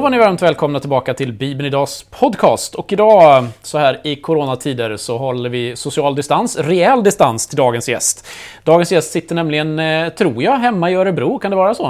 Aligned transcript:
Då 0.00 0.02
var 0.04 0.10
ni 0.10 0.18
varmt 0.18 0.42
välkomna 0.42 0.80
tillbaka 0.80 1.14
till 1.14 1.32
Bibeln 1.32 1.66
Idags 1.66 2.02
podcast. 2.10 2.74
Och 2.74 2.92
idag, 2.92 3.46
så 3.62 3.78
här 3.78 4.00
i 4.04 4.16
coronatider, 4.16 4.96
så 4.96 5.18
håller 5.18 5.50
vi 5.50 5.76
social 5.76 6.14
distans, 6.14 6.58
rejäl 6.58 7.02
distans 7.02 7.46
till 7.46 7.56
dagens 7.56 7.88
gäst. 7.88 8.26
Dagens 8.64 8.92
gäst 8.92 9.12
sitter 9.12 9.34
nämligen, 9.34 9.78
eh, 9.78 10.08
tror 10.08 10.42
jag, 10.42 10.56
hemma 10.56 10.90
i 10.90 10.94
Örebro. 10.94 11.38
Kan 11.38 11.50
det 11.50 11.56
vara 11.56 11.74
så? 11.74 11.86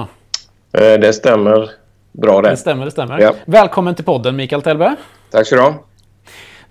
Eh, 0.73 0.81
Det 1.01 1.13
stämmer 1.13 1.71
bra 2.13 2.43
det. 2.43 2.51
Det 2.51 2.57
stämmer, 2.57 2.85
det 2.85 2.91
stämmer. 2.91 3.19
Ja. 3.21 3.33
Välkommen 3.45 3.95
till 3.95 4.05
podden, 4.05 4.37
Mikael 4.37 4.63
Tellberg. 4.63 4.95
Tack 5.31 5.47
så 5.47 5.55
du 5.55 5.61
ha. 5.63 5.75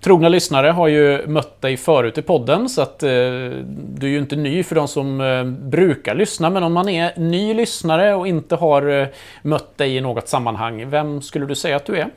Trogna 0.01 0.29
lyssnare 0.29 0.67
har 0.67 0.87
ju 0.87 1.27
mött 1.27 1.61
dig 1.61 1.77
förut 1.77 2.17
i 2.17 2.21
podden, 2.21 2.69
så 2.69 2.81
att 2.81 3.03
eh, 3.03 3.09
du 3.09 4.07
är 4.07 4.07
ju 4.07 4.17
inte 4.17 4.35
ny 4.35 4.63
för 4.63 4.75
de 4.75 4.87
som 4.87 5.21
eh, 5.21 5.43
brukar 5.43 6.15
lyssna. 6.15 6.49
Men 6.49 6.63
om 6.63 6.73
man 6.73 6.89
är 6.89 7.19
ny 7.19 7.53
lyssnare 7.53 8.15
och 8.15 8.27
inte 8.27 8.55
har 8.55 9.01
eh, 9.01 9.07
mött 9.41 9.77
dig 9.77 9.95
i 9.95 10.01
något 10.01 10.27
sammanhang, 10.27 10.89
vem 10.89 11.21
skulle 11.21 11.45
du 11.45 11.55
säga 11.55 11.75
att 11.75 11.85
du 11.85 11.97
är? 11.97 12.07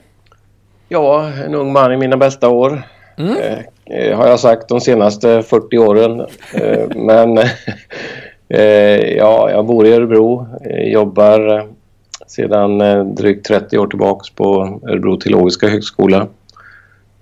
Ja, 0.89 1.31
en 1.47 1.55
ung 1.55 1.73
man 1.73 1.93
i 1.93 1.97
mina 1.97 2.17
bästa 2.17 2.49
år. 2.49 2.83
Eh, 3.17 3.59
eh, 3.85 4.17
har 4.17 4.27
jag 4.27 4.41
sagt 4.41 4.69
de 4.69 4.81
senaste 4.81 5.43
40 5.43 5.79
åren. 5.79 6.21
Eh, 6.55 6.89
men 6.97 7.37
ja, 9.17 9.51
jag 9.51 9.67
bor 9.67 9.87
i 9.87 9.93
Örebro. 9.93 10.47
Jobbar 10.85 11.69
sedan 12.27 12.79
drygt 13.15 13.47
30 13.47 13.79
år 13.79 13.87
tillbaks 13.87 14.31
på 14.31 14.81
Örebro 14.89 15.17
teologiska 15.17 15.69
högskola. 15.69 16.27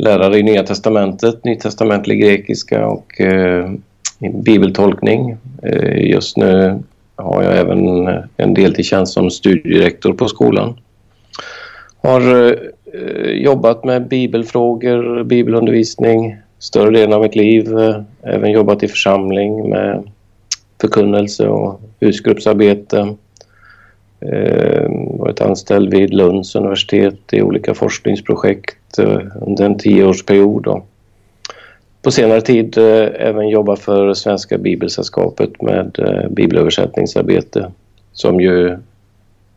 Lärare 0.01 0.39
i 0.39 0.43
Nya 0.43 0.63
Testamentet, 0.63 1.45
nytestamentlig 1.45 2.21
grekiska 2.21 2.87
och 2.87 3.21
eh, 3.21 3.71
bibeltolkning. 4.19 5.37
Eh, 5.63 6.11
just 6.11 6.37
nu 6.37 6.83
har 7.17 7.43
jag 7.43 7.59
även 7.59 8.09
eh, 8.09 8.23
en 8.37 8.55
deltidstjänst 8.55 9.13
som 9.13 9.31
studierektor 9.31 10.13
på 10.13 10.29
skolan. 10.29 10.81
Har 12.03 12.47
eh, 12.47 13.31
jobbat 13.31 13.85
med 13.85 14.09
bibelfrågor, 14.09 15.25
bibelundervisning 15.25 16.37
större 16.59 16.91
delen 16.91 17.13
av 17.13 17.23
mitt 17.23 17.37
liv. 17.37 17.79
Eh, 17.79 18.03
även 18.23 18.51
jobbat 18.51 18.83
i 18.83 18.89
församling 18.89 19.71
med 19.71 20.03
förkunnelse 20.81 21.49
och 21.49 21.81
husgruppsarbete. 22.01 23.17
Eh, 24.23 24.89
varit 25.19 25.41
anställd 25.41 25.95
vid 25.95 26.15
Lunds 26.15 26.55
universitet 26.55 27.33
i 27.33 27.43
olika 27.43 27.75
forskningsprojekt 27.75 28.99
eh, 28.99 29.21
under 29.41 29.65
en 29.65 29.79
tioårsperiod. 29.79 30.67
Och 30.67 30.87
på 32.03 32.11
senare 32.11 32.41
tid 32.41 32.79
eh, 32.79 33.09
även 33.15 33.49
jobbat 33.49 33.81
för 33.81 34.15
Svenska 34.15 34.59
Bibelsällskapet 34.59 35.63
med 35.63 35.99
bibelöversättningsarbete 36.31 37.73
som 38.13 38.41
ju 38.41 38.79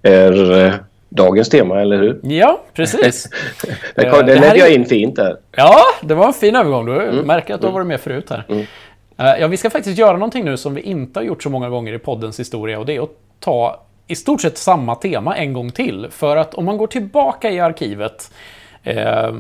är 0.02 0.74
dagens 1.10 1.50
tema, 1.50 1.82
eller 1.82 1.98
hur? 1.98 2.20
Ja, 2.24 2.62
precis. 2.74 3.30
Det, 3.96 4.10
kom, 4.10 4.20
det 4.20 4.34
det 4.34 4.40
ledde 4.40 4.58
jag 4.58 4.74
in 4.74 4.86
fint 4.86 5.16
där. 5.16 5.38
Ja, 5.52 5.80
det 6.02 6.16
var 6.16 6.28
en 6.28 6.34
fin 6.34 6.56
övergång. 6.56 6.86
Du 6.86 7.24
märker 7.26 7.54
att 7.54 7.62
du 7.62 7.68
har 7.68 7.74
varit 7.74 7.88
med 7.88 8.00
förut 8.00 8.30
här. 8.30 8.44
Mm. 8.50 8.66
Ja, 9.18 9.48
vi 9.48 9.58
ska 9.58 9.70
faktiskt 9.70 9.98
göra 9.98 10.14
någonting 10.14 10.46
nu 10.46 10.58
som 10.58 10.74
vi 10.74 10.82
inte 10.82 11.20
har 11.20 11.26
gjort 11.26 11.44
så 11.44 11.50
många 11.50 11.70
gånger 11.70 11.94
i 11.94 12.00
poddens 12.00 12.40
historia 12.40 12.80
och 12.80 12.86
det 12.86 12.96
är 12.96 13.04
att 13.04 13.10
ta 13.40 13.84
i 14.14 14.16
stort 14.16 14.42
sett 14.42 14.58
samma 14.58 14.96
tema 14.96 15.38
en 15.38 15.54
gång 15.54 15.72
till. 15.72 16.08
För 16.12 16.38
att 16.38 16.54
om 16.54 16.66
man 16.66 16.78
går 16.78 16.88
tillbaka 16.88 17.52
i 17.52 17.60
arkivet 17.60 18.32
eh, 18.84 19.34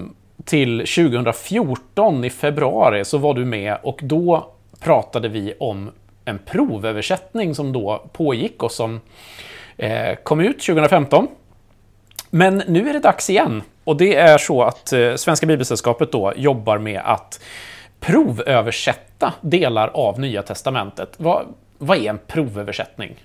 till 0.45 0.78
2014 0.79 2.23
i 2.23 2.29
februari 2.29 3.06
så 3.06 3.17
var 3.17 3.34
du 3.34 3.45
med 3.45 3.78
och 3.84 4.00
då 4.03 4.51
pratade 4.79 5.29
vi 5.29 5.53
om 5.59 5.91
en 6.25 6.39
provöversättning 6.39 7.56
som 7.56 7.73
då 7.73 8.03
pågick 8.13 8.63
och 8.63 8.72
som 8.72 9.01
eh, 9.78 10.16
kom 10.23 10.39
ut 10.39 10.59
2015. 10.59 11.28
Men 12.29 12.63
nu 12.67 12.90
är 12.90 12.94
det 12.94 13.00
dags 13.00 13.29
igen. 13.29 13.63
Och 13.84 13.97
det 13.97 14.16
är 14.16 14.38
så 14.38 14.63
att 14.63 14.94
eh, 14.94 15.16
Svenska 15.16 15.45
Bibelsällskapet 15.45 16.11
då 16.11 16.34
jobbar 16.35 16.78
med 16.78 17.01
att 17.05 17.40
provöversätta 18.00 19.34
delar 19.41 19.88
av 19.88 20.19
Nya 20.19 20.41
Testamentet. 20.41 21.13
Vad, 21.17 21.45
vad 21.78 21.97
är 21.97 22.09
en 22.09 22.19
provöversättning? 22.28 23.16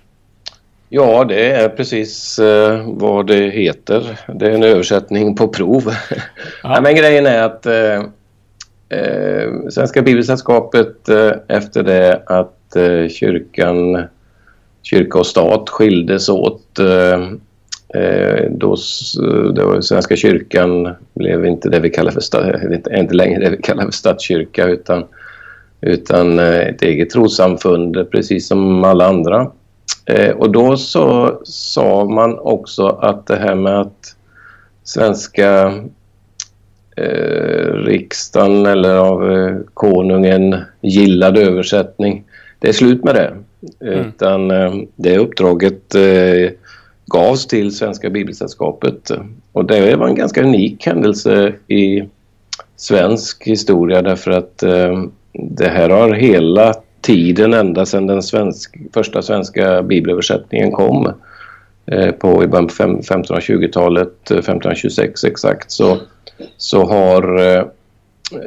Ja, 0.91 1.23
det 1.23 1.51
är 1.51 1.69
precis 1.69 2.39
eh, 2.39 2.81
vad 2.87 3.27
det 3.27 3.49
heter. 3.49 4.19
Det 4.35 4.45
är 4.45 4.51
en 4.51 4.63
översättning 4.63 5.35
på 5.35 5.47
prov. 5.47 5.83
Ja. 6.63 6.81
men 6.81 6.95
grejen 6.95 7.25
är 7.25 7.43
att 7.43 7.65
eh, 7.65 7.95
eh, 8.99 9.49
Svenska 9.69 10.01
Bibelsällskapet 10.01 11.09
eh, 11.09 11.31
efter 11.47 11.83
det 11.83 12.23
att 12.25 12.75
eh, 12.75 13.07
kyrkan, 13.09 14.03
kyrka 14.83 15.19
och 15.19 15.25
stat 15.27 15.69
skildes 15.69 16.29
åt 16.29 16.79
eh, 16.79 17.21
eh, 18.03 18.45
då, 18.51 18.75
då 19.55 19.81
Svenska 19.81 20.15
kyrkan 20.15 20.95
blev 21.13 21.45
inte 21.45 21.69
det 21.69 21.79
vi 21.79 21.89
kallar 21.89 22.11
för 22.11 22.21
sta- 22.21 22.75
inte- 22.97 23.13
längre 23.15 23.39
det 23.43 23.49
vi 23.49 23.61
kallar 23.61 23.83
för 23.83 23.91
statskyrka 23.91 24.65
utan, 24.67 25.05
utan 25.81 26.39
ett 26.39 26.81
eget 26.81 27.09
trossamfund 27.09 28.11
precis 28.11 28.47
som 28.47 28.83
alla 28.83 29.07
andra. 29.07 29.51
Eh, 30.09 30.31
och 30.31 30.51
då 30.51 30.77
så 30.77 31.39
sa 31.43 32.05
man 32.05 32.39
också 32.39 32.87
att 32.87 33.27
det 33.27 33.35
här 33.35 33.55
med 33.55 33.79
att 33.79 34.15
svenska 34.83 35.73
eh, 36.95 37.73
riksdagen 37.73 38.65
eller 38.65 38.95
av 38.95 39.31
eh, 39.31 39.57
konungen 39.73 40.55
gillade 40.81 41.41
översättning. 41.41 42.23
Det 42.59 42.69
är 42.69 42.73
slut 42.73 43.03
med 43.03 43.15
det. 43.15 43.33
Utan 43.79 44.51
eh, 44.51 44.73
det 44.95 45.17
uppdraget 45.17 45.95
eh, 45.95 46.51
gavs 47.05 47.47
till 47.47 47.75
Svenska 47.75 48.09
Bibelsällskapet. 48.09 49.11
Och 49.51 49.65
det 49.65 49.95
var 49.95 50.07
en 50.07 50.15
ganska 50.15 50.43
unik 50.43 50.85
händelse 50.85 51.53
i 51.67 52.03
svensk 52.75 53.47
historia 53.47 54.01
därför 54.01 54.31
att 54.31 54.63
eh, 54.63 55.03
det 55.33 55.67
här 55.67 55.89
har 55.89 56.13
hela 56.13 56.73
tiden 57.09 57.53
ända 57.53 57.85
sedan 57.85 58.07
den 58.07 58.23
svensk, 58.23 58.77
första 58.93 59.21
svenska 59.21 59.83
bibelöversättningen 59.83 60.71
kom 60.71 61.13
eh, 61.85 62.11
på 62.11 62.43
i 62.43 62.47
början 62.47 62.67
på 62.67 62.73
1520-talet, 62.73 64.31
1526 64.31 65.23
eh, 65.23 65.29
exakt, 65.29 65.71
så, 65.71 65.97
så 66.57 66.83
har 66.83 67.39
eh, 67.39 67.63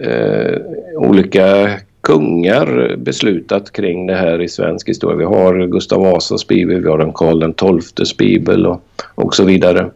eh, 0.03 0.61
olika 0.97 1.71
kungar 2.01 2.97
beslutat 2.97 3.73
kring 3.73 4.07
det 4.07 4.15
här 4.15 4.43
i 4.43 4.49
svensk 4.49 4.89
historia. 4.89 5.17
Vi 5.17 5.25
har 5.25 5.67
Gustav 5.67 6.01
Vasas 6.01 6.47
bibel, 6.47 6.83
vi 6.83 6.89
har 6.89 6.99
den 6.99 7.13
Karl 7.13 7.81
XIIs 7.81 8.17
bibel 8.17 8.67
och, 8.67 8.83
och 9.15 9.35
så 9.35 9.45
vidare. 9.45 9.91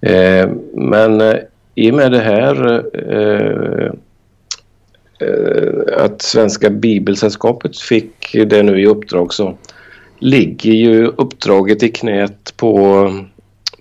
Eh, 0.00 0.48
men 0.74 1.20
eh, 1.20 1.36
i 1.74 1.90
och 1.90 1.94
med 1.94 2.12
det 2.12 2.20
här 2.20 2.84
eh, 3.10 3.92
Eh, 5.24 6.04
att 6.04 6.22
Svenska 6.22 6.70
Bibelsällskapet 6.70 7.78
fick 7.78 8.32
det 8.46 8.62
nu 8.62 8.80
i 8.80 8.86
uppdrag 8.86 9.34
så 9.34 9.54
ligger 10.18 10.72
ju 10.72 11.06
uppdraget 11.06 11.82
i 11.82 11.88
knät 11.88 12.54
på, 12.56 13.10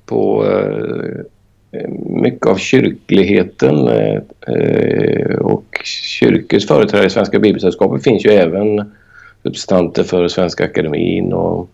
på 0.06 0.46
eh, 0.46 1.90
mycket 2.06 2.48
av 2.48 2.56
kyrkligheten 2.56 3.88
eh, 3.88 5.36
och 5.36 5.82
kyrkors 5.84 6.68
företrädare 6.68 7.08
i 7.08 7.10
Svenska 7.10 7.40
Bibelsällskapet 7.40 8.04
finns 8.04 8.26
ju 8.26 8.30
även 8.30 8.92
representanter 9.44 10.04
för 10.04 10.28
Svenska 10.28 10.64
Akademin 10.64 11.34
och 11.34 11.70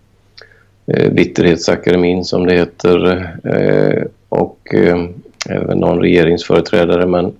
eh, 0.87 1.11
Vitterhetsakademin 1.11 2.23
som 2.23 2.45
det 2.45 2.53
heter 2.53 3.29
eh, 3.43 4.03
och 4.29 4.73
eh, 4.73 5.05
även 5.49 5.77
någon 5.77 5.99
regeringsföreträdare 5.99 7.05
men 7.05 7.33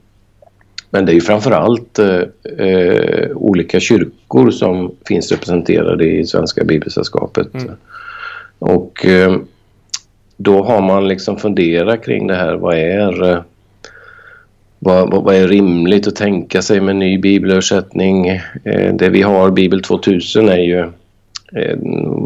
men 0.90 1.06
det 1.06 1.12
är 1.12 1.14
ju 1.14 1.22
framförallt 1.22 2.00
eh, 2.00 2.22
eh, 2.68 3.32
olika 3.36 3.80
kyrkor 3.80 4.52
som 4.52 4.92
finns 5.08 5.32
representerade 5.32 6.06
i 6.06 6.26
Svenska 6.26 6.64
Bibelsällskapet. 6.64 7.48
Och 8.60 9.06
eh, 9.06 9.38
då 10.38 10.64
har 10.64 10.82
man 10.82 11.08
liksom 11.08 11.38
funderat 11.38 12.06
kring 12.06 12.28
det 12.28 12.36
här. 12.36 12.56
Vad 12.56 12.78
är, 12.78 13.32
eh, 13.32 13.42
vad, 14.80 15.24
vad, 15.24 15.36
är 15.36 15.48
rimligt 15.48 16.08
att 16.08 16.16
tänka 16.16 16.62
sig 16.62 16.82
med 16.82 16.96
ny 16.96 17.18
bibelöversättning? 17.18 18.28
Eh, 18.64 18.94
det 18.94 19.10
vi 19.10 19.22
har, 19.22 19.52
Bibel 19.52 19.82
2000, 19.82 20.50
är 20.50 20.58
ju 20.58 20.80
eh, 21.56 21.78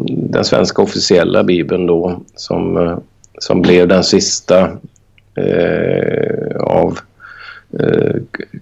den 0.07 0.43
svenska 0.43 0.81
officiella 0.81 1.43
bibeln 1.43 1.85
då 1.85 2.21
som, 2.35 3.01
som 3.37 3.61
blev 3.61 3.87
den 3.87 4.03
sista 4.03 4.71
av 6.59 6.99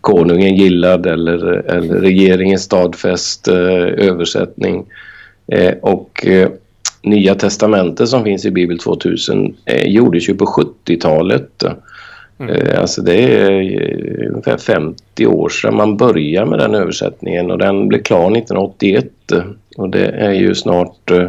konungen 0.02 0.56
gillad 0.56 1.06
eller, 1.06 1.44
eller 1.72 1.96
regeringen 1.96 2.60
stadfäst 2.60 3.48
eh, 3.48 3.56
översättning. 4.08 4.86
Eh, 5.48 5.74
och 5.82 6.26
eh, 6.28 6.50
Nya 7.04 7.36
testamentet 7.36 8.10
som 8.10 8.24
finns 8.24 8.46
i 8.46 8.52
Bibel 8.52 8.80
2000 8.80 9.56
eh, 9.66 9.88
gjordes 9.88 10.30
ju 10.30 10.34
på 10.34 10.46
70-talet. 10.46 11.64
Eh, 12.50 12.80
alltså 12.80 13.02
det 13.02 13.14
är 13.14 13.52
eh, 13.52 14.30
ungefär 14.30 14.58
50 14.58 15.26
år 15.26 15.50
sedan 15.50 15.76
man 15.76 15.98
började 15.98 16.50
med 16.50 16.60
den 16.60 16.76
översättningen 16.76 17.52
och 17.52 17.58
den 17.58 17.88
blev 17.88 18.04
klar 18.04 18.38
1981. 18.38 19.06
Och 19.78 19.90
det 19.90 20.06
är 20.06 20.32
ju 20.32 20.56
snart 20.56 21.12
eh, 21.12 21.28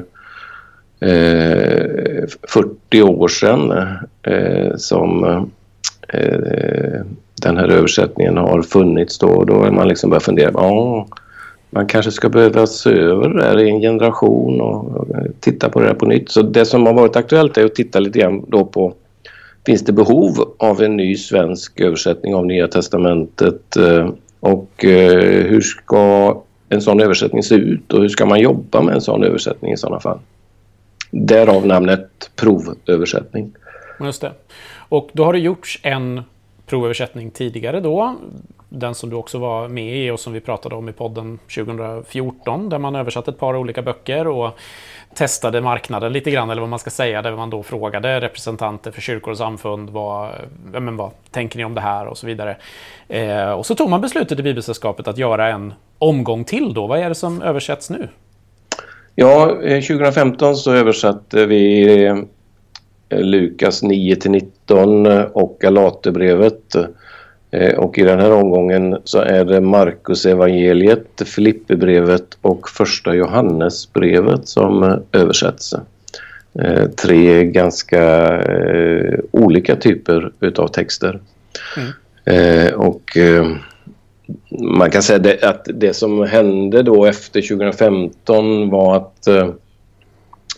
eh, 1.11 2.25
40 2.49 3.03
år 3.03 3.29
sedan 3.29 3.73
eh, 4.23 4.77
som 4.77 5.51
eh, 6.13 7.01
den 7.43 7.57
här 7.57 7.69
översättningen 7.69 8.37
har 8.37 8.63
funnits 8.63 9.19
då. 9.19 9.45
Då 9.45 9.65
är 9.65 9.71
man 9.71 9.89
liksom 9.89 10.11
börjat 10.11 10.23
fundera. 10.23 10.51
Ja, 10.55 11.07
man 11.71 11.87
kanske 11.87 12.11
ska 12.11 12.29
behöva 12.29 12.67
se 12.67 12.91
över 12.91 13.29
det 13.29 13.45
här 13.45 13.61
i 13.61 13.71
en 13.71 13.81
generation 13.81 14.61
och 14.61 15.07
titta 15.41 15.69
på 15.69 15.81
det 15.81 15.87
här 15.87 15.95
på 15.95 16.07
nytt. 16.07 16.31
Så 16.31 16.43
det 16.43 16.65
som 16.65 16.87
har 16.87 16.95
varit 16.95 17.17
aktuellt 17.17 17.59
är 17.59 17.65
att 17.65 17.75
titta 17.75 18.01
lite 18.01 18.19
grann 18.19 18.45
då 18.49 18.65
på 18.65 18.95
Finns 19.67 19.85
det 19.85 19.93
behov 19.93 20.55
av 20.59 20.83
en 20.83 20.97
ny 20.97 21.17
svensk 21.17 21.81
översättning 21.81 22.35
av 22.35 22.47
Nya 22.47 22.69
Testamentet 22.69 23.77
eh, 23.77 24.11
och 24.41 24.85
eh, 24.85 25.47
hur 25.47 25.61
ska 25.61 26.43
en 26.69 26.83
sån 26.83 27.01
översättning 27.01 27.43
se 27.43 27.55
ut 27.55 27.93
och 27.93 28.01
hur 28.01 28.09
ska 28.09 28.27
man 28.27 28.41
jobba 28.41 28.83
med 28.83 28.95
en 28.95 29.01
sån 29.01 29.25
översättning 29.25 29.73
i 29.73 29.77
sådana 29.77 30.01
fall? 30.01 30.19
Därav 31.11 31.67
namnet 31.67 32.31
provöversättning. 32.37 33.53
Just 34.01 34.21
det. 34.21 34.33
Och 34.93 35.11
då 35.13 35.25
har 35.25 35.33
det 35.33 35.39
gjorts 35.39 35.81
en 35.83 36.23
provöversättning 36.67 37.31
tidigare 37.31 37.81
då. 37.81 38.17
Den 38.69 38.95
som 38.95 39.11
du 39.11 39.17
också 39.17 39.39
var 39.39 39.69
med 39.69 39.97
i 39.97 40.11
och 40.11 40.21
som 40.21 40.33
vi 40.33 40.41
pratade 40.41 40.75
om 40.75 40.89
i 40.89 40.93
podden 40.93 41.39
2014 41.55 42.69
där 42.69 42.79
man 42.79 42.97
översatte 42.97 43.31
ett 43.31 43.39
par 43.39 43.57
olika 43.57 43.83
böcker 43.83 44.27
och 44.27 44.59
testade 45.15 45.61
marknaden 45.61 46.13
lite 46.13 46.31
grann 46.31 46.51
eller 46.51 46.61
vad 46.61 46.71
man 46.71 46.79
ska 46.79 46.91
säga 46.91 47.23
där 47.23 47.37
man 47.37 47.51
då 47.51 47.63
frågade 47.63 48.21
representanter 48.21 48.91
för 48.91 49.01
kyrkor 49.01 49.31
och 49.31 49.39
samfund 49.39 49.91
vad, 49.91 50.31
men 50.73 50.97
vad 50.97 51.11
tänker 51.31 51.59
ni 51.59 51.65
om 51.65 51.75
det 51.75 51.81
här 51.81 52.07
och 52.07 52.19
så 52.19 52.27
vidare. 52.27 52.57
Eh, 53.09 53.51
och 53.51 53.67
så 53.67 53.75
tog 53.75 53.91
man 53.91 54.01
beslutet 54.01 54.39
i 54.39 54.43
Bibelsällskapet 54.43 55.09
att 55.09 55.19
göra 55.19 55.49
en 55.49 55.75
omgång 55.99 56.45
till 56.45 56.75
då. 56.75 56.87
Vad 56.87 56.99
är 56.99 57.09
det 57.09 57.15
som 57.15 57.43
översätts 57.43 57.91
nu? 57.91 58.09
Ja, 59.15 59.63
eh, 59.63 59.81
2015 59.81 60.57
så 60.57 60.73
översatte 60.73 61.47
vi 61.47 62.05
eh, 62.05 62.17
Lukas 63.19 63.83
9 63.83 64.17
19 64.25 65.07
och 65.33 65.57
Galaterbrevet. 65.61 66.75
Eh, 67.51 67.79
och 67.79 67.99
i 67.99 68.03
den 68.03 68.21
här 68.21 68.33
omgången 68.33 68.97
så 69.05 69.19
är 69.19 69.45
det 69.45 69.61
Markus 69.61 70.27
evangeliet, 70.27 71.23
Filipperbrevet 71.25 72.39
och 72.41 72.69
första 72.69 73.15
Johannesbrevet 73.15 74.49
som 74.49 75.03
översätts. 75.13 75.75
Tre 77.03 77.45
ganska 77.45 78.31
olika 79.31 79.77
typer 79.77 80.33
utav 80.41 80.69
texter. 80.69 81.21
Mm. 81.77 82.75
Och 82.75 83.17
man 84.51 84.91
kan 84.91 85.03
säga 85.03 85.49
att 85.49 85.67
det 85.75 85.95
som 85.95 86.23
hände 86.23 86.83
då 86.83 87.07
efter 87.07 87.43
2015 87.43 88.71
var 88.71 88.97
att, 88.97 89.27
eh, 89.27 89.49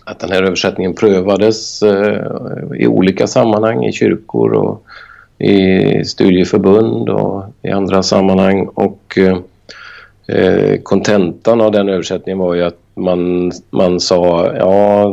att 0.05 0.19
den 0.19 0.31
här 0.31 0.43
översättningen 0.43 0.95
prövades 0.95 1.83
eh, 1.83 2.23
i 2.75 2.87
olika 2.87 3.27
sammanhang 3.27 3.85
i 3.85 3.93
kyrkor 3.93 4.53
och 4.53 4.85
i 5.39 6.05
studieförbund 6.05 7.09
och 7.09 7.45
i 7.63 7.71
andra 7.71 8.03
sammanhang 8.03 8.67
och 8.67 9.19
eh, 9.19 9.39
eh 10.37 10.81
kontentan 10.83 11.61
av 11.61 11.73
den 11.73 11.89
översättningen 11.89 12.39
var 12.39 12.55
ju 12.55 12.63
att 12.63 12.79
man, 12.95 13.53
man 13.71 14.01
sa 14.01 14.53
ja, 14.57 15.09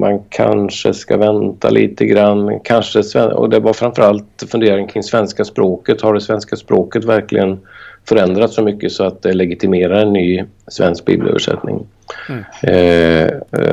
man 0.00 0.20
kanske 0.28 0.94
ska 0.94 1.16
vänta 1.16 1.70
lite 1.70 2.06
grann. 2.06 2.60
Kanske, 2.64 3.22
och 3.22 3.50
det 3.50 3.60
var 3.60 3.72
framförallt 3.72 4.44
funderingen 4.50 4.88
kring 4.88 5.02
svenska 5.02 5.44
språket. 5.44 6.00
Har 6.00 6.14
det 6.14 6.20
svenska 6.20 6.56
språket 6.56 7.04
verkligen 7.04 7.60
förändrats 8.08 8.54
så 8.54 8.62
mycket 8.62 8.92
så 8.92 9.04
att 9.04 9.22
det 9.22 9.32
legitimerar 9.32 10.02
en 10.02 10.12
ny 10.12 10.44
svensk 10.68 11.04
bibelöversättning. 11.04 11.86
Mm. 12.28 12.44
Eh, 12.62 13.30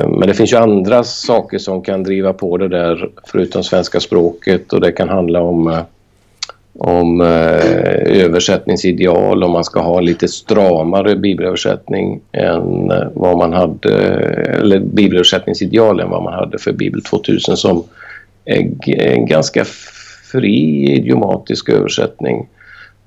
men 0.08 0.28
det 0.28 0.34
finns 0.34 0.52
ju 0.52 0.56
andra 0.56 1.04
saker 1.04 1.58
som 1.58 1.82
kan 1.82 2.02
driva 2.02 2.32
på 2.32 2.56
det 2.56 2.68
där 2.68 3.10
förutom 3.24 3.64
svenska 3.64 4.00
språket 4.00 4.72
och 4.72 4.80
det 4.80 4.92
kan 4.92 5.08
handla 5.08 5.40
om 5.40 5.68
eh, 5.68 5.82
om 6.78 7.20
eh, 7.20 8.24
översättningsideal, 8.24 9.44
om 9.44 9.50
man 9.52 9.64
ska 9.64 9.80
ha 9.80 10.00
lite 10.00 10.28
stramare 10.28 11.16
bibelöversättning 11.16 12.20
än 12.32 12.90
eh, 12.90 13.08
vad 13.14 13.38
man 13.38 13.52
hade, 13.52 13.94
eller 14.44 14.78
bibelöversättningsideal 14.78 16.00
än 16.00 16.10
vad 16.10 16.22
man 16.22 16.32
hade 16.32 16.58
för 16.58 16.72
Bibel 16.72 17.02
2000 17.02 17.56
som 17.56 17.84
är 18.44 18.70
en 19.00 19.26
ganska 19.26 19.64
fri 20.32 20.92
idiomatisk 20.92 21.68
översättning. 21.68 22.48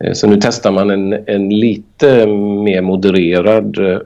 Eh, 0.03 0.13
så 0.13 0.27
nu 0.27 0.37
testar 0.41 0.71
man 0.71 0.89
en, 0.89 1.13
en 1.27 1.49
lite 1.49 2.27
mer 2.63 2.81
modererad 2.81 3.77
eh, 3.77 3.99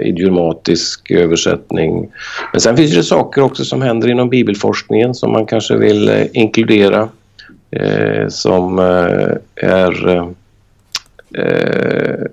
idiomatisk 0.00 1.10
översättning. 1.10 2.08
Men 2.52 2.60
sen 2.60 2.76
finns 2.76 2.94
det 2.94 3.02
saker 3.02 3.42
också 3.42 3.64
som 3.64 3.82
händer 3.82 4.08
inom 4.08 4.28
bibelforskningen 4.28 5.14
som 5.14 5.32
man 5.32 5.46
kanske 5.46 5.76
vill 5.76 6.08
eh, 6.08 6.26
inkludera. 6.32 7.08
Eh, 7.70 8.28
som 8.28 8.78
eh, 8.78 9.68
är 9.68 10.16
eh, 11.34 12.26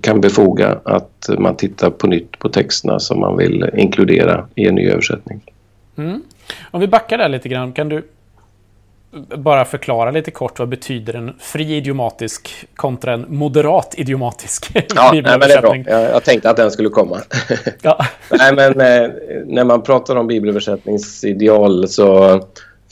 kan 0.00 0.20
befoga 0.20 0.78
att 0.84 1.28
man 1.38 1.56
tittar 1.56 1.90
på 1.90 2.06
nytt 2.06 2.38
på 2.38 2.48
texterna 2.48 3.00
som 3.00 3.20
man 3.20 3.36
vill 3.36 3.70
inkludera 3.76 4.46
i 4.54 4.66
en 4.66 4.74
ny 4.74 4.88
översättning. 4.88 5.40
Mm. 5.98 6.22
Om 6.70 6.80
vi 6.80 6.88
backar 6.88 7.18
där 7.18 7.28
lite 7.28 7.48
grann, 7.48 7.72
kan 7.72 7.88
du 7.88 8.02
bara 9.36 9.64
förklara 9.64 10.10
lite 10.10 10.30
kort 10.30 10.58
vad 10.58 10.68
betyder 10.68 11.14
en 11.14 11.34
fri 11.38 11.76
idiomatisk 11.76 12.66
kontra 12.76 13.12
en 13.12 13.26
moderat 13.28 13.94
idiomatisk 13.96 14.70
ja, 14.94 15.10
nej, 15.12 15.22
men 15.22 15.40
det 15.40 15.54
är 15.54 15.60
bra. 15.60 15.76
Jag, 15.76 16.02
jag 16.02 16.24
tänkte 16.24 16.50
att 16.50 16.56
den 16.56 16.70
skulle 16.70 16.88
komma. 16.88 17.20
ja. 17.82 18.06
nej, 18.30 18.54
men, 18.54 18.80
eh, 18.80 19.10
när 19.46 19.64
man 19.64 19.82
pratar 19.82 20.16
om 20.16 20.26
bibelöversättningsideal 20.26 21.88
så 21.88 22.40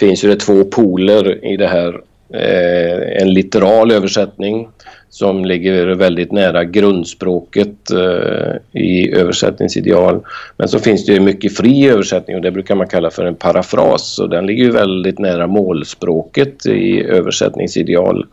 finns 0.00 0.20
det 0.20 0.36
två 0.36 0.64
poler 0.64 1.44
i 1.44 1.56
det 1.56 1.68
här. 1.68 2.00
Eh, 2.34 3.22
en 3.22 3.34
litteral 3.34 3.92
översättning 3.92 4.68
som 5.14 5.44
ligger 5.44 5.86
väldigt 5.86 6.32
nära 6.32 6.64
grundspråket 6.64 7.90
eh, 7.90 8.80
i 8.82 9.14
översättningsideal. 9.14 10.20
Men 10.56 10.68
så 10.68 10.78
finns 10.78 11.06
det 11.06 11.20
mycket 11.20 11.56
fri 11.56 11.88
översättning 11.88 12.36
och 12.36 12.42
det 12.42 12.50
brukar 12.50 12.74
man 12.74 12.88
kalla 12.88 13.10
för 13.10 13.24
en 13.24 13.34
parafras 13.34 14.18
och 14.18 14.30
den 14.30 14.46
ligger 14.46 14.70
väldigt 14.70 15.18
nära 15.18 15.46
målspråket 15.46 16.66
i 16.66 17.04
översättningsideal. 17.04 18.26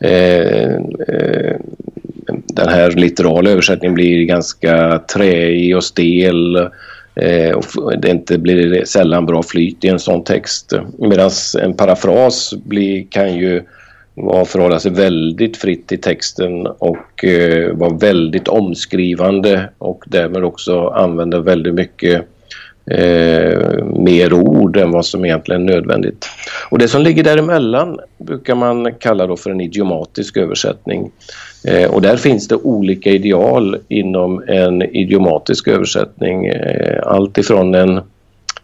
Eh, 0.00 0.74
eh, 1.08 1.56
den 2.46 2.68
här 2.68 2.90
litterala 2.90 3.50
översättningen 3.50 3.94
blir 3.94 4.24
ganska 4.24 4.98
träig 5.14 5.76
och 5.76 5.84
stel 5.84 6.56
eh, 7.14 7.56
och 7.56 7.98
det 7.98 8.10
inte 8.10 8.38
blir 8.38 8.84
sällan 8.84 9.26
bra 9.26 9.42
flyt 9.42 9.84
i 9.84 9.88
en 9.88 9.98
sån 9.98 10.24
text. 10.24 10.72
Medan 10.98 11.30
en 11.62 11.74
parafras 11.76 12.54
blir, 12.64 13.06
kan 13.10 13.34
ju 13.34 13.62
var 14.14 14.44
förhålla 14.44 14.80
sig 14.80 14.90
väldigt 14.90 15.56
fritt 15.56 15.92
i 15.92 15.98
texten 15.98 16.66
och 16.66 17.24
eh, 17.24 17.72
var 17.72 17.98
väldigt 17.98 18.48
omskrivande 18.48 19.68
och 19.78 20.04
därmed 20.06 20.44
också 20.44 20.88
använde 20.88 21.40
väldigt 21.40 21.74
mycket 21.74 22.26
eh, 22.90 23.84
mer 23.84 24.32
ord 24.32 24.76
än 24.76 24.90
vad 24.90 25.06
som 25.06 25.24
egentligen 25.24 25.68
är 25.68 25.72
nödvändigt. 25.72 26.26
Och 26.70 26.78
det 26.78 26.88
som 26.88 27.02
ligger 27.02 27.24
däremellan 27.24 27.98
brukar 28.18 28.54
man 28.54 28.94
kalla 28.94 29.26
då 29.26 29.36
för 29.36 29.50
en 29.50 29.60
idiomatisk 29.60 30.36
översättning. 30.36 31.10
Eh, 31.64 31.90
och 31.90 32.02
där 32.02 32.16
finns 32.16 32.48
det 32.48 32.56
olika 32.56 33.10
ideal 33.10 33.78
inom 33.88 34.42
en 34.48 34.82
idiomatisk 34.82 35.68
översättning. 35.68 36.46
Eh, 36.46 37.00
allt 37.06 37.38
ifrån 37.38 37.74
en 37.74 38.00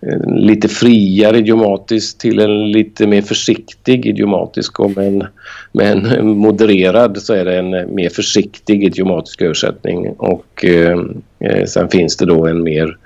Eh, 0.00 0.34
lite 0.34 0.68
friare 0.68 1.38
idiomatisk 1.38 2.18
till 2.18 2.38
en 2.38 2.72
lite 2.72 3.06
mer 3.06 3.22
försiktig 3.22 4.06
idiomatisk. 4.06 4.80
Och 4.80 4.96
med 4.96 5.06
en, 5.06 5.26
med 5.72 6.06
en 6.06 6.28
modererad 6.28 7.18
så 7.22 7.34
är 7.34 7.44
det 7.44 7.58
en 7.58 7.74
eh, 7.74 7.86
mer 7.86 8.08
försiktig 8.08 8.84
idiomatisk 8.84 9.42
översättning. 9.42 10.08
Och 10.08 10.64
eh, 10.64 10.98
eh, 11.38 11.64
sen 11.64 11.88
finns 11.88 12.16
det 12.16 12.26
då 12.26 12.46
en 12.46 12.62
mer 12.62 12.96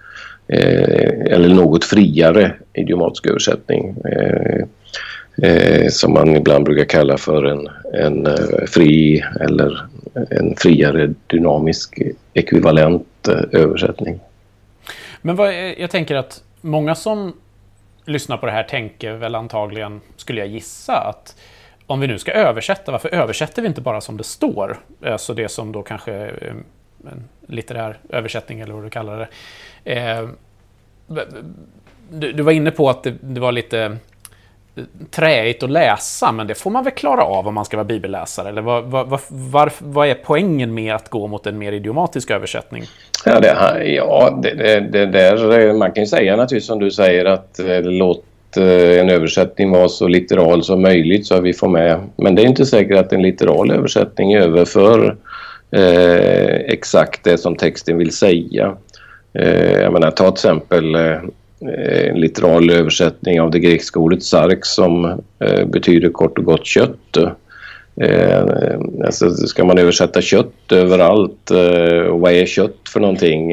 eh, 0.48 1.34
eller 1.34 1.48
något 1.48 1.84
friare 1.84 2.54
idiomatisk 2.72 3.26
översättning. 3.26 3.96
Eh, 4.04 4.64
eh 5.42 5.88
som 5.88 6.12
man 6.12 6.36
ibland 6.36 6.64
brukar 6.64 6.84
kalla 6.84 7.18
för 7.18 7.44
en, 7.44 7.68
en 7.92 8.26
eh, 8.26 8.66
fri 8.68 9.24
eller 9.40 9.86
en 10.30 10.54
friare 10.56 11.14
dynamisk 11.26 11.98
ekvivalent 12.34 13.28
översättning. 13.52 14.20
Men 15.22 15.36
vad, 15.36 15.54
jag 15.78 15.90
tänker 15.90 16.14
att 16.14 16.42
många 16.62 16.94
som 16.94 17.36
lyssnar 18.04 18.36
på 18.36 18.46
det 18.46 18.52
här 18.52 18.62
tänker 18.62 19.12
väl 19.12 19.34
antagligen, 19.34 20.00
skulle 20.16 20.40
jag 20.40 20.48
gissa, 20.48 20.96
att 20.96 21.36
om 21.86 22.00
vi 22.00 22.06
nu 22.06 22.18
ska 22.18 22.32
översätta, 22.32 22.92
varför 22.92 23.08
översätter 23.08 23.62
vi 23.62 23.68
inte 23.68 23.80
bara 23.80 24.00
som 24.00 24.16
det 24.16 24.24
står? 24.24 24.80
Alltså 25.04 25.34
det 25.34 25.48
som 25.48 25.72
då 25.72 25.82
kanske 25.82 26.12
är 26.12 26.54
en 27.04 27.28
litterär 27.46 27.98
översättning 28.08 28.60
eller 28.60 28.74
vad 28.74 28.84
du 28.84 28.90
kallar 28.90 29.18
det. 29.18 29.28
Eh, 29.94 30.28
du, 32.10 32.42
var 32.42 32.52
inne 32.52 32.70
på 32.70 32.90
att 32.90 33.06
det, 33.20 33.40
var 33.40 33.52
lite 33.52 33.96
träigt 35.10 35.62
att 35.62 35.70
läsa, 35.70 36.32
men 36.32 36.46
det 36.46 36.54
får 36.54 36.70
man 36.70 36.84
väl 36.84 36.92
klara 36.92 37.24
av 37.24 37.48
om 37.48 37.54
man 37.54 37.64
ska 37.64 37.76
vara 37.76 37.84
bibelläsare? 37.84 38.48
Eller 38.48 38.62
vad, 38.62 38.84
vad, 38.84 39.20
vad, 39.28 39.72
vad 39.78 40.08
är 40.08 40.14
poängen 40.14 40.74
med 40.74 40.94
att 40.94 41.08
gå 41.08 41.26
mot 41.26 41.46
en 41.46 41.58
mer 41.58 41.72
idiomatisk 41.72 42.30
översättning? 42.30 42.82
Ja, 43.24 43.40
det, 43.40 43.84
ja 43.84 44.38
det, 44.42 44.54
det, 44.54 44.80
det 44.80 45.06
där, 45.06 45.72
man 45.72 45.92
kan 45.92 46.02
ju 46.02 46.06
säga 46.06 46.36
naturligtvis 46.36 46.66
som 46.66 46.78
du 46.78 46.90
säger 46.90 47.24
att 47.24 47.58
eh, 47.58 47.82
låt 47.82 48.24
eh, 48.56 49.00
en 49.00 49.10
översättning 49.10 49.70
vara 49.70 49.88
så 49.88 50.08
litteral 50.08 50.64
som 50.64 50.82
möjligt 50.82 51.26
så 51.26 51.34
att 51.34 51.42
vi 51.42 51.52
får 51.52 51.68
med. 51.68 52.00
Men 52.16 52.34
det 52.34 52.42
är 52.42 52.46
inte 52.46 52.66
säkert 52.66 52.98
att 52.98 53.12
en 53.12 53.22
litteral 53.22 53.70
översättning 53.70 54.34
överför 54.34 55.16
eh, 55.70 56.54
exakt 56.54 57.24
det 57.24 57.38
som 57.38 57.56
texten 57.56 57.98
vill 57.98 58.12
säga. 58.12 58.76
Eh, 59.34 59.72
jag 59.72 59.92
menar, 59.92 60.10
ta 60.10 60.24
till 60.24 60.32
exempel 60.32 60.94
eh, 60.94 61.20
Eh, 61.68 62.08
en 62.08 62.20
litteral 62.20 62.70
översättning 62.70 63.40
av 63.40 63.50
det 63.50 63.58
grekiska 63.58 64.00
ordet 64.00 64.22
sark 64.22 64.64
som 64.64 65.04
eh, 65.38 65.66
betyder 65.66 66.08
kort 66.08 66.38
och 66.38 66.44
gott 66.44 66.66
kött. 66.66 67.16
Eh, 67.96 68.44
alltså 69.04 69.30
ska 69.30 69.64
man 69.64 69.78
översätta 69.78 70.20
kött 70.20 70.72
överallt 70.72 71.50
och 72.10 72.20
vad 72.20 72.32
är 72.32 72.46
kött 72.46 72.76
för 72.88 73.00
någonting? 73.00 73.52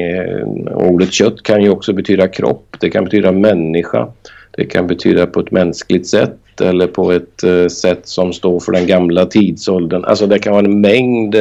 Ordet 0.74 1.12
kött 1.12 1.42
kan 1.42 1.62
ju 1.62 1.70
också 1.70 1.92
betyda 1.92 2.28
kropp, 2.28 2.76
det 2.80 2.90
kan 2.90 3.04
betyda 3.04 3.32
människa. 3.32 4.08
Det 4.50 4.64
kan 4.64 4.86
betyda 4.86 5.26
på 5.26 5.40
ett 5.40 5.50
mänskligt 5.50 6.06
sätt 6.06 6.60
eller 6.60 6.86
på 6.86 7.12
ett 7.12 7.72
sätt 7.72 8.00
som 8.02 8.32
står 8.32 8.60
för 8.60 8.72
den 8.72 8.86
gamla 8.86 9.26
tidsåldern. 9.26 10.04
Alltså 10.04 10.26
det 10.26 10.38
kan 10.38 10.52
vara 10.52 10.64
en 10.64 10.80
mängd 10.80 11.36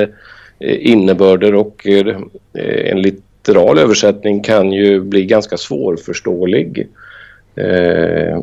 innebörder 0.59 1.55
och 1.55 1.87
enligt 2.53 3.15
en 3.15 3.28
litteral 3.39 3.77
översättning 3.77 4.43
kan 4.43 4.71
ju 4.71 5.01
bli 5.01 5.25
ganska 5.25 5.57
svårförståelig. 5.57 6.87
Eh, 7.55 8.41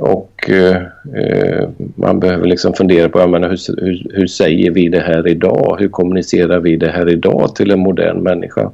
och 0.00 0.50
eh, 0.50 1.68
man 1.94 2.20
behöver 2.20 2.46
liksom 2.46 2.74
fundera 2.74 3.08
på 3.08 3.26
menar, 3.26 3.48
hur, 3.48 3.84
hur, 3.84 4.06
hur, 4.14 4.26
säger 4.26 4.70
vi 4.70 4.88
det 4.88 5.00
här 5.00 5.28
idag? 5.28 5.76
Hur 5.80 5.88
kommunicerar 5.88 6.60
vi 6.60 6.76
det 6.76 6.90
här 6.90 7.08
idag 7.08 7.54
till 7.54 7.70
en 7.70 7.78
modern 7.78 8.22
människa? 8.22 8.70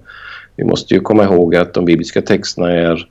Vi 0.56 0.64
måste 0.64 0.94
ju 0.94 1.00
komma 1.00 1.24
ihåg 1.24 1.56
att 1.56 1.74
de 1.74 1.84
bibliska 1.84 2.22
texterna 2.22 2.72
är 2.72 3.08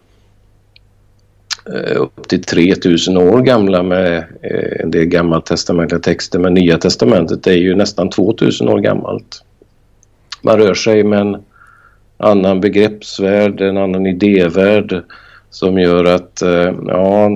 eh, 1.74 2.02
upp 2.02 2.28
till 2.28 2.44
3000 2.44 3.18
år 3.18 3.42
gamla 3.42 3.84
med 3.84 4.18
eh, 4.42 4.82
en 4.84 4.92
del 4.92 5.06
gammaltestamentliga 5.06 6.00
texter 6.00 6.40
men 6.40 6.54
Nya 6.54 6.78
testamentet 6.78 7.48
är 7.48 7.58
ju 7.58 7.76
nästan 7.76 8.10
2000 8.10 8.70
år 8.70 8.80
gammalt. 8.80 9.44
Man 10.42 10.58
rör 10.58 10.74
sig 10.74 11.04
med 11.04 11.44
annan 12.24 12.62
begreppsvärld, 12.62 13.62
en 13.62 13.78
annan 13.78 14.06
idévärld 14.06 15.04
som 15.50 15.80
gör 15.80 16.06
att, 16.06 16.42
eh, 16.42 16.74
ja, 16.88 17.30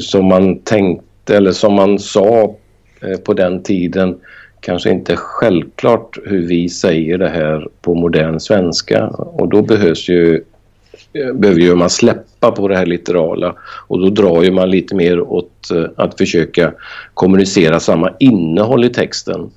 som 0.00 0.26
man 0.26 0.58
tänkte 0.58 1.36
eller 1.36 1.52
som 1.52 1.74
man 1.74 1.98
sa 1.98 2.56
eh, 3.00 3.18
på 3.18 3.34
den 3.34 3.62
tiden 3.62 4.16
kanske 4.60 4.90
inte 4.90 5.16
självklart 5.16 6.18
hur 6.24 6.46
vi 6.46 6.68
säger 6.68 7.18
det 7.18 7.28
här 7.28 7.68
på 7.82 7.94
modern 7.94 8.40
svenska 8.40 9.06
och 9.06 9.48
då 9.48 9.62
behövs 9.62 10.08
ju 10.08 10.42
eh, 11.12 11.32
behöver 11.32 11.60
ju 11.60 11.74
man 11.74 11.90
släppa 11.90 12.50
på 12.50 12.68
det 12.68 12.76
här 12.76 12.86
litterala 12.86 13.54
och 13.86 14.00
då 14.00 14.08
drar 14.08 14.42
ju 14.42 14.50
man 14.50 14.70
lite 14.70 14.94
mer 14.94 15.20
åt 15.20 15.68
att 15.96 16.18
försöka 16.18 16.72
kommunicera 17.14 17.80
samma 17.80 18.10
innehåll 18.18 18.84
i 18.84 18.88
texten. 18.88 19.50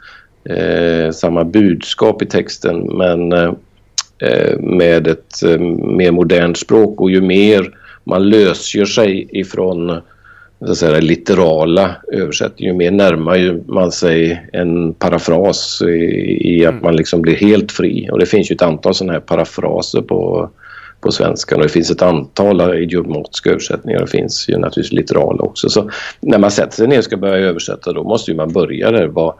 Eh, 0.49 1.11
samma 1.11 1.43
budskap 1.43 2.21
i 2.21 2.25
texten 2.25 2.97
men 2.97 3.31
eh, 3.31 3.53
med 4.59 5.07
ett 5.07 5.43
eh, 5.43 5.59
mer 5.59 6.11
modernt 6.11 6.57
språk 6.57 7.01
och 7.01 7.11
ju 7.11 7.21
mer 7.21 7.77
man 8.03 8.29
lösgör 8.29 8.85
sig 8.85 9.27
ifrån 9.31 10.01
så 10.59 10.71
att 10.71 10.77
säga, 10.77 10.99
litterala 10.99 11.95
översättningar, 12.13 12.73
ju 12.73 12.77
mer 12.77 12.91
närmar 12.91 13.59
man 13.71 13.91
sig 13.91 14.47
en 14.53 14.93
parafras 14.93 15.81
i, 15.81 16.65
att 16.65 16.71
mm. 16.71 16.83
man 16.83 16.95
liksom 16.95 17.21
blir 17.21 17.35
helt 17.35 17.71
fri. 17.71 18.09
Och 18.11 18.19
det 18.19 18.25
finns 18.25 18.51
ju 18.51 18.55
ett 18.55 18.61
antal 18.61 18.93
sådana 18.93 19.13
här 19.13 19.19
parafraser 19.19 20.01
på, 20.01 20.49
på 21.01 21.11
svenska 21.11 21.55
och 21.55 21.63
det 21.63 21.69
finns 21.69 21.91
ett 21.91 22.01
antal 22.01 22.77
idiomotiska 22.77 23.49
översättningar. 23.49 23.99
Det 23.99 24.07
finns 24.07 24.49
ju 24.49 24.57
naturligtvis 24.57 24.99
litterala 24.99 25.41
också. 25.41 25.69
Så 25.69 25.89
när 26.19 26.37
man 26.37 26.51
sätter 26.51 26.75
sig 26.75 26.87
ner 26.87 26.97
och 26.97 27.03
ska 27.03 27.17
börja 27.17 27.47
översätta 27.47 27.93
då 27.93 28.03
måste 28.03 28.33
man 28.33 28.53
börja 28.53 28.91
där. 28.91 29.07
Vad, 29.07 29.33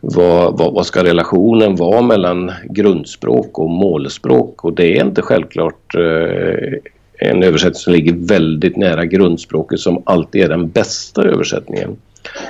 vad, 0.00 0.58
vad, 0.58 0.74
vad, 0.74 0.86
ska 0.86 1.04
relationen 1.04 1.76
vara 1.76 2.02
mellan 2.02 2.52
grundspråk 2.64 3.58
och 3.58 3.70
målspråk? 3.70 4.64
Och 4.64 4.72
det 4.72 4.96
är 4.96 5.04
inte 5.04 5.22
självklart 5.22 5.94
eh, 5.94 6.78
en 7.18 7.42
översättning 7.42 7.74
som 7.74 7.92
ligger 7.92 8.12
väldigt 8.12 8.76
nära 8.76 9.04
grundspråket 9.04 9.80
som 9.80 10.02
alltid 10.06 10.42
är 10.42 10.48
den 10.48 10.68
bästa 10.68 11.22
översättningen. 11.22 11.96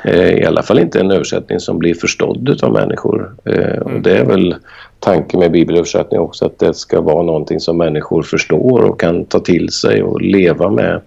Eh, 0.05 0.31
I 0.31 0.45
alla 0.45 0.63
fall 0.63 0.79
inte 0.79 1.01
en 1.01 1.11
översättning 1.11 1.61
som 1.61 1.79
blir 1.79 1.95
förstådd 1.95 2.61
av 2.63 2.73
människor. 2.73 3.35
Eh, 3.45 3.79
och 3.79 4.01
det 4.01 4.19
är 4.19 4.25
väl 4.25 4.55
tanken 4.99 5.41
med 5.41 5.53
bibelöversättning 5.53 6.21
också 6.21 6.47
att 6.47 6.59
det 6.59 6.75
ska 6.75 7.01
vara 7.01 7.23
någonting 7.23 7.61
som 7.61 7.79
människor 7.79 8.23
förstår 8.23 8.83
och 8.83 9.01
kan 9.01 9.25
ta 9.25 9.41
till 9.41 9.69
sig 9.73 10.03
och 10.03 10.21
leva 10.21 10.71
med. 10.71 11.01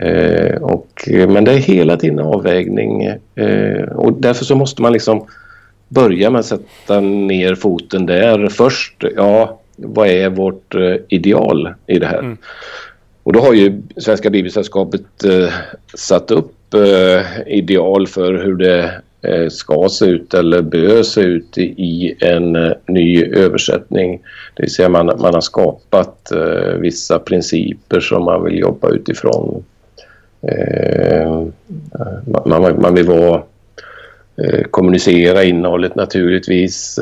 Eh, 0.00 0.62
och, 0.62 0.88
men 1.08 1.44
det 1.44 1.52
är 1.52 1.58
hela 1.58 1.96
tiden 1.96 2.18
avvägning 2.18 3.10
och 3.94 4.12
därför 4.12 4.44
så 4.44 4.54
måste 4.54 4.82
man 4.82 4.92
liksom 4.92 5.26
börja 5.88 6.30
med 6.30 6.38
att 6.38 6.46
sätta 6.46 7.00
ner 7.00 7.54
foten 7.54 8.06
där 8.06 8.48
först. 8.48 9.04
Ja, 9.16 9.60
vad 9.76 10.08
är 10.08 10.28
vårt 10.28 10.74
ideal 11.08 11.74
i 11.86 11.98
det 11.98 12.06
här? 12.06 12.18
Mm. 12.18 12.36
Och 13.28 13.34
då 13.34 13.40
har 13.40 13.54
ju 13.54 13.82
Svenska 13.96 14.30
Bibelsällskapet 14.30 15.24
eh, 15.24 15.52
satt 15.94 16.30
upp 16.30 16.74
eh, 16.74 17.22
ideal 17.46 18.06
för 18.06 18.34
hur 18.34 18.56
det 18.56 18.90
eh, 19.22 19.48
ska 19.48 19.88
se 19.88 20.04
ut 20.04 20.34
eller 20.34 20.62
bör 20.62 21.02
se 21.02 21.20
ut 21.20 21.58
i 21.58 22.14
en 22.20 22.56
eh, 22.56 22.72
ny 22.86 23.24
översättning. 23.24 24.20
Det 24.54 24.62
vill 24.62 24.74
säga 24.74 24.88
man, 24.88 25.06
man 25.06 25.34
har 25.34 25.40
skapat 25.40 26.30
eh, 26.30 26.72
vissa 26.78 27.18
principer 27.18 28.00
som 28.00 28.24
man 28.24 28.44
vill 28.44 28.58
jobba 28.58 28.90
utifrån. 28.90 29.64
Eh, 30.42 31.46
man, 32.46 32.80
man 32.80 32.94
vill 32.94 33.06
vara 33.06 33.42
kommunicera 34.70 35.44
innehållet 35.44 35.94
naturligtvis. 35.94 36.98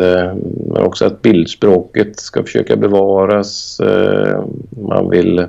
Men 0.66 0.82
också 0.82 1.04
att 1.04 1.22
bildspråket 1.22 2.20
ska 2.20 2.42
försöka 2.42 2.76
bevaras. 2.76 3.80
Man 4.70 5.10
vill 5.10 5.46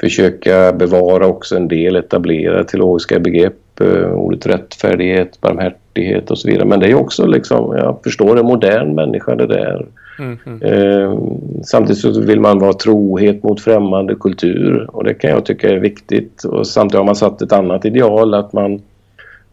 försöka 0.00 0.72
bevara 0.72 1.26
också 1.26 1.56
en 1.56 1.68
del 1.68 1.96
etablerade 1.96 2.64
teologiska 2.64 3.18
begrepp, 3.18 3.80
eh, 3.80 4.12
ordet 4.12 4.46
rättfärdighet, 4.46 5.40
barmhärtighet 5.40 6.30
och 6.30 6.38
så 6.38 6.48
vidare. 6.48 6.64
Men 6.66 6.80
det 6.80 6.90
är 6.90 6.94
också 6.94 7.26
liksom, 7.26 7.76
jag 7.76 8.00
förstår 8.04 8.38
en 8.38 8.46
modern 8.46 8.94
människa 8.94 9.34
det 9.34 9.46
där. 9.46 9.86
Mm, 10.18 10.38
mm. 10.46 10.62
Eh, 10.62 11.18
samtidigt 11.64 12.00
så 12.00 12.20
vill 12.20 12.40
man 12.40 12.58
vara 12.58 12.72
trohet 12.72 13.42
mot 13.42 13.60
främmande 13.60 14.14
kultur 14.14 14.86
och 14.92 15.04
det 15.04 15.14
kan 15.14 15.30
jag 15.30 15.44
tycka 15.44 15.68
är 15.68 15.76
viktigt. 15.76 16.44
Och 16.44 16.66
samtidigt 16.66 16.98
har 16.98 17.04
man 17.04 17.16
satt 17.16 17.42
ett 17.42 17.52
annat 17.52 17.84
ideal 17.84 18.34
att 18.34 18.52
man 18.52 18.74
eh, 18.74 18.80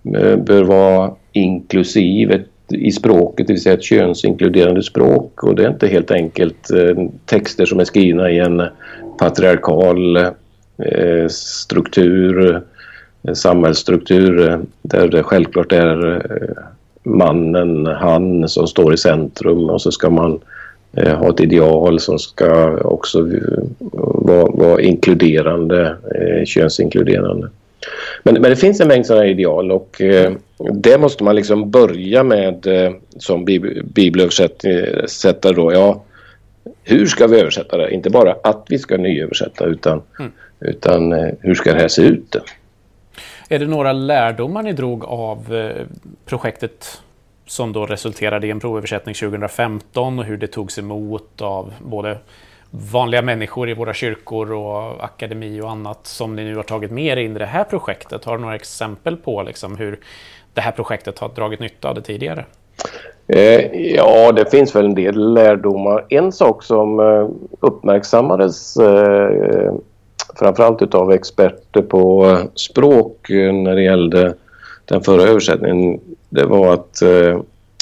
Eh, 0.04 0.36
bör 0.36 0.64
vara 0.64 1.12
inklusiv 1.32 2.44
i 2.70 2.92
språket, 2.92 3.48
det 3.48 3.54
vill 3.54 3.62
säga 3.62 3.76
ett 3.76 3.84
könsinkluderande 3.84 4.84
språk 4.84 5.44
och 5.44 5.56
det 5.56 5.64
är 5.64 5.70
inte 5.70 5.88
helt 5.88 6.12
enkelt 6.12 6.72
eh, 6.72 7.08
texter 7.26 7.66
som 7.66 7.80
är 7.80 7.84
skrivna 7.84 8.32
i 8.32 8.40
en 8.40 8.64
patriarkal 9.20 10.18
eh, 10.18 11.28
struktur, 11.30 12.62
samhällsstruktur 13.34 14.60
där 14.82 15.08
det 15.08 15.24
självklart 15.24 15.72
är 15.72 16.26
mannen, 17.04 17.86
han 17.86 18.50
som 18.50 18.68
står 18.68 18.94
i 18.94 18.98
centrum 18.98 19.70
och 19.70 19.82
så 19.82 19.92
ska 19.92 20.10
man 20.10 20.40
ha 20.96 21.30
ett 21.30 21.40
ideal 21.40 22.00
som 22.00 22.20
ska 22.20 22.78
också 22.78 23.30
vara, 24.02 24.46
vara 24.46 24.82
inkluderande, 24.82 25.96
könsinkluderande. 26.46 27.50
Men, 28.24 28.34
men 28.34 28.44
det 28.44 28.56
finns 28.56 28.82
en 28.82 28.88
mängd 28.88 29.06
sådana 29.06 29.26
ideal 29.26 29.72
och 29.72 30.02
eh, 30.02 30.32
det 30.74 30.98
måste 30.98 31.24
man 31.24 31.36
liksom 31.36 31.72
börja 31.72 32.24
med 32.24 32.68
eh, 32.68 32.92
som 33.18 33.46
bibelöversättare 33.84 35.54
då. 35.54 35.74
Ja, 35.74 36.04
hur 36.84 37.06
ska 37.06 37.28
vi 37.28 37.40
översätta 37.40 37.78
det? 37.78 37.94
Inte 37.94 38.10
bara 38.10 38.36
att 38.44 38.66
vi 38.70 38.80
ska 38.80 38.98
nyöversätta 38.98 39.66
utan, 39.66 40.02
mm. 40.20 40.32
utan 40.60 41.14
eh, 41.14 41.30
hur 41.40 41.56
ska 41.56 41.74
det 41.74 41.80
här 41.80 41.88
se 41.88 42.02
ut? 42.02 42.36
Är 43.50 43.60
det 43.60 43.68
några 43.68 43.94
lärdomar 43.94 44.64
ni 44.64 44.74
drog 44.74 45.06
av 45.06 45.56
eh, 45.56 45.86
projektet 46.26 47.02
som 47.46 47.74
då 47.74 47.86
resulterade 47.86 48.48
i 48.48 48.52
en 48.52 48.60
provöversättning 48.60 49.16
2015 49.16 50.20
och 50.20 50.26
hur 50.26 50.38
det 50.38 50.48
togs 50.48 50.80
emot 50.80 51.42
av 51.42 51.74
både 51.80 52.18
vanliga 52.72 53.22
människor 53.22 53.70
i 53.70 53.74
våra 53.74 53.94
kyrkor 53.94 54.52
och 54.52 55.04
akademi 55.04 55.62
och 55.62 55.72
annat 55.72 56.00
som 56.08 56.36
ni 56.36 56.44
nu 56.44 56.56
har 56.56 56.64
tagit 56.64 56.92
med 56.92 57.18
er 57.18 57.18
in 57.18 57.36
i 57.36 57.40
det 57.40 57.46
här 57.46 57.64
projektet? 57.64 58.26
Har 58.26 58.38
du 58.38 58.42
några 58.42 58.56
exempel 58.56 59.18
på 59.18 59.44
liksom 59.44 59.78
hur 59.78 60.00
det 60.54 60.62
här 60.62 60.72
projektet 60.72 61.20
har 61.20 61.30
dragit 61.30 61.60
nytta 61.60 61.90
av 61.90 61.96
det 61.96 62.02
tidigare? 62.02 62.46
Eh, 63.28 63.92
ja, 63.96 64.32
det 64.32 64.52
finns 64.52 64.76
väl 64.76 64.86
en 64.86 64.96
del 64.96 65.34
lärdomar. 65.34 66.06
En 66.10 66.32
sak 66.32 66.64
som 66.64 67.00
eh, 67.00 67.30
uppmärksammades 67.60 68.78
eh, 68.78 69.74
framförallt 70.36 70.82
utav 70.82 71.12
experter 71.12 71.82
på 71.82 72.38
språk 72.56 73.28
när 73.30 73.76
det 73.76 73.84
gällde 73.84 74.34
den 74.86 75.02
förra 75.02 75.24
översättningen 75.24 76.00
det 76.30 76.46
var 76.46 76.74
att 76.74 77.04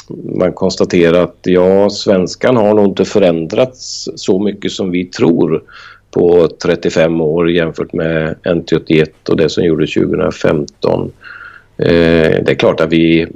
man 0.10 0.54
konstaterar 0.54 1.24
att 1.24 1.40
ja, 1.42 1.90
svenskan 1.90 2.56
har 2.56 2.74
nog 2.74 2.86
inte 2.86 3.06
förändrats 3.06 4.10
så 4.16 4.40
mycket 4.40 4.72
som 4.72 4.92
vi 4.92 5.06
tror 5.06 5.64
på 6.12 6.50
35 6.64 7.22
år 7.22 7.52
jämfört 7.52 7.94
med 7.94 8.36
NT81 8.44 9.10
och 9.30 9.38
det 9.38 9.50
som 9.50 9.64
gjordes 9.64 9.94
2015. 9.94 11.12
Eh, 11.78 12.44
det 12.44 12.50
är 12.50 12.56
klart 12.56 12.82
att 12.82 12.94
vi 12.94 13.28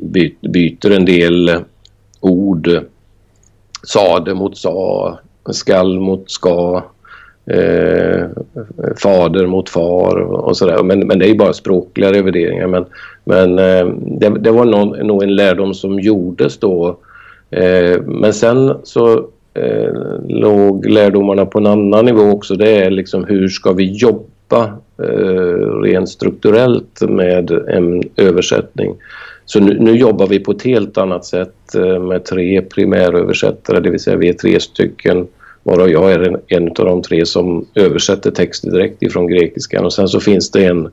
byter 0.42 0.92
en 0.92 1.06
del 1.06 1.52
ord. 2.20 2.70
Sade 3.84 4.34
mot 4.34 4.58
sa, 4.58 5.20
skall 5.52 6.00
mot 6.00 6.32
ska, 6.32 6.84
eh, 7.46 8.28
fader 9.04 9.48
mot 9.48 9.70
far 9.70 10.16
och 10.18 10.58
sådär. 10.58 10.84
Men, 10.84 11.00
men 11.00 11.20
det 11.20 11.26
är 11.26 11.30
ju 11.30 11.38
bara 11.38 11.54
språkliga 11.54 12.12
revideringar. 12.12 12.68
Men, 12.68 12.86
men 13.24 13.60
eh, 13.60 13.88
det, 14.20 14.30
det, 14.40 14.52
var 14.52 14.66
nog, 14.66 15.06
nog 15.06 15.24
en 15.24 15.36
lärdom 15.36 15.74
som 15.74 16.00
gjordes 16.00 16.58
då. 16.58 16.98
Eh, 17.52 18.02
men 18.02 18.34
sen 18.34 18.74
så 18.84 19.18
eh, 19.54 19.94
låg 20.28 20.86
lärdomarna 20.86 21.46
på 21.46 21.60
en 21.60 21.68
annan 21.68 22.06
nivå 22.06 22.32
också. 22.32 22.56
Det 22.56 22.76
är 22.76 22.92
liksom 22.92 23.26
hur 23.26 23.48
ska 23.48 23.72
vi 23.72 23.92
jobba 23.92 24.64
eh, 25.04 25.82
rent 25.82 26.10
strukturellt 26.10 27.02
med 27.02 27.52
en 27.52 28.04
översättning. 28.18 28.96
Så 29.46 29.60
nu, 29.60 29.80
nu, 29.80 29.96
jobbar 29.96 30.28
vi 30.28 30.40
på 30.40 30.52
ett 30.52 30.62
helt 30.62 30.98
annat 30.98 31.26
sätt 31.26 31.76
eh, 31.76 32.00
med 32.00 32.26
tre 32.26 32.62
primäröversättare, 32.62 33.80
det 33.80 33.90
vill 33.90 34.00
säga 34.00 34.18
vi 34.18 34.30
är 34.30 34.34
tre 34.34 34.60
stycken 34.60 35.28
varav 35.64 35.90
jag 35.90 36.12
är 36.12 36.20
en, 36.20 36.38
en 36.48 36.68
av 36.68 36.86
de 36.86 37.02
tre 37.02 37.26
som 37.26 37.66
översätter 37.76 38.32
texter 38.32 38.72
direkt 38.72 39.04
ifrån 39.04 39.28
grekiskan 39.28 39.86
och 39.86 39.94
sen 39.94 40.08
så 40.08 40.20
finns 40.20 40.52
det 40.52 40.66
en 40.66 40.90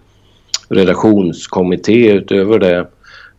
redaktionskommitté 0.68 2.12
utöver 2.12 2.58
det 2.58 2.86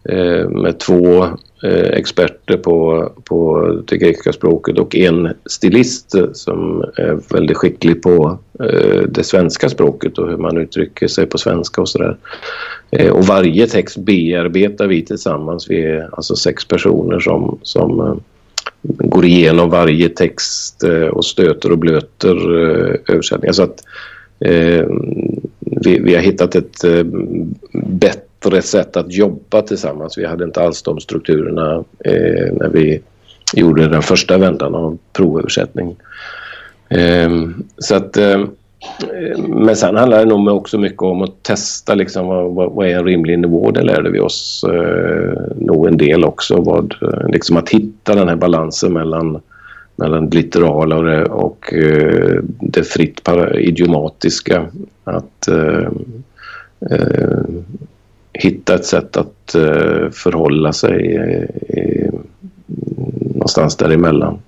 eh, 0.10 0.50
med 0.50 0.80
två 0.80 1.24
eh, 1.64 1.90
experter 1.94 2.58
på, 2.58 3.10
på 3.24 3.68
det 3.88 3.98
grekiska 3.98 4.34
språket 4.34 4.80
och 4.80 4.96
en 4.96 5.34
stilist 5.46 6.16
som 6.34 6.82
är 6.96 7.34
väldigt 7.34 7.58
skicklig 7.58 8.02
på 8.02 8.38
eh, 8.60 9.02
det 9.10 9.24
svenska 9.24 9.70
språket 9.70 10.18
och 10.18 10.30
hur 10.30 10.38
man 10.38 10.58
uttrycker 10.58 11.08
sig 11.08 11.26
på 11.26 11.38
svenska 11.38 11.82
och 11.82 11.90
sådär. 11.90 12.18
Eh, 12.92 13.12
och 13.12 13.24
varje 13.24 13.68
text 13.68 13.98
bearbetar 13.98 14.88
vi 14.88 15.06
tillsammans. 15.06 15.70
Vi 15.70 15.86
är 15.86 16.10
alltså 16.12 16.36
sex 16.36 16.66
personer 16.66 17.20
som, 17.20 17.60
som 17.62 18.00
eh, 18.00 18.16
går 18.82 19.26
igenom 19.26 19.70
varje 19.70 20.10
text 20.10 20.84
eh, 20.84 21.08
och 21.08 21.26
stöter 21.26 21.72
och 21.72 21.78
blöter 21.78 22.36
eh, 22.36 22.96
översättningar. 23.08 23.54
Så 23.54 23.64
att 23.64 23.84
eh, 24.40 24.86
vi, 25.60 26.00
vi, 26.00 26.16
har 26.16 26.22
hittat 26.22 26.56
ett 26.56 26.84
eh, 26.84 27.04
bättre 27.84 28.62
sätt 28.62 28.98
att 28.98 29.14
jobba 29.14 29.62
tillsammans. 29.62 30.18
Vi 30.18 30.26
hade 30.26 30.44
inte 30.44 30.62
alls 30.62 30.82
de 30.82 31.00
strukturerna 31.00 31.84
eh, 32.06 32.54
när 32.54 32.70
vi 32.70 33.02
gjorde 33.54 33.88
den 33.88 34.02
första 34.02 34.38
vändan 34.38 34.76
av 34.76 34.98
provöversättning. 35.14 35.96
Eh, 36.90 37.30
så 37.78 37.96
att, 37.96 38.18
Eh, 39.02 39.40
men 39.40 39.76
sen 39.76 39.96
handlar 39.96 40.20
det 40.20 40.26
nog 40.26 40.48
också 40.48 40.78
mycket 40.78 41.02
om 41.02 41.22
att 41.22 41.44
testa 41.44 41.96
liksom, 41.96 42.28
vad, 42.28 42.72
vad 42.72 42.88
är 42.88 42.98
en 42.98 43.06
rimlig 43.06 43.40
nivå. 43.40 43.72
Det 43.72 43.84
lärde 43.84 44.10
vi 44.12 44.20
oss 44.20 44.66
eh, 44.68 45.42
nog 45.56 45.88
en 45.88 45.98
del 45.98 46.26
också. 46.26 46.62
Vad, 46.62 46.96
liksom 47.28 47.58
att 47.58 47.70
hitta 47.70 48.16
den 48.16 48.30
här 48.30 48.36
balansen 48.36 48.94
mellan 48.94 49.42
mellan 50.02 50.30
det 50.30 50.38
litterala 50.38 50.98
och 50.98 51.06
det, 51.06 51.26
och, 51.26 51.74
eh, 51.74 52.40
det 52.60 52.84
fritt 52.84 53.30
idiomatiska. 53.56 54.68
Att 55.04 55.48
eh, 55.48 55.90
eh, 56.92 57.44
hitta 58.34 58.76
ett 58.76 58.86
sätt 58.86 59.18
att 59.18 59.56
eh, 59.56 60.10
förhålla 60.12 60.74
sig 60.74 61.16
eh, 61.70 62.14
någonstans 63.34 63.76
däremellan. 63.76 64.40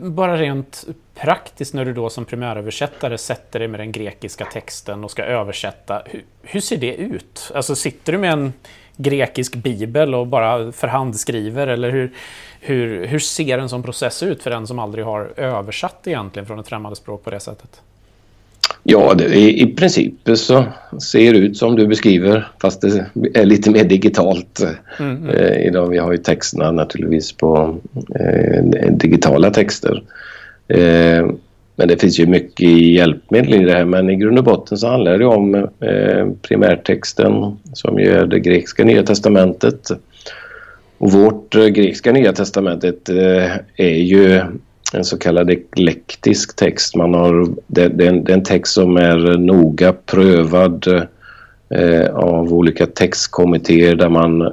Bara 0.00 0.36
rent 0.36 0.84
praktiskt 1.14 1.74
när 1.74 1.84
du 1.84 1.92
då 1.92 2.10
som 2.10 2.24
primäröversättare 2.24 3.18
sätter 3.18 3.58
dig 3.58 3.68
med 3.68 3.80
den 3.80 3.92
grekiska 3.92 4.44
texten 4.44 5.04
och 5.04 5.10
ska 5.10 5.24
översätta. 5.24 6.02
Hur, 6.06 6.24
hur 6.42 6.60
ser 6.60 6.76
det 6.76 6.94
ut? 6.94 7.52
Alltså 7.54 7.74
sitter 7.74 8.12
du 8.12 8.18
med 8.18 8.32
en 8.32 8.52
grekisk 8.96 9.54
bibel 9.54 10.14
och 10.14 10.26
bara 10.26 10.72
förhandskriver 10.72 11.66
eller 11.66 11.90
hur, 11.90 12.14
hur, 12.60 13.06
hur 13.06 13.18
ser 13.18 13.58
en 13.58 13.68
sån 13.68 13.82
process 13.82 14.22
ut 14.22 14.42
för 14.42 14.50
den 14.50 14.66
som 14.66 14.78
aldrig 14.78 15.04
har 15.04 15.32
översatt 15.36 16.06
egentligen 16.06 16.46
från 16.46 16.58
ett 16.58 16.68
främmande 16.68 16.96
språk 16.96 17.24
på 17.24 17.30
det 17.30 17.40
sättet? 17.40 17.82
Ja, 18.82 19.14
det, 19.14 19.24
i, 19.24 19.62
i 19.62 19.66
princip 19.66 20.14
så 20.34 20.64
ser 21.12 21.32
det 21.32 21.38
ut 21.38 21.56
som 21.56 21.76
du 21.76 21.86
beskriver 21.86 22.48
fast 22.60 22.80
det 22.80 23.06
är 23.34 23.44
lite 23.44 23.70
mer 23.70 23.84
digitalt 23.84 24.62
mm, 25.00 25.16
mm. 25.16 25.30
Eh, 25.30 25.66
idag. 25.66 25.88
Vi 25.88 25.98
har 25.98 26.12
ju 26.12 26.18
texterna 26.18 26.72
naturligtvis 26.72 27.32
på 27.32 27.76
eh, 28.20 28.64
digitala 28.90 29.50
texter. 29.50 30.02
Eh, 30.68 31.26
men 31.76 31.88
det 31.88 32.00
finns 32.00 32.20
ju 32.20 32.26
mycket 32.26 32.70
hjälpmedel 32.70 33.54
i 33.54 33.64
det 33.64 33.72
här 33.72 33.84
men 33.84 34.10
i 34.10 34.16
grund 34.16 34.38
och 34.38 34.44
botten 34.44 34.78
så 34.78 34.88
handlar 34.88 35.18
det 35.18 35.26
om 35.26 35.54
eh, 35.80 36.28
primärtexten 36.42 37.56
som 37.72 37.98
ju 37.98 38.10
är 38.10 38.26
det 38.26 38.40
grekiska 38.40 38.84
nya 38.84 39.02
testamentet 39.02 39.90
och 40.98 41.12
vårt 41.12 41.54
eh, 41.54 41.66
grekiska 41.66 42.12
nya 42.12 42.32
testamentet 42.32 43.08
eh, 43.08 43.52
är 43.76 43.98
ju 43.98 44.42
en 44.92 45.04
så 45.04 45.18
kallad 45.18 45.50
eklektisk 45.50 46.56
text. 46.56 46.96
Man 46.96 47.14
har, 47.14 47.48
det, 47.66 47.88
det, 47.88 48.04
är 48.04 48.08
en, 48.08 48.24
det, 48.24 48.32
är 48.32 48.36
en, 48.36 48.44
text 48.44 48.72
som 48.72 48.96
är 48.96 49.38
noga 49.38 49.92
prövad 49.92 50.86
eh, 51.70 52.14
av 52.14 52.52
olika 52.52 52.86
textkommittéer 52.86 53.94
där 53.94 54.08
man 54.08 54.52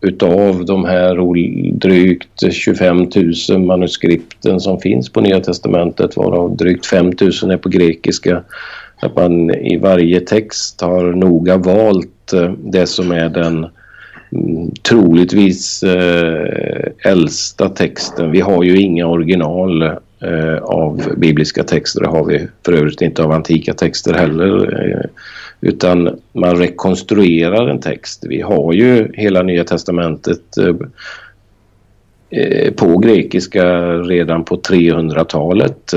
utav 0.00 0.64
de 0.64 0.84
här 0.84 1.16
drygt 1.72 2.52
25 2.52 3.08
000 3.50 3.60
manuskripten 3.60 4.60
som 4.60 4.80
finns 4.80 5.08
på 5.08 5.20
Nya 5.20 5.40
Testamentet 5.40 6.16
varav 6.16 6.56
drygt 6.56 6.86
5 6.86 7.06
000 7.06 7.14
är 7.24 7.56
på 7.56 7.68
grekiska. 7.68 8.42
Att 8.96 9.16
man 9.16 9.50
i 9.50 9.76
varje 9.76 10.20
text 10.20 10.80
har 10.80 11.12
noga 11.12 11.56
valt 11.56 12.32
eh, 12.32 12.52
det 12.52 12.86
som 12.86 13.12
är 13.12 13.28
den 13.28 13.66
troligtvis 14.82 15.82
eh, 15.82 16.92
äldsta 17.04 17.68
texten. 17.68 18.30
Vi 18.30 18.40
har 18.40 18.62
ju 18.62 18.76
inga 18.76 19.06
original 19.06 19.82
eh, 20.20 20.56
av 20.62 21.14
bibliska 21.16 21.62
texter. 21.62 22.00
Det 22.00 22.08
har 22.08 22.24
vi 22.24 22.48
för 22.64 22.72
övrigt 22.72 23.00
inte 23.00 23.24
av 23.24 23.32
antika 23.32 23.74
texter 23.74 24.14
heller. 24.14 24.80
Eh, 24.84 25.10
utan 25.60 26.20
man 26.32 26.56
rekonstruerar 26.56 27.68
en 27.68 27.80
text. 27.80 28.24
Vi 28.28 28.40
har 28.40 28.72
ju 28.72 29.12
hela 29.14 29.42
Nya 29.42 29.64
Testamentet 29.64 30.40
på 32.76 32.98
grekiska 32.98 33.92
redan 33.92 34.44
på 34.44 34.56
300-talet. 34.56 35.94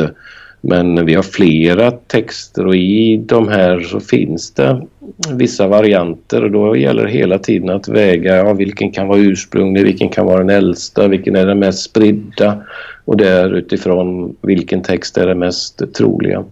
Men 0.68 1.06
vi 1.06 1.16
har 1.16 1.24
flera 1.24 1.92
texter 1.92 2.68
och 2.68 2.76
i 2.76 3.18
de 3.26 3.48
här 3.48 3.80
så 3.80 4.00
finns 4.00 4.52
det 4.52 4.88
vissa 5.34 5.68
varianter 5.68 6.44
och 6.44 6.52
då 6.52 6.76
gäller 6.76 7.04
det 7.04 7.12
hela 7.12 7.40
tiden 7.40 7.70
att 7.70 7.88
väga 7.88 8.36
ja, 8.36 8.54
vilken 8.54 8.92
kan 8.92 9.08
vara 9.08 9.20
ursprunglig, 9.20 9.84
vilken 9.84 10.10
kan 10.10 10.26
vara 10.26 10.38
den 10.38 10.50
äldsta, 10.50 11.08
vilken 11.08 11.36
är 11.36 11.46
den 11.46 11.60
mest 11.60 11.84
spridda 11.84 12.64
och 13.06 13.18
där 13.18 13.56
utifrån 13.56 14.36
vilken 14.42 14.82
text 14.84 15.18
är 15.18 15.28
den 15.28 15.40
mest 15.40 15.94
troliga. 15.94 16.46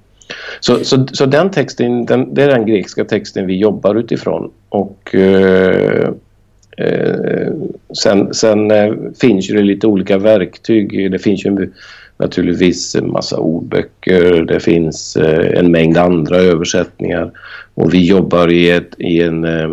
Så, 0.60 0.84
så, 0.84 1.08
så 1.08 1.26
den 1.26 1.52
texten, 1.52 2.06
den, 2.06 2.34
det 2.34 2.44
är 2.44 2.48
den 2.48 2.66
grekiska 2.66 3.06
texten 3.06 3.48
vi 3.48 3.58
jobbar 3.58 3.96
utifrån 3.96 4.52
och 4.70 5.16
eh, 5.16 6.10
eh, 6.78 7.52
sen, 8.04 8.34
sen 8.34 8.72
eh, 8.72 8.94
finns 9.22 9.48
det 9.48 9.62
lite 9.62 9.88
olika 9.88 10.18
verktyg. 10.18 11.12
Det 11.12 11.20
finns 11.20 11.46
ju 11.46 11.72
naturligtvis 12.24 12.96
en 12.96 13.12
massa 13.12 13.38
ordböcker, 13.38 14.46
det 14.46 14.60
finns 14.60 15.16
eh, 15.16 15.60
en 15.60 15.72
mängd 15.72 15.98
andra 15.98 16.38
översättningar. 16.38 17.32
Och 17.74 17.94
vi 17.94 18.08
jobbar 18.08 18.52
i 18.52 18.70
ett, 18.70 18.96
i 18.98 19.22
en, 19.22 19.44
eh, 19.44 19.70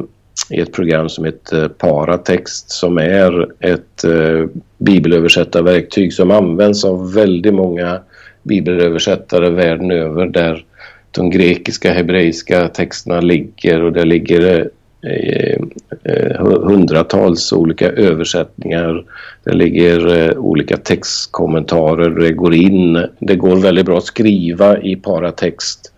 i 0.51 0.61
ett 0.61 0.73
program 0.73 1.09
som 1.09 1.25
heter 1.25 1.69
Paratext 1.69 2.71
som 2.71 2.99
är 2.99 3.49
ett 3.61 4.05
eh, 4.05 4.47
bibelöversättarverktyg 4.79 6.13
som 6.13 6.31
används 6.31 6.85
av 6.85 7.13
väldigt 7.13 7.55
många 7.55 8.01
bibelöversättare 8.43 9.51
världen 9.51 9.91
över 9.91 10.27
där 10.27 10.65
de 11.11 11.31
grekiska, 11.31 11.93
hebreiska 11.93 12.69
texterna 12.69 13.21
ligger. 13.21 13.85
Och 13.85 13.93
där 13.93 14.05
ligger 14.05 14.71
Eh, 15.03 15.57
eh, 16.05 16.47
hundratals 16.47 17.53
olika 17.53 17.91
översättningar. 17.91 19.05
Det 19.45 19.53
ligger 19.53 20.29
eh, 20.29 20.39
olika 20.39 20.77
textkommentarer. 20.77 22.11
Det 22.11 22.33
går 22.33 22.55
in. 22.55 23.07
Det 23.19 23.37
går 23.37 23.57
väldigt 23.57 23.87
bra 23.87 23.99
att 23.99 24.05
skriva 24.05 24.79
i 24.79 24.97
paratext 24.97 25.93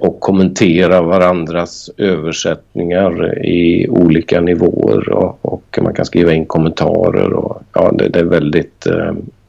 och 0.00 0.20
kommentera 0.20 1.02
varandras 1.02 1.90
översättningar 1.96 3.44
i 3.46 3.88
olika 3.88 4.40
nivåer 4.40 5.08
och, 5.42 5.78
man 5.82 5.94
kan 5.94 6.06
skriva 6.06 6.32
in 6.32 6.46
kommentarer 6.46 7.32
och 7.32 7.62
ja, 7.72 7.92
det, 7.98 8.08
det 8.08 8.18
är 8.18 8.24
väldigt 8.24 8.86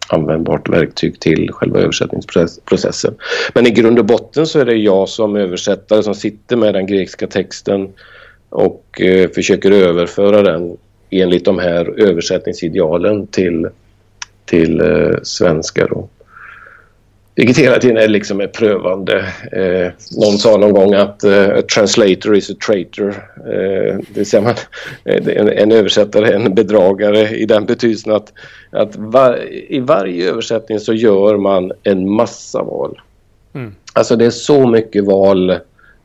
användbart 0.07 0.69
verktyg 0.69 1.19
till 1.19 1.51
själva 1.51 1.79
översättningsprocessen. 1.79 3.15
Men 3.53 3.67
i 3.67 3.69
grund 3.69 3.99
och 3.99 4.05
botten 4.05 4.47
så 4.47 4.59
är 4.59 4.65
det 4.65 4.75
jag 4.75 5.09
som 5.09 5.35
översättare 5.35 6.03
som 6.03 6.15
sitter 6.15 6.55
med 6.55 6.73
den 6.73 6.85
grekiska 6.85 7.27
texten 7.27 7.89
och 8.53 9.01
eh, 9.01 9.29
försöker 9.29 9.71
överföra 9.71 10.41
den 10.41 10.77
enligt 11.09 11.45
de 11.45 11.59
här 11.59 12.01
översättningsidealen 12.01 13.27
till, 13.27 13.67
till 14.45 14.81
eh, 14.81 15.17
svenska. 15.23 15.87
Då. 15.87 16.09
Vilket 17.35 17.57
hela 17.57 17.79
tiden 17.79 17.97
är 17.97 18.07
liksom 18.07 18.41
är 18.41 18.47
prövande. 18.47 19.17
Eh, 19.51 19.91
någon 20.17 20.37
sa 20.37 20.57
någon 20.57 20.73
gång 20.73 20.93
att 20.93 21.23
eh, 21.23 21.49
a 21.49 21.61
translator 21.73 22.35
is 22.35 22.49
a 22.49 22.53
traitor. 22.67 23.09
Eh, 23.37 23.97
det 24.13 24.25
säga 24.25 24.41
man, 24.41 24.55
eh, 25.05 25.37
en, 25.37 25.49
en 25.49 25.71
översättare 25.71 26.27
är 26.27 26.33
en 26.33 26.55
bedragare 26.55 27.29
i 27.29 27.45
den 27.45 27.65
betydelsen 27.65 28.13
att, 28.13 28.33
att 28.71 28.95
var, 28.95 29.51
i 29.51 29.79
varje 29.79 30.29
översättning 30.29 30.79
så 30.79 30.93
gör 30.93 31.37
man 31.37 31.71
en 31.83 32.09
massa 32.09 32.63
val. 32.63 33.01
Mm. 33.53 33.75
Alltså 33.93 34.15
det 34.15 34.25
är 34.25 34.29
så 34.29 34.67
mycket 34.67 35.05
val 35.05 35.59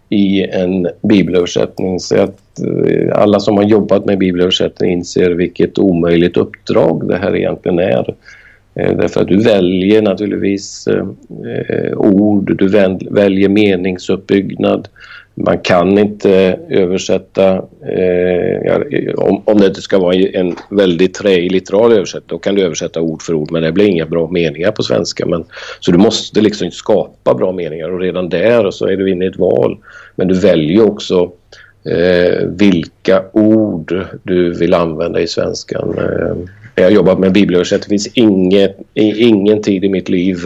i 0.09 0.45
en 0.51 0.89
bibelöversättning 1.03 2.01
så 2.01 2.21
att 2.21 2.61
eh, 2.61 3.13
alla 3.13 3.41
som 3.41 3.57
har 3.57 3.65
jobbat 3.65 4.05
med 4.05 4.19
bibelöversättning 4.19 4.93
inser 4.93 5.31
vilket 5.31 5.79
omöjligt 5.79 6.37
uppdrag 6.37 7.09
det 7.09 7.17
här 7.17 7.37
egentligen 7.37 7.79
är. 7.79 8.15
Eh, 8.75 8.97
därför 8.97 9.21
att 9.21 9.29
du 9.29 9.43
väljer 9.43 10.03
naturligtvis 10.03 10.87
eh, 10.87 11.07
ord, 11.97 12.59
du 12.59 12.69
väljer 13.11 13.49
meningsuppbyggnad. 13.49 14.89
Man 15.45 15.59
kan 15.59 15.99
inte 15.99 16.59
översätta, 16.69 17.55
eh, 17.89 19.15
om, 19.17 19.43
om 19.45 19.59
det 19.59 19.67
inte 19.67 19.83
ska 19.83 19.99
vara 19.99 20.15
en 20.15 20.57
väldigt 20.71 21.15
träig 21.15 21.53
litteral 21.53 21.93
översättning, 21.93 22.27
då 22.27 22.39
kan 22.39 22.55
du 22.55 22.63
översätta 22.63 23.01
ord 23.01 23.23
för 23.23 23.35
ord 23.35 23.53
men 23.53 23.63
det 23.63 23.73
blir 23.73 23.87
inga 23.87 24.07
bra 24.07 24.29
meningar 24.31 24.71
på 24.71 24.83
svenska. 24.83 25.27
Men, 25.27 25.45
så 25.81 25.93
du 25.93 25.99
måste 25.99 26.41
liksom 26.41 26.71
skapa 26.71 27.35
bra 27.35 27.53
meningar 27.53 27.91
och 27.91 28.01
redan 28.01 28.29
där 28.29 28.71
så 28.71 28.87
är 28.87 28.97
du 28.97 29.11
inne 29.11 29.25
i 29.25 29.29
ett 29.29 29.39
val. 29.39 29.79
Men 30.17 30.29
du 30.29 30.35
väljer 30.35 30.87
också 30.87 31.33
eh, 31.85 32.47
vilka 32.47 33.25
ord 33.33 34.07
du 34.23 34.55
vill 34.55 34.75
använda 34.75 35.21
i 35.21 35.27
svenskan. 35.27 35.95
Eh, 35.99 36.37
jag 36.75 36.85
har 36.85 36.91
jobbat 36.91 37.19
med 37.19 37.33
bibelöversättning. 37.33 37.97
Det 37.99 38.03
finns 38.03 38.17
inget, 38.17 38.77
ingen 38.95 39.63
tid 39.63 39.85
i 39.85 39.89
mitt 39.89 40.09
liv, 40.09 40.37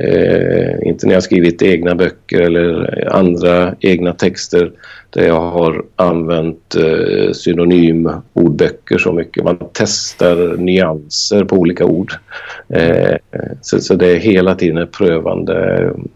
eh, 0.00 0.88
inte 0.88 1.06
när 1.06 1.14
jag 1.14 1.22
skrivit 1.22 1.62
egna 1.62 1.94
böcker 1.94 2.40
eller 2.40 3.08
andra 3.12 3.74
egna 3.80 4.12
texter, 4.12 4.72
där 5.10 5.26
jag 5.26 5.40
har 5.40 5.84
använt 5.96 6.74
eh, 6.74 7.32
synonymordböcker 7.32 8.98
så 8.98 9.12
mycket. 9.12 9.44
Man 9.44 9.58
testar 9.72 10.56
nyanser 10.56 11.44
på 11.44 11.56
olika 11.56 11.84
ord. 11.84 12.12
Eh, 12.68 13.16
så, 13.60 13.80
så, 13.80 13.94
det 13.94 14.06
är 14.06 14.16
hela 14.16 14.54
tiden 14.54 14.78
ett 14.78 14.92
prövande. 14.92 15.76
Mm, 15.76 16.08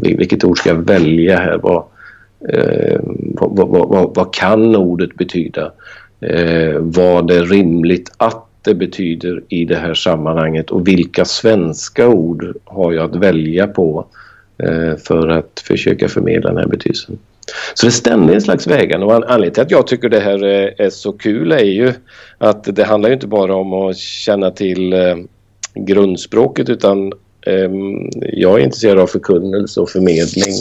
vilket 0.00 0.44
ord 0.44 0.58
ska 0.58 0.68
jag 0.68 0.86
välja 0.86 1.36
här? 1.36 1.58
Vad, 1.62 1.84
eh, 2.48 3.00
vad, 3.34 3.56
vad, 3.56 3.88
vad, 3.88 4.14
vad, 4.14 4.34
kan 4.34 4.76
ordet 4.76 5.14
betyda? 5.14 5.72
Eh, 6.20 6.76
vad 6.78 7.30
är 7.30 7.44
rimligt 7.44 8.12
att 8.16 8.46
det 8.64 8.74
betyder 8.74 9.42
i 9.48 9.64
det 9.64 9.76
här 9.76 9.94
sammanhanget 9.94 10.70
och 10.70 10.88
vilka 10.88 11.24
svenska 11.24 12.08
ord 12.08 12.56
har 12.64 12.92
jag 12.92 13.10
att 13.10 13.16
välja 13.16 13.66
på 13.66 14.06
eh, 14.58 14.96
för 14.96 15.28
att 15.28 15.62
försöka 15.66 16.08
förmedla 16.08 16.48
den 16.48 16.58
här 16.58 16.66
betydelsen. 16.66 17.18
Så 17.74 17.86
det 17.86 17.90
är 17.90 17.92
ständigt 17.92 18.34
en 18.34 18.40
slags 18.40 18.66
vägande 18.66 19.06
och 19.06 19.14
anledningen 19.14 19.54
till 19.54 19.62
att 19.62 19.70
jag 19.70 19.86
tycker 19.86 20.08
det 20.08 20.20
här 20.20 20.44
eh, 20.44 20.86
är 20.86 20.90
så 20.90 21.12
kul 21.12 21.52
är 21.52 21.64
ju 21.64 21.92
att 22.38 22.76
det 22.76 22.84
handlar 22.84 23.10
inte 23.10 23.26
bara 23.26 23.54
om 23.54 23.72
att 23.72 23.96
känna 23.96 24.50
till 24.50 24.92
eh, 24.92 25.16
grundspråket 25.74 26.68
utan 26.68 27.12
ehm, 27.46 28.10
jag 28.32 28.60
är 28.60 28.64
intresserad 28.64 28.98
av 28.98 29.06
förkunnelse 29.06 29.80
och 29.80 29.90
förmedling 29.90 30.54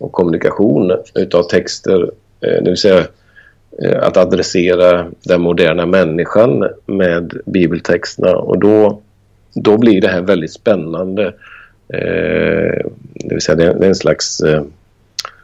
och 0.00 0.12
kommunikation 0.12 0.92
utav 1.14 1.42
texter. 1.42 2.10
Det 2.40 2.64
vill 2.64 2.76
säga 2.76 3.06
att 3.86 4.16
adressera 4.16 5.06
den 5.22 5.40
moderna 5.40 5.86
människan 5.86 6.68
med 6.86 7.40
bibeltexterna 7.46 8.36
och 8.36 8.58
då, 8.58 9.00
då 9.54 9.78
blir 9.78 10.00
det 10.00 10.08
här 10.08 10.22
väldigt 10.22 10.52
spännande. 10.52 11.26
Eh, 11.92 12.86
det 13.14 13.34
vill 13.34 13.40
säga 13.40 13.56
det 13.56 13.64
är 13.64 13.88
en 13.88 13.94
slags 13.94 14.40
eh, 14.40 14.62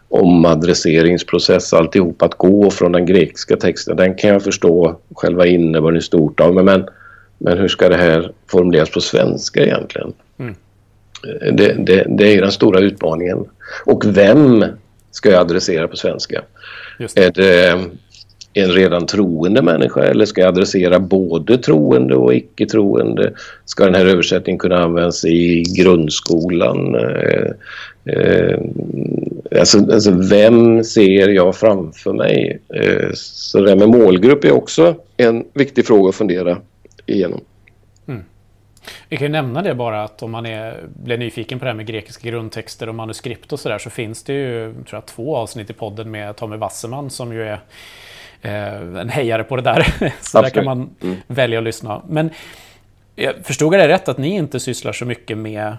omadresseringsprocess 0.09 1.73
alltihop 1.73 2.23
att 2.23 2.35
gå 2.35 2.71
från 2.71 2.93
den 2.93 3.07
grekiska 3.07 3.57
texten. 3.57 3.97
Den 3.97 4.15
kan 4.15 4.31
jag 4.31 4.43
förstå 4.43 4.97
själva 5.15 5.47
innebörden 5.47 5.99
i 5.99 6.03
stort 6.03 6.41
av 6.41 6.55
men, 6.55 6.87
men 7.39 7.59
hur 7.59 7.69
ska 7.69 7.89
det 7.89 7.97
här 7.97 8.33
formuleras 8.47 8.91
på 8.91 9.01
svenska 9.01 9.65
egentligen? 9.65 10.13
Mm. 10.39 10.55
Eh, 11.27 11.55
det, 11.55 11.73
det, 11.73 12.07
det 12.09 12.35
är 12.35 12.41
den 12.41 12.53
stora 12.53 12.81
utmaningen. 12.81 13.45
Och 13.87 14.17
vem 14.17 14.65
ska 15.11 15.31
jag 15.31 15.41
adressera 15.41 15.89
på 15.89 15.97
svenska? 15.97 16.43
Är 17.15 17.31
det 17.31 17.81
en 18.55 18.73
redan 18.73 19.07
troende 19.07 19.63
människa 19.63 20.03
eller 20.03 20.25
ska 20.25 20.41
jag 20.41 20.49
adressera 20.49 20.99
både 20.99 21.59
troende 21.59 22.15
och 22.15 22.35
icke-troende? 22.35 23.33
Ska 23.65 23.85
den 23.85 23.95
här 23.95 24.07
översättningen 24.07 24.59
kunna 24.59 24.83
användas 24.83 25.25
i 25.25 25.63
grundskolan? 25.77 26.95
Eh, 26.95 27.51
eh, 28.05 28.59
alltså, 29.59 29.79
alltså, 29.79 30.11
vem 30.11 30.85
ser 30.85 31.29
jag 31.29 31.57
framför 31.57 32.13
mig? 32.13 32.61
Eh, 32.75 33.11
så 33.15 33.61
det 33.61 33.69
här 33.69 33.77
med 33.77 33.89
målgrupp 33.89 34.45
är 34.45 34.53
också 34.53 34.95
en 35.17 35.45
viktig 35.55 35.87
fråga 35.87 36.09
att 36.09 36.15
fundera 36.15 36.59
igenom. 37.07 37.41
Mm. 38.09 38.23
Vi 39.09 39.17
kan 39.17 39.27
ju 39.27 39.33
nämna 39.33 39.63
det 39.63 39.75
bara 39.75 40.05
att 40.05 40.23
om 40.23 40.31
man 40.31 40.47
är, 40.47 40.85
blir 41.05 41.19
nyfiken 41.19 41.59
på 41.59 41.65
det 41.65 41.71
här 41.71 41.77
med 41.77 41.87
grekiska 41.87 42.29
grundtexter 42.29 42.89
och 42.89 42.95
manuskript 42.95 43.53
och 43.53 43.61
sådär 43.61 43.79
så 43.79 43.91
finns 43.91 44.23
det 44.23 44.33
ju 44.33 44.73
tror 44.73 44.85
jag, 44.91 45.07
två 45.07 45.37
avsnitt 45.37 45.71
i 45.71 45.73
podden 45.73 46.11
med 46.11 46.37
Tommy 46.37 46.57
Wasserman 46.57 47.11
som 47.11 47.33
ju 47.33 47.43
är 47.43 47.61
en 48.45 49.09
hejare 49.09 49.45
på 49.45 49.57
det 49.57 49.63
där. 49.63 49.83
så 49.99 50.05
Absolut. 50.05 50.45
där 50.45 50.51
kan 50.51 50.65
man 50.65 50.91
mm. 51.03 51.17
välja 51.27 51.59
att 51.59 51.65
lyssna. 51.65 52.03
Men 52.09 52.31
jag 53.17 53.35
förstod 53.43 53.75
jag 53.75 53.81
det 53.81 53.89
rätt 53.89 54.09
att 54.09 54.19
ni 54.19 54.35
inte 54.35 54.61
sysslar 54.61 54.93
så 54.93 55.05
mycket 55.05 55.39
med 55.39 55.77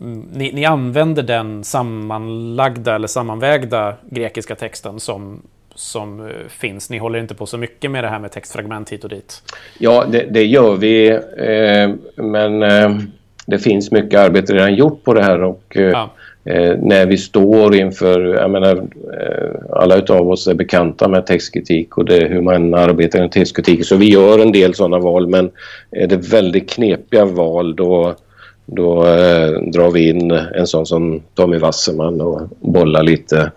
mm, 0.00 0.20
ni, 0.32 0.52
ni, 0.52 0.64
använder 0.64 1.22
den 1.22 1.64
sammanlagda 1.64 2.94
eller 2.94 3.08
sammanvägda 3.08 3.94
grekiska 4.10 4.54
texten 4.54 5.00
som, 5.00 5.42
som 5.74 6.26
eh, 6.26 6.32
finns. 6.48 6.90
Ni 6.90 6.98
håller 6.98 7.18
inte 7.18 7.34
på 7.34 7.46
så 7.46 7.58
mycket 7.58 7.90
med 7.90 8.04
det 8.04 8.08
här 8.08 8.18
med 8.18 8.32
textfragment 8.32 8.90
hit 8.90 9.04
och 9.04 9.10
dit. 9.10 9.42
Ja, 9.78 10.04
det, 10.08 10.26
det 10.30 10.44
gör 10.44 10.76
vi. 10.76 11.08
Eh, 11.08 11.90
men 12.24 12.62
eh, 12.62 12.98
det 13.46 13.58
finns 13.58 13.90
mycket 13.90 14.20
arbete 14.20 14.54
redan 14.54 14.74
gjort 14.74 15.04
på 15.04 15.14
det 15.14 15.22
här 15.22 15.42
och 15.42 15.76
eh, 15.76 15.82
ja 15.82 16.10
eh, 16.44 16.76
när 16.78 17.06
vi 17.06 17.16
står 17.16 17.74
inför, 17.74 18.20
jag 18.20 18.50
menar, 18.50 18.76
eh, 19.20 19.50
alla 19.70 19.96
utav 19.96 20.30
oss 20.30 20.46
är 20.46 20.54
bekanta 20.54 21.08
med 21.08 21.26
textkritik 21.26 21.98
och 21.98 22.04
det, 22.04 22.26
hur 22.26 22.40
man 22.40 22.74
arbetar 22.74 23.18
med 23.18 23.32
textkritik. 23.32 23.86
Så 23.86 23.96
vi 23.96 24.12
gör 24.12 24.38
en 24.38 24.52
del 24.52 24.74
sådana 24.74 24.98
val 24.98 25.28
men 25.28 25.50
är 25.90 26.06
det 26.06 26.16
väldigt 26.16 26.70
knepiga 26.70 27.24
val 27.24 27.76
då, 27.76 28.14
då 28.66 29.06
eh, 29.06 29.50
drar 29.50 29.90
vi 29.90 30.08
in 30.08 30.30
en 30.30 30.66
sån 30.66 30.86
som 30.86 31.22
Tommy 31.34 31.58
Wasserman 31.58 32.20
och 32.20 32.40
bollar 32.60 33.02
lite 33.02 33.52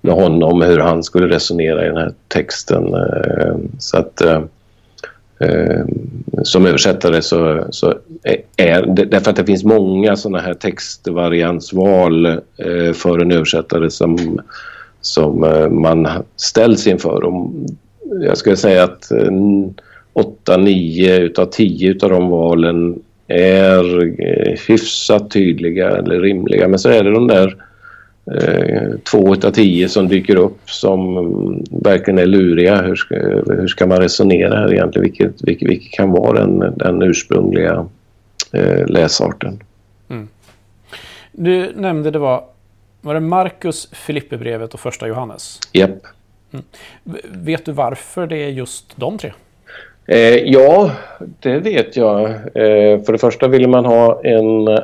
med 0.00 0.14
honom 0.14 0.62
hur 0.62 0.78
han 0.78 1.02
skulle 1.02 1.28
resonera 1.28 1.84
i 1.84 1.88
den 1.88 1.96
här 1.96 2.12
texten. 2.28 2.94
Eh, 2.94 3.56
så 3.78 3.98
att 3.98 4.20
Eh, 4.20 4.42
Ehm, 5.38 5.88
som 6.42 6.66
översättare 6.66 7.22
så, 7.22 7.64
så 7.70 7.94
är 8.56 8.86
det 8.86 9.04
därför 9.04 9.30
att 9.30 9.36
det 9.36 9.44
finns 9.44 9.64
många 9.64 10.16
sådana 10.16 10.38
här 10.38 10.54
textvariansval 10.54 12.26
eh, 12.26 12.92
för 12.94 13.18
en 13.18 13.32
översättare 13.32 13.90
som, 13.90 14.40
som 15.00 15.44
eh, 15.44 15.68
man 15.68 16.08
ställs 16.36 16.86
inför. 16.86 17.24
Och 17.24 17.50
jag 18.22 18.38
skulle 18.38 18.56
säga 18.56 18.84
att 18.84 19.10
eh, 19.10 19.30
8-9 20.46 21.18
utav 21.18 21.46
10 21.46 21.90
utav 21.90 22.10
de 22.10 22.28
valen 22.28 23.02
är 23.28 24.02
eh, 24.20 24.58
hyfsat 24.68 25.30
tydliga 25.30 25.90
eller 25.90 26.20
rimliga. 26.20 26.68
Men 26.68 26.78
så 26.78 26.88
är 26.88 27.04
det 27.04 27.10
de 27.10 27.28
där 27.28 27.46
eh, 27.46 27.54
två 29.10 29.34
av 29.34 29.50
tio 29.50 29.88
som 29.88 30.08
dyker 30.08 30.36
upp 30.36 30.70
som 30.70 31.64
verkligen 31.70 32.18
är 32.18 32.26
luriga. 32.26 32.82
Hur 32.82 32.96
ska, 32.96 33.14
hur 33.46 33.68
ska 33.68 33.86
man 33.86 33.98
resonera 33.98 34.56
här 34.56 34.72
egentligen? 34.72 35.02
Vilket, 35.02 35.42
vilket, 35.42 35.68
vilket 35.68 35.92
kan 35.92 36.10
vara 36.10 36.38
den, 36.38 36.58
den 36.76 37.02
ursprungliga 37.02 37.86
eh, 38.52 38.86
läsarten? 38.86 39.60
Mm. 40.10 40.28
Du 41.32 41.72
nämnde 41.76 42.10
det 42.10 42.18
var, 42.18 42.44
var 43.00 43.14
det 43.14 43.20
Markus, 43.20 43.88
Filipperbrevet 43.92 44.74
och 44.74 44.80
första 44.80 45.08
Johannes? 45.08 45.60
Japp. 45.72 46.06
Mm. 46.52 46.64
Vet 47.24 47.64
du 47.64 47.72
varför 47.72 48.26
det 48.26 48.36
är 48.36 48.48
just 48.48 48.96
de 48.96 49.18
tre? 49.18 49.32
Eh, 50.06 50.36
ja, 50.36 50.90
det 51.40 51.58
vet 51.58 51.96
jag. 51.96 52.24
Eh, 52.30 53.02
för 53.02 53.12
det 53.12 53.18
första 53.18 53.48
ville 53.48 53.68
man 53.68 53.84
ha 53.84 54.20
en 54.24 54.78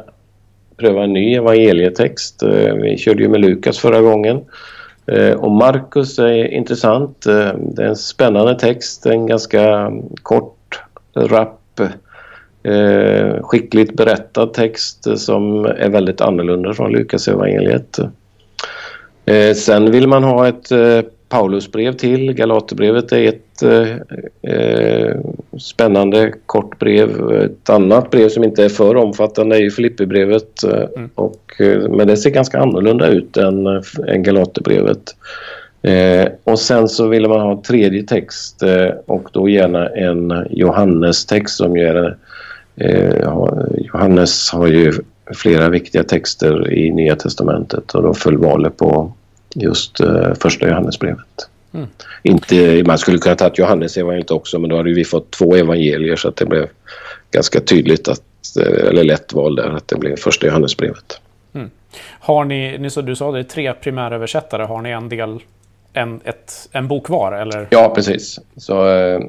pröva 0.80 1.04
en 1.04 1.12
ny 1.12 1.34
evangelietext. 1.34 2.42
Eh, 2.42 2.74
vi 2.74 2.98
körde 2.98 3.22
ju 3.22 3.28
med 3.28 3.40
Lukas 3.40 3.78
förra 3.78 4.00
gången. 4.00 4.40
Eh, 5.06 5.32
och 5.32 5.50
Markus 5.50 6.18
är 6.18 6.52
intressant. 6.52 7.26
Eh, 7.26 7.54
det 7.58 7.82
är 7.82 7.88
en 7.88 7.96
spännande 7.96 8.58
text, 8.58 9.06
en 9.06 9.26
ganska 9.26 9.92
kort, 10.22 10.80
rapp 11.16 11.56
skickligt 13.40 13.96
berättad 13.96 14.46
text 14.46 15.18
som 15.18 15.64
är 15.64 15.88
väldigt 15.88 16.20
annorlunda 16.20 16.74
från 16.74 16.92
Lukas 16.92 17.28
evangeliet. 17.28 17.98
Sen 19.56 19.90
vill 19.90 20.08
man 20.08 20.24
ha 20.24 20.48
ett 20.48 20.68
Paulusbrev 21.28 21.92
till. 21.92 22.32
Galaterbrevet 22.32 23.12
är 23.12 23.28
ett 23.28 23.49
eh, 23.62 23.96
eh, 24.42 25.16
spännande 25.58 26.32
kort 26.46 26.78
brev. 26.78 27.32
Ett 27.32 27.70
annat 27.70 28.10
brev 28.10 28.28
som 28.28 28.44
inte 28.44 28.64
är 28.64 28.68
för 28.68 28.96
omfattande 28.96 29.56
är 29.56 29.70
Filippibrevet. 29.70 30.64
Eh, 30.64 30.88
mm. 30.96 31.10
Och, 31.14 31.60
men 31.90 32.06
det 32.06 32.16
ser 32.16 32.30
ganska 32.30 32.58
annorlunda 32.58 33.08
ut 33.08 33.36
än, 33.36 33.66
än 34.08 34.22
Galaterbrevet. 34.22 35.14
Eh, 35.82 36.28
och 36.44 36.58
sen 36.58 36.88
så 36.88 37.08
ville 37.08 37.28
man 37.28 37.40
ha 37.40 37.62
tredje 37.62 38.02
text 38.02 38.62
eh, 38.62 38.88
och 39.06 39.28
då 39.32 39.48
gärna 39.48 39.88
en 39.88 40.46
Johannes-text 40.50 41.56
som 41.56 41.76
är... 41.76 42.16
Eh, 42.76 43.32
Johannes 43.76 44.50
har 44.50 44.66
ju 44.66 44.92
flera 45.34 45.68
viktiga 45.68 46.04
texter 46.04 46.72
i 46.72 46.90
Nya 46.90 47.16
Testamentet 47.16 47.94
och 47.94 48.02
då 48.02 48.14
föll 48.14 48.36
valet 48.36 48.76
på 48.76 49.12
just 49.54 50.00
eh, 50.00 50.34
första 50.34 50.68
Johannesbrevet. 50.68 51.49
Mm. 51.74 51.86
Inte, 52.22 52.82
man 52.86 52.98
skulle 52.98 53.18
kunna 53.18 53.34
ta 53.34 53.50
Johannes 53.54 53.96
evangeliet 53.96 54.30
också 54.30 54.58
men 54.58 54.70
då 54.70 54.76
hade 54.76 54.94
vi 54.94 55.04
fått 55.04 55.30
två 55.30 55.56
evangelier 55.56 56.16
så 56.16 56.28
att 56.28 56.36
det 56.36 56.46
blev 56.46 56.66
ganska 57.30 57.60
tydligt 57.60 58.08
att, 58.08 58.22
eh, 58.60 58.88
eller 58.88 59.04
lätt 59.04 59.32
val 59.32 59.56
där, 59.56 59.76
att 59.76 59.88
det 59.88 59.96
blev 59.96 60.16
första 60.16 60.46
Johannesbrevet. 60.46 61.20
Mm. 61.54 61.70
Har 62.20 62.44
ni, 62.44 62.78
ni 62.78 62.90
så 62.90 63.02
du 63.02 63.16
sa 63.16 63.32
det 63.32 63.44
tre 63.44 63.72
primäröversättare, 63.72 64.62
har 64.62 64.82
ni 64.82 64.90
en 64.90 65.08
del 65.08 65.40
en, 65.92 66.20
ett, 66.24 66.68
en 66.72 66.88
bok 66.88 67.08
var? 67.08 67.32
Eller? 67.32 67.66
Ja, 67.70 67.92
precis. 67.94 68.38
Så 68.56 68.88
eh, 68.88 69.20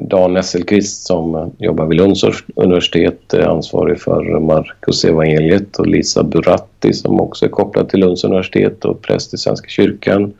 Dan 0.00 0.34
Nesselqvist 0.34 1.06
som 1.06 1.52
jobbar 1.58 1.86
vid 1.86 1.98
Lunds 1.98 2.24
universitet 2.54 3.34
är 3.34 3.48
ansvarig 3.48 4.00
för 4.00 4.40
Marcus 4.40 5.04
evangeliet 5.04 5.78
och 5.78 5.86
Lisa 5.86 6.22
Buratti 6.22 6.92
som 6.92 7.20
också 7.20 7.44
är 7.44 7.48
kopplad 7.48 7.88
till 7.88 8.00
Lunds 8.00 8.24
universitet 8.24 8.84
och 8.84 9.02
präst 9.02 9.34
i 9.34 9.36
Svenska 9.36 9.68
kyrkan. 9.68 10.32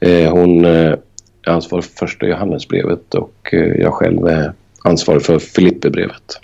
Eh, 0.00 0.32
hon 0.32 0.64
eh, 0.64 0.70
är 0.70 0.98
ansvarig 1.46 1.84
för 1.84 1.92
första 1.92 2.26
Johannesbrevet 2.26 3.14
och 3.14 3.48
eh, 3.52 3.80
jag 3.80 3.92
själv 3.92 4.26
är 4.26 4.52
ansvarig 4.84 5.22
för 5.22 5.38
Filippebrevet. 5.38 6.40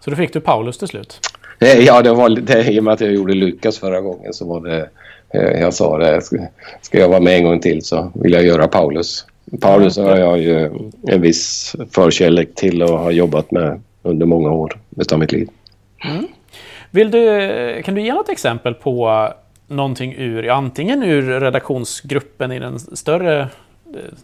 Så 0.00 0.10
då 0.10 0.16
fick 0.16 0.32
du 0.32 0.40
Paulus 0.40 0.78
till 0.78 0.88
slut? 0.88 1.20
Ja, 1.58 2.02
det 2.02 2.12
var 2.12 2.28
det, 2.28 2.68
i 2.68 2.80
och 2.80 2.84
med 2.84 2.94
att 2.94 3.00
jag 3.00 3.12
gjorde 3.12 3.34
Lukas 3.34 3.78
förra 3.78 4.00
gången 4.00 4.32
så 4.32 4.44
var 4.46 4.60
det 4.60 4.88
jag 5.60 5.74
sa 5.74 5.98
det, 5.98 6.20
ska 6.82 6.98
jag 6.98 7.08
vara 7.08 7.20
med 7.20 7.36
en 7.36 7.44
gång 7.44 7.60
till 7.60 7.84
så 7.84 8.12
vill 8.14 8.32
jag 8.32 8.44
göra 8.44 8.68
Paulus. 8.68 9.26
Paulus 9.60 9.96
har 9.96 10.16
jag 10.16 10.38
ju 10.38 10.70
en 11.08 11.20
viss 11.20 11.76
förkärlek 11.90 12.54
till 12.54 12.82
och 12.82 12.98
har 12.98 13.10
jobbat 13.10 13.50
med 13.50 13.80
under 14.02 14.26
många 14.26 14.50
år 14.50 14.80
av 15.12 15.18
mitt 15.18 15.32
liv. 15.32 15.48
Mm. 16.04 16.26
Vill 16.90 17.10
du, 17.10 17.82
kan 17.84 17.94
du 17.94 18.00
ge 18.00 18.12
något 18.12 18.28
exempel 18.28 18.74
på 18.74 19.28
någonting 19.68 20.14
ur, 20.18 20.48
antingen 20.48 21.02
ur 21.02 21.40
redaktionsgruppen 21.40 22.52
i 22.52 22.58
den 22.58 22.78
större, 22.78 23.40
eh, 23.40 23.48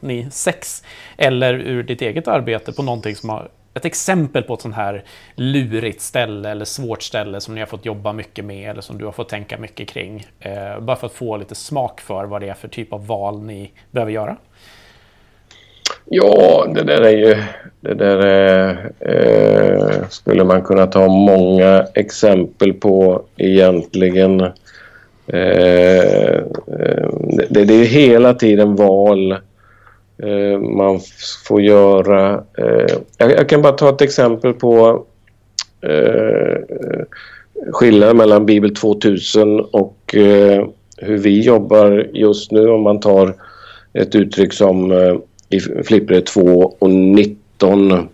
ni 0.00 0.28
sex, 0.30 0.84
eller 1.16 1.54
ur 1.54 1.82
ditt 1.82 2.02
eget 2.02 2.28
arbete 2.28 2.72
på 2.72 2.82
någonting 2.82 3.16
som 3.16 3.28
har 3.28 3.48
ett 3.74 3.84
exempel 3.84 4.42
på 4.42 4.54
ett 4.54 4.60
sånt 4.60 4.74
här 4.74 5.04
lurigt 5.34 6.00
ställe 6.00 6.50
eller 6.50 6.64
svårt 6.64 7.02
ställe 7.02 7.40
som 7.40 7.54
ni 7.54 7.60
har 7.60 7.66
fått 7.66 7.84
jobba 7.84 8.12
mycket 8.12 8.44
med 8.44 8.70
eller 8.70 8.80
som 8.80 8.98
du 8.98 9.04
har 9.04 9.12
fått 9.12 9.28
tänka 9.28 9.58
mycket 9.58 9.88
kring. 9.88 10.26
Eh, 10.40 10.80
bara 10.80 10.96
för 10.96 11.06
att 11.06 11.12
få 11.12 11.36
lite 11.36 11.54
smak 11.54 12.00
för 12.00 12.24
vad 12.24 12.40
det 12.40 12.48
är 12.48 12.54
för 12.54 12.68
typ 12.68 12.92
av 12.92 13.06
val 13.06 13.42
ni 13.42 13.70
behöver 13.90 14.12
göra. 14.12 14.36
Ja, 16.04 16.66
det 16.74 16.82
där 16.82 17.00
är 17.00 17.16
ju... 17.16 17.36
Det 17.80 17.94
där 17.94 18.18
är, 18.18 18.92
eh, 19.00 20.08
skulle 20.08 20.44
man 20.44 20.62
kunna 20.62 20.86
ta 20.86 21.08
många 21.08 21.86
exempel 21.94 22.72
på 22.72 23.22
egentligen. 23.36 24.40
Eh, 25.26 26.34
eh, 26.36 27.08
det, 27.50 27.64
det 27.64 27.74
är 27.74 27.84
hela 27.84 28.34
tiden 28.34 28.76
val 28.76 29.36
Eh, 30.18 30.58
man 30.58 31.00
får 31.46 31.62
göra... 31.62 32.44
Eh, 32.58 32.96
jag, 33.18 33.48
kan 33.48 33.62
bara 33.62 33.72
ta 33.72 33.88
ett 33.88 34.00
exempel 34.00 34.52
på 34.52 35.04
eh, 35.80 36.58
skillnaden 37.72 38.16
mellan 38.16 38.46
Bibel 38.46 38.74
2000 38.74 39.60
och 39.60 40.14
eh, 40.14 40.66
hur 40.96 41.18
vi 41.18 41.40
jobbar 41.40 42.10
just 42.12 42.52
nu 42.52 42.68
om 42.68 42.82
man 42.82 43.00
tar 43.00 43.34
ett 43.92 44.14
uttryck 44.14 44.52
som 44.52 44.92
eh, 44.92 45.16
i 45.48 45.60
Flippre 45.60 46.20
2 46.20 46.74
och 46.78 46.90
19 46.90 48.08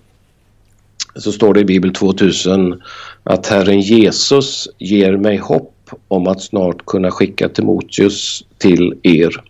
så 1.14 1.32
står 1.32 1.54
det 1.54 1.60
i 1.60 1.64
Bibel 1.64 1.92
2000 1.92 2.82
att 3.22 3.46
Herren 3.46 3.80
Jesus 3.80 4.68
ger 4.78 5.16
mig 5.16 5.36
hopp 5.36 5.74
om 6.08 6.26
att 6.26 6.40
snart 6.40 6.86
kunna 6.86 7.10
skicka 7.10 7.48
Timoteus 7.48 8.44
till 8.58 8.94
er. 9.02 9.42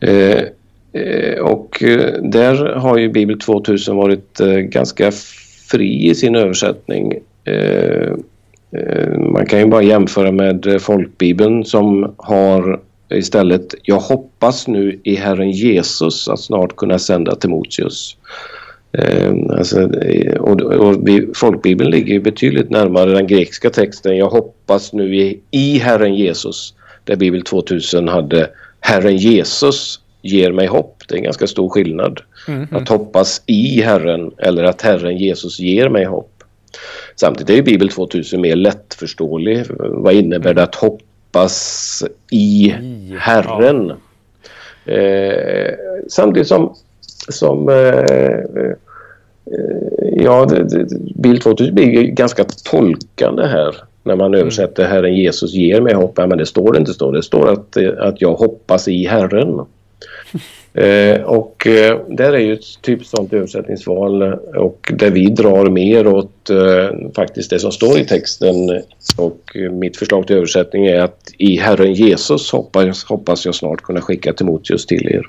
Eh, 0.00 0.42
eh 1.02 1.38
och 1.40 1.82
eh, 1.82 2.22
där 2.22 2.74
har 2.74 2.98
ju 2.98 3.08
Bibel 3.08 3.38
2000 3.38 3.96
varit 3.96 4.40
eh, 4.40 4.48
ganska 4.48 5.12
fri 5.70 6.10
i 6.10 6.14
sin 6.14 6.34
översättning. 6.34 7.12
Eh, 7.44 8.12
man 9.32 9.46
kan 9.46 9.58
ju 9.58 9.66
bara 9.66 9.82
jämföra 9.82 10.32
med 10.32 10.76
folkbibeln 10.80 11.64
som 11.64 12.14
har 12.16 12.80
istället 13.10 13.74
Jag 13.82 13.98
hoppas 13.98 14.68
nu 14.68 15.00
i 15.04 15.14
Herren 15.14 15.50
Jesus 15.50 16.28
att 16.28 16.40
snart 16.40 16.76
kunna 16.76 16.98
sända 16.98 17.36
Timoteus. 17.36 18.16
Alltså, 19.50 19.90
och, 20.38 20.60
och 20.60 21.08
vi, 21.08 21.28
folkbibeln 21.34 21.90
ligger 21.90 22.20
betydligt 22.20 22.70
närmare 22.70 23.14
den 23.14 23.26
grekiska 23.26 23.70
texten 23.70 24.16
Jag 24.16 24.28
hoppas 24.28 24.92
nu 24.92 25.16
i, 25.16 25.40
i 25.50 25.78
Herren 25.78 26.14
Jesus 26.14 26.74
där 27.04 27.16
Bibel 27.16 27.42
2000 27.42 28.08
hade 28.08 28.50
Herren 28.80 29.16
Jesus 29.16 30.00
ger 30.22 30.52
mig 30.52 30.66
hopp. 30.66 31.02
Det 31.08 31.14
är 31.14 31.18
en 31.18 31.24
ganska 31.24 31.46
stor 31.46 31.68
skillnad. 31.68 32.20
Mm 32.48 32.66
-hmm. 32.66 32.76
Att 32.76 32.88
hoppas 32.88 33.42
i 33.46 33.80
Herren 33.80 34.32
eller 34.38 34.64
att 34.64 34.82
Herren 34.82 35.16
Jesus 35.16 35.58
ger 35.58 35.88
mig 35.88 36.04
hopp. 36.04 36.30
Samtidigt 37.16 37.58
är 37.58 37.62
Bibel 37.62 37.88
2000 37.88 38.40
mer 38.40 38.56
lättförståelig. 38.56 39.64
Vad 39.78 40.14
innebär 40.14 40.54
det 40.54 40.62
att 40.62 40.74
hoppas 40.74 42.04
i 42.30 42.74
Herren? 43.18 43.92
Ja. 44.84 44.92
Eh, 44.92 45.74
samtidigt 46.08 46.48
som, 46.48 46.74
som 47.28 47.68
eh, 47.68 47.76
eh, 47.76 48.72
ja, 50.16 50.44
det, 50.44 50.64
det, 50.64 50.86
Bild 51.14 51.42
2000 51.42 51.74
blir 51.74 52.02
ganska 52.02 52.44
tolkande 52.70 53.46
här 53.46 53.76
när 54.02 54.16
man 54.16 54.26
mm. 54.26 54.40
översätter 54.40 54.84
Herren 54.84 55.14
Jesus 55.14 55.52
ger 55.52 55.80
mig 55.80 55.94
hopp. 55.94 56.14
Ja, 56.16 56.26
men 56.26 56.38
det 56.38 56.46
står 56.46 56.76
inte 56.76 56.94
så. 56.94 57.10
Det 57.10 57.22
står 57.22 57.52
att, 57.52 57.76
att 57.98 58.20
jag 58.20 58.34
hoppas 58.34 58.88
i 58.88 59.06
Herren. 59.06 59.66
Eh, 60.74 61.20
och 61.20 61.66
eh, 61.66 62.00
där 62.08 62.32
är 62.32 62.38
ju 62.38 62.52
ett 62.52 62.82
typiskt 62.82 63.16
sånt 63.16 63.32
översättningsval 63.32 64.22
eh, 64.22 64.30
och 64.56 64.92
där 64.94 65.10
vi 65.10 65.26
drar 65.26 65.70
mer 65.70 66.06
åt 66.06 66.50
eh, 66.50 67.10
faktiskt 67.16 67.50
det 67.50 67.58
som 67.58 67.72
står 67.72 67.98
i 67.98 68.04
texten 68.04 68.82
och 69.16 69.56
eh, 69.56 69.72
mitt 69.72 69.96
förslag 69.96 70.26
till 70.26 70.36
översättning 70.36 70.86
är 70.86 71.00
att 71.00 71.20
i 71.38 71.56
Herren 71.56 71.92
Jesus 71.92 72.52
hoppas, 72.52 73.04
hoppas 73.04 73.46
jag 73.46 73.54
snart 73.54 73.82
kunna 73.82 74.00
skicka 74.00 74.32
Timoteus 74.32 74.86
till 74.86 75.06
er. 75.06 75.22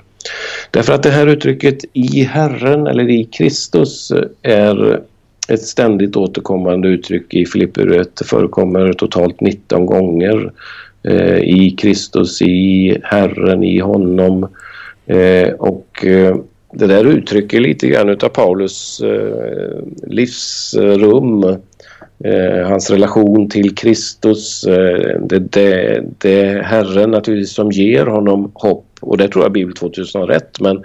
Därför 0.70 0.92
att 0.92 1.02
det 1.02 1.10
här 1.10 1.26
uttrycket 1.26 1.78
i 1.92 2.22
Herren 2.22 2.86
eller 2.86 3.10
i 3.10 3.24
Kristus 3.24 4.10
eh, 4.10 4.24
är 4.42 5.00
ett 5.48 5.62
ständigt 5.62 6.16
återkommande 6.16 6.88
uttryck 6.88 7.34
i 7.34 7.46
Filipperbrevet. 7.46 8.16
Det 8.16 8.24
förekommer 8.24 8.92
totalt 8.92 9.40
19 9.40 9.86
gånger 9.86 10.52
i 11.42 11.70
Kristus, 11.70 12.42
i 12.42 12.98
Herren, 13.02 13.64
i 13.64 13.78
honom 13.78 14.48
Eh, 15.06 15.52
och 15.52 16.04
eh, 16.04 16.36
det 16.72 16.86
där 16.86 17.04
uttrycker 17.04 17.60
lite 17.60 17.88
grann 17.88 18.08
utav 18.08 18.28
Paulus 18.28 19.00
eh, 19.00 19.82
livsrum, 20.06 21.44
eh, 22.24 22.68
hans 22.68 22.90
relation 22.90 23.48
till 23.48 23.74
Kristus. 23.74 24.64
Eh, 24.64 25.20
det, 25.20 25.38
det, 25.38 26.02
det 26.18 26.40
är 26.40 26.62
Herren 26.62 27.10
naturligtvis 27.10 27.54
som 27.54 27.70
ger 27.70 28.06
honom 28.06 28.50
hopp 28.54 28.86
och 29.00 29.18
det 29.18 29.28
tror 29.28 29.44
jag 29.44 29.52
Bibel 29.52 29.74
2000 29.74 30.20
har 30.20 30.28
rätt 30.28 30.60
men 30.60 30.82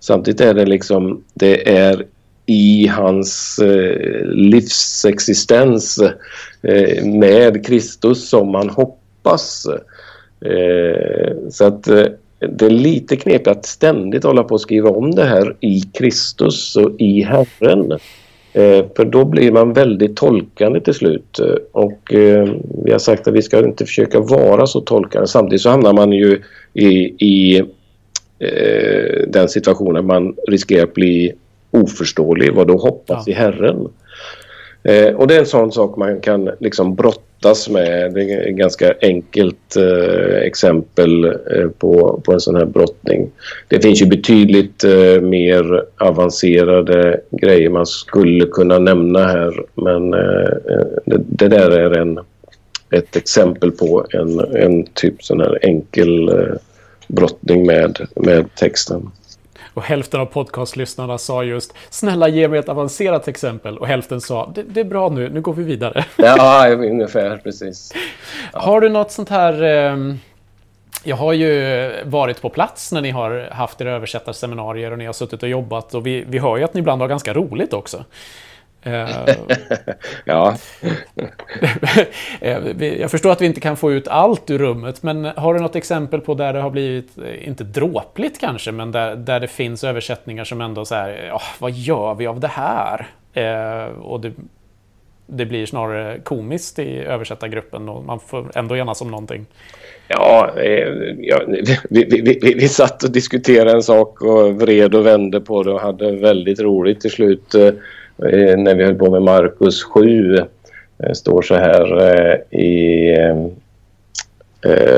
samtidigt 0.00 0.40
är 0.40 0.54
det 0.54 0.66
liksom, 0.66 1.24
det 1.34 1.76
är 1.76 2.04
i 2.46 2.86
hans 2.86 3.58
eh, 3.58 4.24
livsexistens 4.24 5.98
eh, 6.62 7.04
med 7.04 7.66
Kristus 7.66 8.28
som 8.28 8.54
han 8.54 8.70
hoppas. 8.70 9.66
Eh, 10.40 11.36
så 11.50 11.64
att 11.64 11.88
eh, 11.88 12.06
det 12.46 12.66
är 12.66 12.70
lite 12.70 13.16
knepigt 13.16 13.48
att 13.48 13.66
ständigt 13.66 14.24
hålla 14.24 14.44
på 14.44 14.54
att 14.54 14.60
skriva 14.60 14.90
om 14.90 15.14
det 15.14 15.24
här 15.24 15.56
i 15.60 15.80
Kristus 15.80 16.76
och 16.76 17.00
i 17.00 17.22
Herren. 17.22 17.92
Eh, 18.52 18.84
för 18.96 19.04
då 19.04 19.24
blir 19.24 19.52
man 19.52 19.72
väldigt 19.72 20.16
tolkande 20.16 20.80
till 20.80 20.94
slut. 20.94 21.40
Och 21.72 22.14
eh, 22.14 22.48
vi 22.84 22.92
har 22.92 22.98
sagt 22.98 23.28
att 23.28 23.34
vi 23.34 23.42
ska 23.42 23.58
inte 23.58 23.86
försöka 23.86 24.20
vara 24.20 24.66
så 24.66 24.80
tolkande. 24.80 25.26
Samtidigt 25.26 25.62
så 25.62 25.70
hamnar 25.70 25.92
man 25.92 26.12
ju 26.12 26.42
i, 26.74 26.88
i 27.26 27.58
eh, 28.38 29.28
den 29.28 29.48
situationen 29.48 30.06
man 30.06 30.34
riskerar 30.48 30.82
att 30.82 30.94
bli 30.94 31.32
oförståelig. 31.70 32.54
Vad 32.54 32.66
då 32.66 32.76
hoppas 32.76 33.26
ja. 33.26 33.32
i 33.32 33.34
Herren? 33.34 33.88
Eh, 34.82 35.14
och 35.14 35.26
det 35.26 35.34
är 35.34 35.40
en 35.40 35.46
sån 35.46 35.72
sak 35.72 35.96
man 35.96 36.20
kan 36.20 36.50
liksom 36.60 36.94
brottas 36.94 37.33
med. 37.70 38.14
Det 38.14 38.22
är 38.22 38.48
ett 38.48 38.56
ganska 38.56 38.94
enkelt 39.00 39.76
eh, 39.76 40.36
exempel 40.36 41.24
eh, 41.24 41.68
på, 41.78 42.20
på 42.24 42.32
en 42.32 42.40
sån 42.40 42.56
här 42.56 42.64
brottning. 42.64 43.30
Det 43.68 43.80
finns 43.80 44.02
ju 44.02 44.06
betydligt 44.06 44.84
eh, 44.84 45.20
mer 45.20 45.84
avancerade 45.98 47.20
grejer 47.30 47.70
man 47.70 47.86
skulle 47.86 48.46
kunna 48.46 48.78
nämna 48.78 49.26
här. 49.26 49.64
Men 49.74 50.14
eh, 50.14 50.52
eh 50.70 50.86
det, 51.06 51.20
det, 51.26 51.48
där 51.48 51.70
är 51.70 51.98
en, 51.98 52.18
ett 52.90 53.16
exempel 53.16 53.70
på 53.70 54.06
en, 54.10 54.40
en 54.40 54.86
typ 54.86 55.22
sån 55.22 55.40
här 55.40 55.58
enkel 55.62 56.28
eh, 56.28 56.54
brottning 57.08 57.66
med, 57.66 58.06
med 58.16 58.54
texten. 58.54 59.10
Och 59.74 59.82
hälften 59.82 60.20
av 60.20 60.26
podcastlyssnarna 60.26 61.18
sa 61.18 61.44
just 61.44 61.74
snälla 61.90 62.28
ge 62.28 62.48
mig 62.48 62.58
ett 62.58 62.68
avancerat 62.68 63.28
exempel. 63.28 63.78
Och 63.78 63.86
hälften 63.86 64.20
sa 64.20 64.52
det, 64.54 64.62
det 64.62 64.80
är 64.80 64.84
bra 64.84 65.08
nu, 65.08 65.28
nu 65.28 65.40
går 65.40 65.52
vi 65.52 65.62
vidare. 65.62 66.04
Ja, 66.16 66.68
ungefär 66.68 67.36
precis. 67.36 67.92
Ja. 68.52 68.60
Har 68.60 68.80
du 68.80 68.88
något 68.88 69.10
sånt 69.10 69.28
här... 69.28 69.62
Eh, 69.62 70.14
jag 71.06 71.16
har 71.16 71.32
ju 71.32 71.92
varit 72.04 72.42
på 72.42 72.48
plats 72.48 72.92
när 72.92 73.00
ni 73.00 73.10
har 73.10 73.48
haft 73.52 73.80
era 73.80 73.90
översättarseminarier 73.90 74.90
och 74.90 74.98
ni 74.98 75.06
har 75.06 75.12
suttit 75.12 75.42
och 75.42 75.48
jobbat 75.48 75.94
och 75.94 76.06
vi, 76.06 76.24
vi 76.28 76.38
hör 76.38 76.56
ju 76.56 76.64
att 76.64 76.74
ni 76.74 76.80
ibland 76.80 77.00
har 77.00 77.08
ganska 77.08 77.34
roligt 77.34 77.72
också. 77.72 78.04
Eh, 78.84 79.08
ja. 80.24 80.56
Eh, 82.40 82.82
jag 82.82 83.10
förstår 83.10 83.32
att 83.32 83.40
vi 83.40 83.46
inte 83.46 83.60
kan 83.60 83.76
få 83.76 83.92
ut 83.92 84.08
allt 84.08 84.50
ur 84.50 84.58
rummet, 84.58 85.02
men 85.02 85.24
har 85.24 85.54
du 85.54 85.60
något 85.60 85.76
exempel 85.76 86.20
på 86.20 86.34
där 86.34 86.52
det 86.52 86.60
har 86.60 86.70
blivit, 86.70 87.18
eh, 87.18 87.48
inte 87.48 87.64
dråpligt 87.64 88.40
kanske, 88.40 88.72
men 88.72 88.92
där, 88.92 89.16
där 89.16 89.40
det 89.40 89.48
finns 89.48 89.84
översättningar 89.84 90.44
som 90.44 90.60
ändå 90.60 90.84
så 90.84 90.94
här, 90.94 91.30
oh, 91.32 91.42
vad 91.58 91.70
gör 91.70 92.14
vi 92.14 92.26
av 92.26 92.40
det 92.40 92.48
här? 92.48 93.06
Eh, 93.32 93.84
och 93.84 94.20
det, 94.20 94.32
det 95.26 95.46
blir 95.46 95.66
snarare 95.66 96.18
komiskt 96.18 96.78
i 96.78 96.98
översättargruppen 96.98 97.88
och 97.88 98.04
man 98.04 98.20
får 98.20 98.50
ändå 98.54 98.76
enas 98.76 99.00
om 99.00 99.10
någonting. 99.10 99.46
Ja, 100.08 100.50
ja 101.18 101.40
vi, 101.90 102.04
vi, 102.04 102.38
vi, 102.42 102.54
vi 102.54 102.68
satt 102.68 103.04
och 103.04 103.10
diskuterade 103.10 103.72
en 103.72 103.82
sak 103.82 104.22
och 104.22 104.54
vred 104.54 104.94
och 104.94 105.06
vände 105.06 105.40
på 105.40 105.62
det 105.62 105.72
och 105.72 105.80
hade 105.80 106.16
väldigt 106.16 106.60
roligt 106.60 107.00
till 107.00 107.10
slut. 107.10 107.54
Eh, 107.54 107.70
Eh, 108.18 108.56
när 108.56 108.74
vi 108.74 108.84
höll 108.84 108.94
på 108.94 109.10
med 109.10 109.22
Markus 109.22 109.82
7 109.82 110.36
det 110.96 111.06
eh, 111.06 111.12
står 111.12 111.42
så 111.42 111.54
här 111.54 112.02
eh, 112.02 112.58
i 112.60 113.10
eh, 114.64 114.94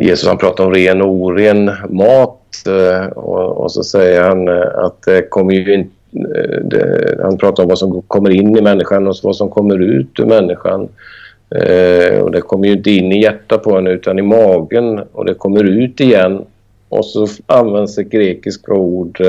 Jesus 0.00 0.28
han 0.28 0.38
pratar 0.38 0.64
om 0.64 0.74
ren 0.74 1.02
och 1.02 1.08
oren 1.08 1.70
mat 1.88 2.34
och, 3.14 3.62
och, 3.62 3.72
så 3.72 3.84
säger 3.84 4.22
han 4.22 4.48
att 4.84 5.02
det 5.02 5.22
kommer 5.22 5.54
ju 5.54 5.74
inte 5.74 5.90
det, 6.62 7.18
han 7.22 7.38
pratar 7.38 7.62
om 7.62 7.68
vad 7.68 7.78
som 7.78 8.02
kommer 8.02 8.30
in 8.30 8.56
i 8.56 8.60
människan 8.60 9.06
och 9.06 9.14
vad 9.22 9.36
som 9.36 9.50
kommer 9.50 9.82
ut 9.82 10.20
ur 10.20 10.24
människan. 10.24 10.88
Eh, 11.50 12.20
och 12.20 12.30
det 12.30 12.40
kommer 12.40 12.66
ju 12.66 12.72
inte 12.72 12.90
in 12.90 13.12
i 13.12 13.22
hjärtat 13.22 13.62
på 13.62 13.76
en 13.76 13.86
utan 13.86 14.18
i 14.18 14.22
magen 14.22 14.98
och 15.12 15.24
det 15.24 15.34
kommer 15.34 15.64
ut 15.64 16.00
igen. 16.00 16.44
Och 16.88 17.04
så 17.04 17.26
används 17.46 17.94
det 17.94 18.04
grekiska 18.04 18.72
ord 18.72 19.20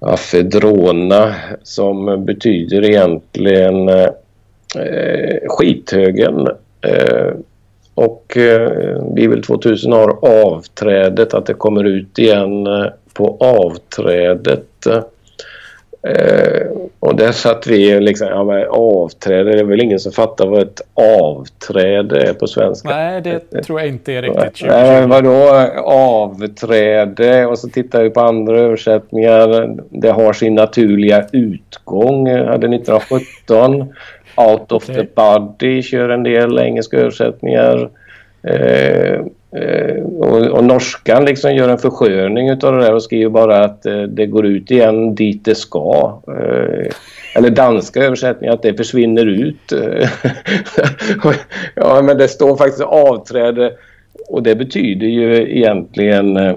afedrona 0.00 1.34
som 1.62 2.24
betyder 2.24 2.84
egentligen 2.84 3.88
eh, 3.88 5.38
skithögen. 5.48 6.48
Eh, 6.80 7.32
och 7.94 8.36
eh, 8.36 9.02
Bibel 9.14 9.42
2000 9.42 9.92
har 9.92 10.24
avträdet, 10.24 11.34
att 11.34 11.46
det 11.46 11.54
kommer 11.54 11.84
ut 11.84 12.18
igen 12.18 12.66
eh, 12.66 12.86
på 13.14 13.36
avträdet. 13.40 14.86
Eh, 16.02 16.69
och 17.00 17.16
där 17.16 17.32
satt 17.32 17.66
vi 17.66 18.00
liksom, 18.00 18.28
ja 18.28 18.44
men 18.44 18.66
avträde, 18.68 19.52
det 19.52 19.58
är 19.58 19.64
väl 19.64 19.80
ingen 19.80 19.98
som 19.98 20.12
fattar 20.12 20.46
vad 20.46 20.62
ett 20.62 20.80
avträde 20.94 22.20
är 22.20 22.34
på 22.34 22.46
svenska. 22.46 22.88
Nej, 22.88 23.20
det 23.20 23.62
tror 23.62 23.80
jag 23.80 23.88
inte 23.88 24.12
är 24.12 24.22
riktigt 24.22 24.68
Nej, 24.68 25.06
vadå 25.06 25.50
avträde? 25.84 27.46
Och 27.46 27.58
så 27.58 27.68
tittar 27.68 28.02
vi 28.02 28.10
på 28.10 28.20
andra 28.20 28.58
översättningar. 28.58 29.76
Det 29.90 30.10
har 30.10 30.32
sin 30.32 30.54
naturliga 30.54 31.26
utgång, 31.32 32.26
hade 32.26 32.76
1917. 32.76 33.94
Out 34.36 34.72
of 34.72 34.90
okay. 34.90 34.96
the 34.96 35.08
body 35.14 35.82
kör 35.82 36.08
en 36.08 36.22
del 36.22 36.58
engelska 36.58 36.96
översättningar. 36.96 37.90
Eh, 38.42 39.20
Eh, 39.52 40.02
och, 40.04 40.46
och, 40.46 40.64
norskan 40.64 41.24
liksom 41.24 41.54
gör 41.54 41.68
en 41.68 41.78
försköning 41.78 42.48
utav 42.48 42.72
det 42.72 42.80
där 42.80 42.94
och 42.94 43.02
skriver 43.02 43.30
bara 43.30 43.64
att 43.64 43.86
eh, 43.86 44.02
det 44.02 44.26
går 44.26 44.46
ut 44.46 44.70
igen 44.70 45.14
dit 45.14 45.44
det 45.44 45.54
ska. 45.54 46.20
Eh, 46.28 46.92
eller 47.34 47.50
danska 47.50 48.00
översättningar 48.00 48.54
att 48.54 48.62
det 48.62 48.74
försvinner 48.74 49.26
ut. 49.26 49.72
ja 51.74 52.02
men 52.02 52.18
det 52.18 52.28
står 52.28 52.56
faktiskt 52.56 52.82
avträde 52.82 53.72
och 54.28 54.42
det 54.42 54.54
betyder 54.54 55.06
ju 55.06 55.58
egentligen 55.58 56.36
eh, 56.36 56.56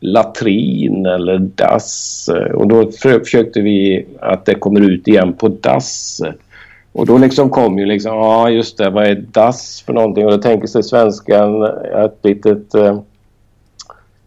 latrin 0.00 1.06
eller 1.06 1.38
dass 1.38 2.28
eh, 2.28 2.52
och 2.52 2.68
då 2.68 2.90
försökte 2.92 3.60
vi 3.60 4.06
att 4.20 4.44
det 4.44 4.54
kommer 4.54 4.80
ut 4.80 5.08
igen 5.08 5.32
på 5.32 5.48
dass. 5.48 6.20
Och 6.92 7.06
då 7.06 7.18
liksom 7.18 7.50
kom 7.50 7.78
ju 7.78 7.86
liksom, 7.86 8.14
ja 8.14 8.50
just 8.50 8.78
det, 8.78 8.90
vad 8.90 9.06
är 9.06 9.14
dass 9.14 9.82
för 9.86 9.92
någonting? 9.92 10.24
Och 10.26 10.32
då 10.32 10.38
tänker 10.38 10.66
sig 10.66 10.82
svenskan 10.82 11.62
ett 12.04 12.18
litet 12.22 12.74
eh, 12.74 12.84
eh 12.84 12.98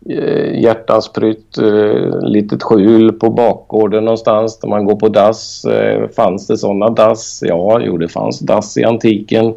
hjärtans 0.09 0.63
hjärtansprytt 0.63 1.57
eh, 1.57 2.21
litet 2.21 2.63
skjul 2.63 3.13
på 3.13 3.29
bakgården 3.29 4.05
någonstans 4.05 4.59
där 4.59 4.67
man 4.67 4.85
går 4.85 4.95
på 4.95 5.09
dass. 5.09 5.65
Eh, 5.65 6.09
fanns 6.09 6.47
det 6.47 6.57
sådana 6.57 6.89
dass? 6.89 7.43
Ja, 7.45 7.79
jo 7.81 7.97
det 7.97 8.07
fanns 8.07 8.39
dass 8.39 8.77
i 8.77 8.83
antiken. 8.83 9.53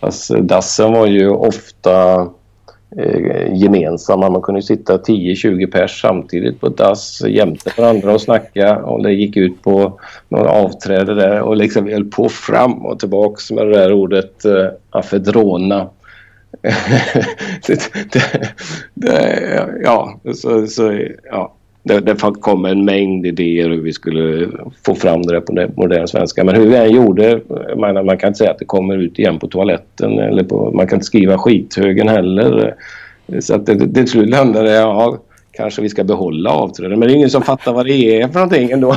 Fast 0.00 0.30
dassen 0.30 0.92
var 0.92 1.06
ju 1.06 1.30
ofta 1.30 2.28
eh, 2.96 3.54
gemensamma. 3.54 4.30
Man 4.30 4.42
kunde 4.42 4.62
sitta 4.62 4.96
10-20 4.96 5.70
pers 5.70 6.00
samtidigt 6.00 6.60
på 6.60 6.66
ett 6.66 6.76
dass 6.76 7.22
jämte 7.28 7.72
varandra 7.76 8.12
och 8.12 8.20
snacka 8.20 8.76
och 8.76 9.02
det 9.02 9.12
gick 9.12 9.36
ut 9.36 9.62
på 9.62 10.00
några 10.28 10.50
avträde 10.50 11.14
där 11.14 11.40
och 11.40 11.56
liksom 11.56 11.88
höll 11.88 12.04
på 12.04 12.28
fram 12.28 12.86
och 12.86 12.98
tillbaks 12.98 13.50
med 13.50 13.66
det 13.66 13.78
där 13.78 13.92
ordet 13.92 14.44
eh, 14.44 14.66
afedrona. 14.90 15.90
det, 17.66 17.92
det, 18.12 18.52
det, 18.94 19.80
ja, 19.82 20.20
så, 20.34 20.66
så, 20.66 20.98
ja, 21.30 21.54
det, 21.82 22.00
det 22.00 22.16
kom 22.40 22.64
en 22.64 22.84
mängd 22.84 23.26
idéer 23.26 23.68
hur 23.68 23.80
vi 23.80 23.92
skulle 23.92 24.48
få 24.86 24.94
fram 24.94 25.22
det 25.22 25.40
på 25.40 25.68
modern 25.76 26.06
svenska. 26.06 26.44
Men 26.44 26.54
hur 26.54 26.66
vi 26.66 26.76
än 26.76 26.90
gjorde, 26.90 27.40
man, 27.76 28.06
man 28.06 28.18
kan 28.18 28.28
inte 28.28 28.38
säga 28.38 28.50
att 28.50 28.58
det 28.58 28.64
kommer 28.64 28.96
ut 28.96 29.18
igen 29.18 29.38
på 29.38 29.46
toaletten 29.46 30.18
eller 30.18 30.44
på, 30.44 30.70
man 30.70 30.86
kan 30.86 30.96
inte 30.96 31.06
skriva 31.06 31.38
skithögen 31.38 32.08
heller. 32.08 32.74
Så 33.40 33.54
att 33.54 33.66
det, 33.66 33.74
det 33.74 33.94
till 33.94 34.08
slut 34.08 34.30
landade 34.30 34.72
ja, 34.72 35.18
kanske 35.52 35.82
vi 35.82 35.88
ska 35.88 36.04
behålla 36.04 36.50
avträdet. 36.50 36.98
Men 36.98 37.08
det 37.08 37.14
är 37.14 37.16
ingen 37.16 37.30
som 37.30 37.42
fattar 37.42 37.72
vad 37.72 37.86
det 37.86 38.20
är 38.20 38.28
för 38.28 38.34
någonting 38.34 38.70
ändå. 38.70 38.96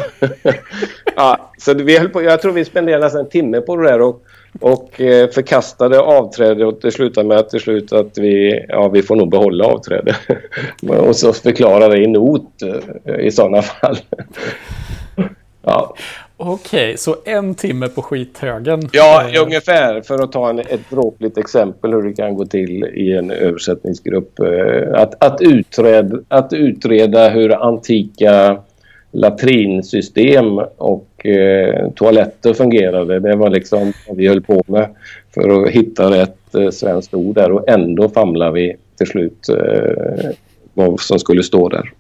ja, 1.16 1.52
så 1.58 1.74
vi 1.74 1.98
höll 1.98 2.10
på, 2.10 2.24
jag 2.24 2.42
tror 2.42 2.52
vi 2.52 2.66
spenderade 2.66 3.04
nästan 3.04 3.22
en 3.22 3.30
timme 3.30 3.62
på 3.62 3.76
det 3.76 3.90
där 3.90 4.02
och 4.02 4.24
och 4.60 5.02
eh, 5.02 5.30
förkastade 5.30 6.00
avträde 6.00 6.66
och 6.66 6.80
det 6.82 6.92
slutade 6.92 7.28
med 7.28 7.38
att 7.38 7.50
till 7.50 7.60
slut 7.60 7.94
att 7.94 8.18
vi, 8.18 8.66
ja, 8.68 8.88
vi 8.88 9.02
får 9.02 9.16
nog 9.16 9.30
behålla 9.30 9.66
avträde. 9.66 10.16
och 10.88 11.16
så 11.16 11.34
förklara 11.34 11.88
det 11.88 11.98
i 11.98 12.08
not 12.08 12.62
eh, 13.06 13.16
i 13.20 13.32
sådana 13.32 13.62
fall. 13.62 13.98
ja. 15.62 15.96
Okej, 16.38 16.86
okay, 16.86 16.98
så 16.98 17.16
en 17.26 17.56
timme 17.56 17.88
på 17.88 18.02
skithögen? 18.02 18.90
Ja, 18.92 19.30
eh. 19.30 19.44
ungefär. 19.44 20.02
För 20.02 20.24
att 20.24 20.32
ta 20.32 20.50
en, 20.50 20.60
ett 20.60 20.90
dråpligt 20.90 21.38
exempel 21.38 21.94
hur 21.94 22.04
det 22.04 22.14
kan 22.14 22.36
gå 22.36 22.46
till 22.46 22.84
i 22.84 23.14
en 23.14 23.32
översättningsgrupp. 23.32 24.40
Att, 24.94 25.24
att, 25.24 25.42
utreda, 25.42 26.18
att 26.28 26.54
utreda 26.54 27.30
hur 27.30 27.52
antika 27.52 28.58
latrinsystem 29.12 30.60
och 30.78 31.08
eh, 31.26 31.90
toaletter 31.96 32.54
fungerade. 32.54 33.20
Det 33.20 33.36
var 33.36 33.50
liksom 33.50 33.94
vad 34.08 34.18
vi 34.18 34.28
höll 34.28 34.42
på 34.42 34.64
med 34.68 34.96
för 35.34 35.64
att 35.64 35.70
hitta 35.70 36.12
rätt 36.12 36.56
eh, 36.56 36.70
svenskt 36.70 37.14
ord 37.14 37.36
där 37.36 37.52
och 37.52 37.70
ändå 37.70 38.10
famlar 38.10 38.52
vi 38.52 38.76
till 38.98 39.08
slut 39.08 39.50
eh, 39.50 40.30
vad 40.74 41.00
som 41.00 41.20
skulle 41.20 41.44
stå 41.44 41.70
där. 41.70 41.92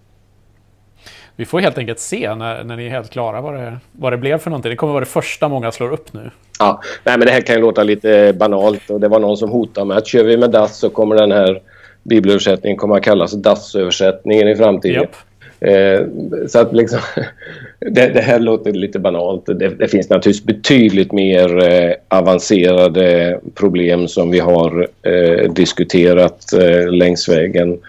Vi 1.35 1.45
får 1.45 1.59
helt 1.59 1.77
enkelt 1.77 1.99
se 1.99 2.35
när, 2.35 2.63
när 2.63 2.77
ni 2.77 2.85
är 2.85 2.89
helt 2.89 3.09
klara 3.09 3.41
vad 3.41 3.53
det, 3.53 3.77
vad 3.91 4.13
det 4.13 4.17
blev 4.17 4.37
för 4.37 4.49
någonting. 4.49 4.69
Det 4.69 4.75
kommer 4.75 4.93
vara 4.93 5.03
det 5.03 5.09
första 5.09 5.47
många 5.47 5.71
slår 5.71 5.93
upp 5.93 6.13
nu. 6.13 6.31
Ja, 6.59 6.81
nej 7.03 7.17
men 7.17 7.27
det 7.27 7.33
här 7.33 7.41
kan 7.41 7.55
ju 7.55 7.61
låta 7.61 7.83
lite 7.83 8.33
banalt 8.39 8.89
och 8.89 8.99
det 8.99 9.07
var 9.07 9.19
någon 9.19 9.37
som 9.37 9.49
hotade 9.49 9.87
med 9.87 9.97
att 9.97 10.07
kör 10.07 10.23
vi 10.23 10.37
med 10.37 10.51
DAS 10.51 10.77
så 10.77 10.89
kommer 10.89 11.15
den 11.15 11.31
här 11.31 11.61
bibelöversättningen 12.03 12.77
komma 12.77 12.97
att 12.97 13.03
kallas 13.03 13.31
DAS-översättningen 13.31 14.47
i 14.47 14.55
framtiden. 14.55 15.01
Yep. 15.01 15.15
Eh, 15.63 16.05
så 16.47 16.59
att 16.59 16.73
liksom, 16.73 16.99
det, 17.79 18.07
det, 18.07 18.21
här 18.21 18.39
låter 18.39 18.71
lite 18.71 18.99
banalt. 18.99 19.45
Det, 19.45 19.69
det 19.69 19.87
finns 19.87 20.09
naturligtvis 20.09 20.45
betydligt 20.45 21.11
mer 21.11 21.63
eh, 21.63 21.93
avancerade 22.07 23.39
problem 23.55 24.07
som 24.07 24.31
vi 24.31 24.39
har 24.39 24.87
eh, 25.01 25.51
diskuterat 25.53 26.53
eh, 26.53 26.91
längs 26.91 27.29
vägen. 27.29 27.79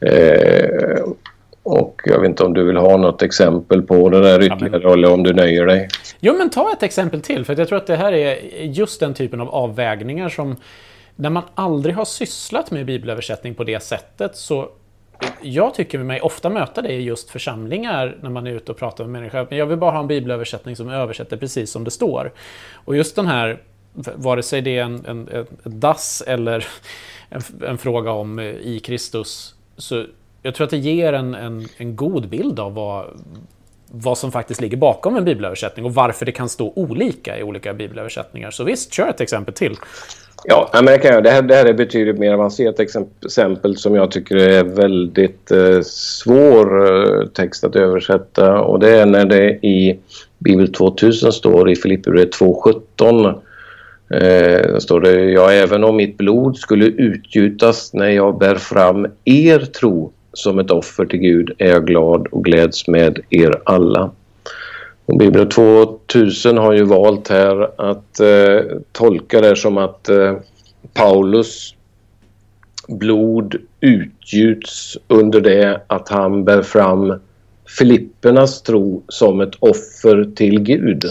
Eh, 0.00 1.04
och 1.62 2.00
jag 2.04 2.20
vet 2.20 2.28
inte 2.28 2.44
om 2.44 2.54
du 2.54 2.64
vill 2.64 2.76
ha 2.76 2.96
något 2.96 3.22
exempel 3.22 3.82
på 3.82 4.08
det 4.08 4.20
där 4.20 4.42
ytterligare 4.42 4.82
ja, 4.82 4.92
eller 4.92 5.12
om 5.12 5.22
du 5.22 5.32
nöjer 5.32 5.66
dig. 5.66 5.88
Jo, 6.20 6.34
men 6.38 6.50
ta 6.50 6.72
ett 6.72 6.82
exempel 6.82 7.20
till. 7.20 7.44
För 7.44 7.58
jag 7.58 7.68
tror 7.68 7.78
att 7.78 7.86
det 7.86 7.96
här 7.96 8.12
är 8.12 8.38
just 8.64 9.00
den 9.00 9.14
typen 9.14 9.40
av 9.40 9.48
avvägningar 9.48 10.28
som 10.28 10.56
när 11.16 11.30
man 11.30 11.42
aldrig 11.54 11.94
har 11.94 12.04
sysslat 12.04 12.70
med 12.70 12.86
bibelöversättning 12.86 13.54
på 13.54 13.64
det 13.64 13.82
sättet 13.82 14.36
så 14.36 14.68
jag 15.42 15.74
tycker 15.74 15.98
mig 15.98 16.20
ofta 16.20 16.50
möta 16.50 16.82
det 16.82 16.92
i 16.92 17.02
just 17.02 17.30
församlingar 17.30 18.18
när 18.22 18.30
man 18.30 18.46
är 18.46 18.50
ute 18.50 18.72
och 18.72 18.78
pratar 18.78 19.04
med 19.04 19.10
människor. 19.12 19.46
Men 19.50 19.58
jag 19.58 19.66
vill 19.66 19.78
bara 19.78 19.90
ha 19.90 20.00
en 20.00 20.06
bibelöversättning 20.06 20.76
som 20.76 20.88
översätter 20.88 21.36
precis 21.36 21.70
som 21.70 21.84
det 21.84 21.90
står. 21.90 22.32
Och 22.72 22.96
just 22.96 23.16
den 23.16 23.26
här, 23.26 23.62
vare 24.14 24.42
sig 24.42 24.62
det 24.62 24.78
är 24.78 24.84
en, 24.84 25.06
en, 25.06 25.28
en 25.28 25.80
dass 25.80 26.22
eller 26.26 26.66
en, 27.28 27.42
en, 27.66 27.78
fråga 27.78 28.10
om 28.10 28.38
eh, 28.38 28.44
i 28.46 28.80
Kristus, 28.84 29.54
så 29.76 30.06
jag 30.42 30.54
tror 30.54 30.64
att 30.64 30.70
det 30.70 30.78
ger 30.78 31.12
en, 31.12 31.34
en, 31.34 31.68
en 31.76 31.96
god 31.96 32.28
bild 32.28 32.60
av 32.60 32.74
vad, 32.74 33.06
vad 33.92 34.18
som 34.18 34.32
faktiskt 34.32 34.60
ligger 34.60 34.76
bakom 34.76 35.16
en 35.16 35.24
bibelöversättning 35.24 35.84
och 35.84 35.94
varför 35.94 36.26
det 36.26 36.32
kan 36.32 36.48
stå 36.48 36.72
olika 36.76 37.38
i 37.38 37.42
olika 37.42 37.74
bibelöversättningar. 37.74 38.50
Så 38.50 38.64
visst, 38.64 38.92
kör 38.92 39.08
ett 39.08 39.20
exempel 39.20 39.54
till. 39.54 39.76
Ja, 40.44 40.70
men 40.72 40.84
det, 40.86 40.98
kan 40.98 41.14
jag. 41.14 41.24
Det, 41.24 41.30
här, 41.30 41.42
det 41.42 41.54
här 41.54 41.64
är 41.64 41.72
betydligt 41.72 42.18
mer 42.18 42.32
avancerat 42.32 42.80
exempel 42.80 43.76
som 43.76 43.94
jag 43.94 44.10
tycker 44.10 44.36
är 44.36 44.64
väldigt 44.64 45.50
eh, 45.50 45.80
svår 45.82 46.86
eh, 46.86 47.26
text 47.26 47.64
att 47.64 47.76
översätta. 47.76 48.60
Och 48.60 48.80
det 48.80 48.90
är 48.90 49.06
när 49.06 49.24
det 49.24 49.50
i 49.50 49.98
Bibel 50.38 50.72
2000 50.72 51.32
står 51.32 51.70
i 51.70 51.76
Filipperbrevet 51.76 52.34
2.17 52.34 53.40
eh, 54.10 54.78
står 54.78 55.00
det 55.00 55.30
Ja, 55.30 55.52
även 55.52 55.84
om 55.84 55.96
mitt 55.96 56.16
blod 56.18 56.56
skulle 56.56 56.84
utgjutas 56.86 57.94
när 57.94 58.08
jag 58.08 58.38
bär 58.38 58.54
fram 58.54 59.06
er 59.24 59.58
tro 59.58 60.12
som 60.32 60.58
ett 60.58 60.70
offer 60.70 61.06
till 61.06 61.18
Gud 61.18 61.52
är 61.58 61.68
jag 61.68 61.86
glad 61.86 62.26
och 62.26 62.44
gläds 62.44 62.88
med 62.88 63.18
er 63.30 63.60
alla. 63.64 64.10
Och 65.06 65.18
Bibel 65.18 65.48
2000 65.48 66.58
har 66.58 66.72
ju 66.72 66.84
valt 66.84 67.28
här 67.28 67.70
att 67.90 68.20
eh, 68.20 68.76
tolka 68.92 69.40
det 69.40 69.56
som 69.56 69.78
att 69.78 70.08
eh, 70.08 70.36
Paulus 70.94 71.74
blod 72.88 73.56
utgjuts 73.80 74.98
under 75.08 75.40
det 75.40 75.82
att 75.86 76.08
han 76.08 76.44
bär 76.44 76.62
fram 76.62 77.20
Filippernas 77.78 78.62
tro 78.62 79.02
som 79.08 79.40
ett 79.40 79.54
offer 79.58 80.30
till 80.34 80.60
Gud. 80.60 81.04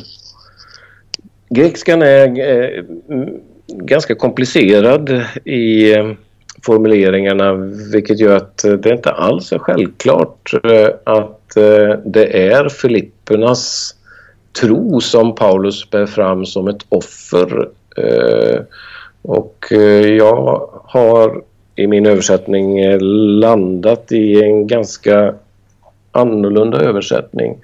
Grekiskan 1.49 2.01
är 2.01 2.39
eh, 2.39 2.83
ganska 3.67 4.15
komplicerad 4.15 5.21
i 5.45 5.93
eh, 5.93 6.11
formuleringarna 6.63 7.53
vilket 7.93 8.19
gör 8.19 8.37
att 8.37 8.63
eh, 8.63 8.73
det 8.73 8.89
inte 8.89 9.11
alls 9.11 9.51
är 9.51 9.59
självklart 9.59 10.53
eh, 10.63 10.89
att 11.03 11.57
eh, 11.57 11.99
det 12.05 12.51
är 12.51 12.69
Filippernas 12.69 13.95
tro 14.61 15.01
som 15.01 15.35
Paulus 15.35 15.89
bär 15.89 16.05
fram 16.05 16.45
som 16.45 16.67
ett 16.67 16.85
offer. 16.89 17.69
Och 19.21 19.65
jag 20.17 20.69
har 20.83 21.41
i 21.75 21.87
min 21.87 22.05
översättning 22.05 22.97
landat 23.39 24.11
i 24.11 24.43
en 24.43 24.67
ganska 24.67 25.33
annorlunda 26.11 26.81
översättning. 26.81 27.57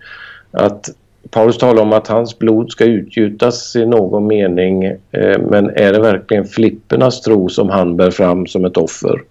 Att 0.51 0.89
Paulus 1.29 1.57
talar 1.57 1.81
om 1.81 1.93
att 1.93 2.07
hans 2.07 2.39
blod 2.39 2.71
ska 2.71 2.85
utgjutas 2.85 3.75
i 3.75 3.85
någon 3.85 4.27
mening 4.27 4.83
eh, 5.11 5.39
men 5.49 5.69
är 5.69 5.93
det 5.93 5.99
verkligen 5.99 6.45
flippernas 6.45 7.21
tro 7.21 7.49
som 7.49 7.69
han 7.69 7.97
bär 7.97 8.11
fram 8.11 8.47
som 8.47 8.65
ett 8.65 8.77
offer? 8.77 9.21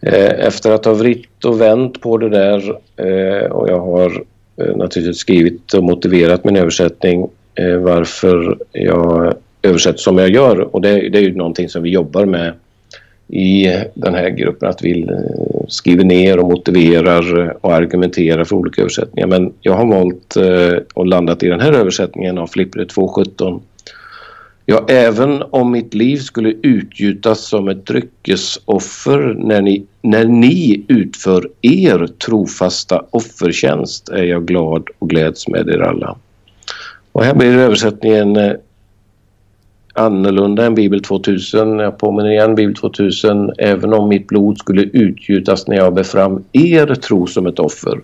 Eh, 0.00 0.46
efter 0.46 0.72
att 0.72 0.84
ha 0.84 0.92
vritt 0.92 1.44
och 1.44 1.60
vänt 1.60 2.00
på 2.00 2.16
det 2.16 2.28
där 2.28 2.78
eh, 2.96 3.50
och 3.50 3.68
jag 3.68 3.80
har 3.80 4.22
naturligtvis 4.56 5.18
skrivit 5.18 5.72
och 5.72 5.84
motiverat 5.84 6.44
min 6.44 6.56
översättning 6.56 7.28
varför 7.80 8.58
jag 8.72 9.34
översätter 9.62 9.98
som 9.98 10.18
jag 10.18 10.30
gör 10.30 10.60
och 10.74 10.80
det, 10.80 11.08
det 11.08 11.18
är 11.18 11.22
ju 11.22 11.36
någonting 11.36 11.68
som 11.68 11.82
vi 11.82 11.90
jobbar 11.90 12.24
med 12.24 12.52
i 13.32 13.82
den 13.94 14.14
här 14.14 14.28
gruppen 14.28 14.68
att 14.68 14.82
vi 14.82 15.02
eh, 15.02 15.66
skriver 15.68 16.04
ner 16.04 16.38
och 16.38 16.48
motiverar 16.48 17.40
eh, 17.40 17.48
och 17.60 17.74
argumenterar 17.74 18.44
för 18.44 18.56
olika 18.56 18.80
översättningar. 18.80 19.26
Men 19.26 19.52
jag 19.60 19.74
har 19.74 19.86
valt 19.86 20.36
eh, 20.36 20.82
och 20.94 21.06
landat 21.06 21.42
i 21.42 21.48
den 21.48 21.60
här 21.60 21.72
översättningen 21.72 22.38
av 22.38 22.46
Flipper 22.46 22.80
2.17. 22.84 23.60
Ja, 24.66 24.84
även 24.88 25.42
om 25.50 25.70
mitt 25.70 25.94
liv 25.94 26.16
skulle 26.16 26.54
utgjutas 26.62 27.40
som 27.40 27.68
ett 27.68 27.86
dryckesoffer 27.86 29.34
när 29.38 29.62
ni, 29.62 29.86
när 30.02 30.24
ni 30.24 30.84
utför 30.88 31.50
er 31.62 32.06
trofasta 32.26 33.04
offertjänst 33.10 34.08
är 34.08 34.22
jag 34.22 34.46
glad 34.46 34.88
och 34.98 35.10
gläds 35.10 35.48
med 35.48 35.68
er 35.68 35.80
alla. 35.80 36.16
Och 37.12 37.24
här 37.24 37.34
blir 37.34 37.56
översättningen 37.56 38.56
annorlunda 39.94 40.66
än 40.66 40.74
Bibel 40.74 41.02
2000. 41.02 41.78
Jag 41.78 41.98
påminner 41.98 42.30
igen 42.30 42.54
Bibel 42.54 42.74
2000. 42.74 43.52
Även 43.58 43.92
om 43.92 44.08
mitt 44.08 44.26
blod 44.26 44.58
skulle 44.58 44.82
utgjutas 44.82 45.66
när 45.66 45.76
jag 45.76 45.94
bär 45.94 46.02
fram 46.02 46.44
er 46.52 46.94
tro 46.94 47.26
som 47.26 47.46
ett 47.46 47.58
offer 47.58 48.00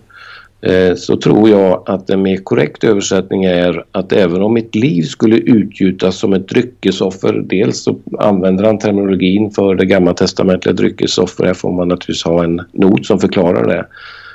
eh, 0.61 0.95
så 0.95 1.17
tror 1.17 1.49
jag 1.49 1.83
att 1.85 2.09
en 2.09 2.21
mer 2.21 2.37
korrekt 2.37 2.83
översättning 2.83 3.43
är 3.43 3.83
att 3.91 4.11
även 4.11 4.41
om 4.41 4.53
mitt 4.53 4.75
liv 4.75 5.03
skulle 5.03 5.37
utgjutas 5.37 6.17
som 6.17 6.33
ett 6.33 6.47
dryckesoffer, 6.49 7.43
dels 7.45 7.83
så 7.83 7.99
använder 8.19 8.63
han 8.63 8.79
terminologin 8.79 9.51
för 9.51 9.75
det 9.75 9.85
gamla 9.85 10.13
testamentliga 10.13 10.73
dryckesoffer, 10.73 11.45
här 11.45 11.53
får 11.53 11.71
man 11.71 11.87
naturligtvis 11.87 12.23
ha 12.23 12.43
en 12.43 12.61
not 12.71 13.05
som 13.05 13.19
förklarar 13.19 13.67
det. 13.67 13.85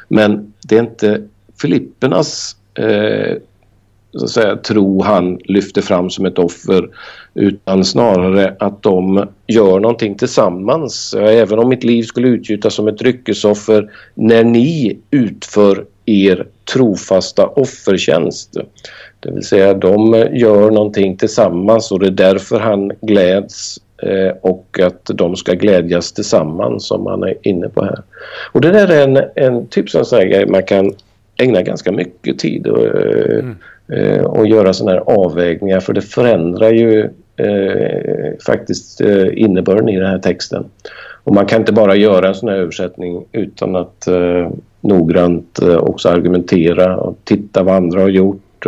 Men 0.09 0.53
det 0.68 0.76
är 0.76 0.80
inte 0.80 1.22
Filippernas 1.61 2.57
eh, 2.74 3.36
så 4.17 4.25
att 4.25 4.31
säga, 4.31 4.57
tro 4.57 5.03
han 5.03 5.39
lyfter 5.45 5.83
fram 5.83 6.11
som 6.11 6.27
ett 6.27 6.39
offer 6.39 6.89
utan 7.35 7.85
snarare 7.85 8.57
att 8.59 8.83
de 8.83 9.29
gör 9.47 9.81
någonting 9.81 10.15
tillsammans. 10.15 11.15
Även 11.15 11.59
om 11.59 11.69
mitt 11.69 11.85
liv 11.85 12.03
skulle 12.03 12.29
utgjutas 12.29 12.75
som 12.75 12.89
ett 12.89 12.99
dryckesoffer 12.99 13.91
när 14.15 14.45
ni 14.45 14.99
utför 15.11 15.85
er 16.07 16.47
trofasta 16.73 17.47
offertjänst. 17.47 18.57
Det 19.21 19.31
vill 19.31 19.43
säga 19.43 19.75
de 19.75 20.27
gör 20.33 20.71
någonting 20.71 21.17
tillsammans 21.17 21.93
och 21.93 22.01
det 22.01 22.07
är 22.07 22.11
därför 22.11 22.61
han 22.61 22.93
gläds 23.01 23.79
eh, 24.03 24.37
och 24.43 24.81
att 24.83 25.05
de 25.05 25.37
ska 25.37 25.53
glädjas 25.53 26.13
tillsammans 26.13 26.87
som 26.87 27.07
han 27.07 27.23
är 27.23 27.35
inne 27.43 27.69
på 27.69 27.85
här. 27.85 28.03
Och 28.53 28.61
det 28.61 28.71
där 28.71 28.89
är 28.89 29.09
en, 29.09 29.25
en 29.35 29.67
typ 29.67 29.91
som 29.91 30.05
säger 30.05 30.47
man 30.47 30.63
kan 30.63 30.93
ägna 31.37 31.62
ganska 31.62 31.93
mycket 31.93 32.39
tid 32.39 32.66
och, 32.66 32.87
eh, 32.87 33.39
mm. 33.39 33.57
Eh, 33.89 34.24
och 34.24 34.47
göra 34.47 34.72
sådana 34.72 34.99
här 34.99 35.05
avvägningar 35.07 35.80
för 35.80 35.93
det 35.93 36.03
förändrar 36.03 36.70
ju 36.70 37.11
eh, 37.37 38.39
faktiskt 38.47 39.01
eh, 39.01 39.26
innebörden 39.33 39.89
i 39.89 39.99
den 39.99 40.11
här 40.11 40.18
texten. 40.18 40.64
Och 41.24 41.35
man 41.35 41.47
kan 41.47 41.61
inte 41.61 41.72
bara 41.72 41.97
göra 41.97 42.28
en 42.28 42.35
sån 42.35 42.49
här 42.49 42.57
översättning 42.57 43.24
utan 43.33 43.76
att 43.76 44.07
eh, 44.07 44.51
noggrant 44.80 45.59
eh, 45.62 45.76
också 45.76 46.09
argumentera 46.09 46.97
och 46.97 47.16
titta 47.24 47.62
vad 47.62 47.74
andra 47.74 48.01
har 48.01 48.09
gjort 48.09 48.66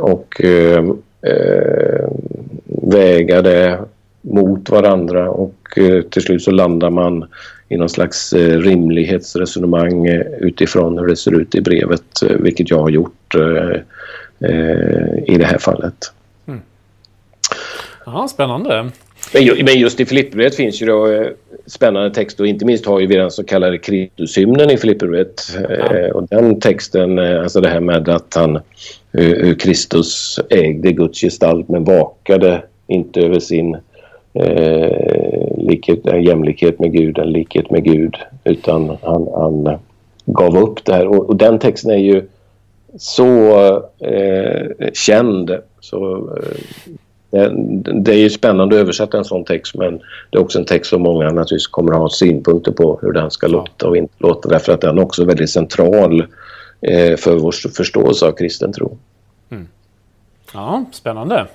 och 0.00 0.40
väga 2.66 3.42
det 3.42 3.78
mot 4.20 4.70
varandra 4.70 5.30
och 5.30 5.78
till 6.10 6.22
slut 6.22 6.42
så 6.42 6.50
landar 6.50 6.90
man 6.90 7.24
i 7.72 7.76
någon 7.76 7.88
slags 7.88 8.32
rimlighetsresonemang 8.32 10.08
utifrån 10.40 10.98
hur 10.98 11.06
det 11.06 11.16
ser 11.16 11.40
ut 11.40 11.54
i 11.54 11.60
brevet, 11.60 12.22
vilket 12.38 12.70
jag 12.70 12.78
har 12.78 12.90
gjort 12.90 13.34
i 15.26 15.38
det 15.38 15.44
här 15.44 15.58
fallet. 15.58 16.12
Ja, 18.06 18.28
spännande. 18.28 18.90
Men 19.64 19.78
just 19.78 20.00
i 20.00 20.04
Filipperbrevet 20.04 20.54
finns 20.54 20.82
ju 20.82 20.86
då 20.86 21.12
eh, 21.12 21.26
spännande 21.66 22.10
text 22.10 22.40
och 22.40 22.46
inte 22.46 22.64
minst 22.64 22.86
har 22.86 23.00
ju 23.00 23.06
vi 23.06 23.16
den 23.16 23.30
så 23.30 23.44
kallade 23.44 23.78
Kristushymnen 23.78 24.70
i 24.70 24.76
Filipperbrevet. 24.76 25.42
Ja. 25.68 25.96
Eh, 25.96 26.10
och 26.10 26.28
den 26.28 26.60
texten, 26.60 27.18
eh, 27.18 27.42
alltså 27.42 27.60
det 27.60 27.68
här 27.68 27.80
med 27.80 28.08
att 28.08 28.34
han, 28.34 28.60
hur 29.12 29.54
Kristus 29.54 30.40
ägde 30.50 30.92
Guds 30.92 31.20
gestalt 31.20 31.68
men 31.68 31.84
vakade 31.84 32.62
inte 32.86 33.20
över 33.20 33.40
sin 33.40 33.74
eh, 34.34 35.41
likhet, 35.62 36.24
jämlikhet 36.26 36.78
med 36.78 36.92
Gud, 36.92 37.18
en 37.18 37.32
likhet 37.32 37.70
med 37.70 37.84
Gud, 37.84 38.16
utan 38.44 38.96
han, 39.02 39.28
han 39.34 39.78
gav 40.24 40.58
upp 40.58 40.84
det 40.84 40.94
här. 40.94 41.06
Och, 41.06 41.28
och 41.28 41.36
den 41.36 41.58
texten 41.58 41.90
är 41.90 41.96
ju 41.96 42.22
så 42.96 43.58
eh, 43.98 44.90
känd 44.92 45.50
så 45.80 46.30
eh, 47.32 47.50
det 47.94 48.12
är 48.12 48.18
ju 48.18 48.30
spännande 48.30 48.76
att 48.76 48.80
översätta 48.80 49.18
en 49.18 49.24
sån 49.24 49.44
text 49.44 49.74
men 49.74 49.98
det 50.30 50.38
är 50.38 50.42
också 50.42 50.58
en 50.58 50.64
text 50.64 50.90
som 50.90 51.02
många 51.02 51.24
naturligtvis 51.24 51.66
kommer 51.66 51.92
att 51.92 51.98
ha 51.98 52.08
synpunkter 52.08 52.72
på 52.72 52.98
hur 53.02 53.12
den 53.12 53.30
ska 53.30 53.46
låta 53.46 53.88
och 53.88 53.96
inte 53.96 54.14
låta 54.18 54.48
därför 54.48 54.72
att 54.72 54.80
den 54.80 54.98
är 54.98 55.02
också 55.02 55.24
väldigt 55.24 55.50
central 55.50 56.20
eh, 56.80 57.16
för 57.16 57.36
vår 57.36 57.68
förståelse 57.68 58.26
av 58.26 58.32
kristen 58.32 58.72
tro. 58.72 58.98
Mm. 59.50 59.68
Ja, 60.54 60.84
spännande. 60.92 61.46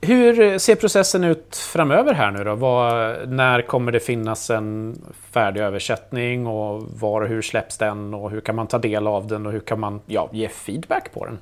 Hur 0.00 0.58
ser 0.58 0.74
processen 0.74 1.24
ut 1.24 1.56
framöver 1.56 2.14
här 2.14 2.30
nu 2.30 2.44
då? 2.44 2.54
Var, 2.54 3.16
när 3.26 3.62
kommer 3.62 3.92
det 3.92 4.00
finnas 4.00 4.50
en 4.50 4.98
färdig 5.32 5.60
översättning 5.60 6.46
och 6.46 6.82
var 7.00 7.20
och 7.20 7.28
hur 7.28 7.42
släpps 7.42 7.78
den 7.78 8.14
och 8.14 8.30
hur 8.30 8.40
kan 8.40 8.54
man 8.54 8.66
ta 8.66 8.78
del 8.78 9.06
av 9.06 9.26
den 9.26 9.46
och 9.46 9.52
hur 9.52 9.60
kan 9.60 9.80
man 9.80 10.00
ja, 10.06 10.30
ge 10.32 10.48
feedback 10.48 11.12
på 11.14 11.26
den? 11.26 11.38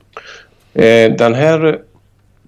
Eh, 0.84 1.16
den 1.16 1.34
här 1.34 1.78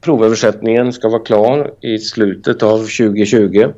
provöversättningen 0.00 0.92
ska 0.92 1.08
vara 1.08 1.22
klar 1.22 1.70
i 1.80 1.98
slutet 1.98 2.62
av 2.62 2.78
2020 2.78 3.72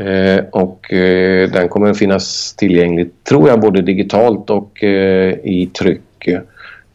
eh, 0.00 0.44
och 0.52 0.92
eh, 0.92 1.50
den 1.50 1.68
kommer 1.68 1.94
finnas 1.94 2.54
tillgänglig, 2.54 3.10
tror 3.28 3.48
jag, 3.48 3.60
både 3.60 3.82
digitalt 3.82 4.50
och 4.50 4.84
eh, 4.84 5.32
i 5.32 5.70
tryck 5.78 6.28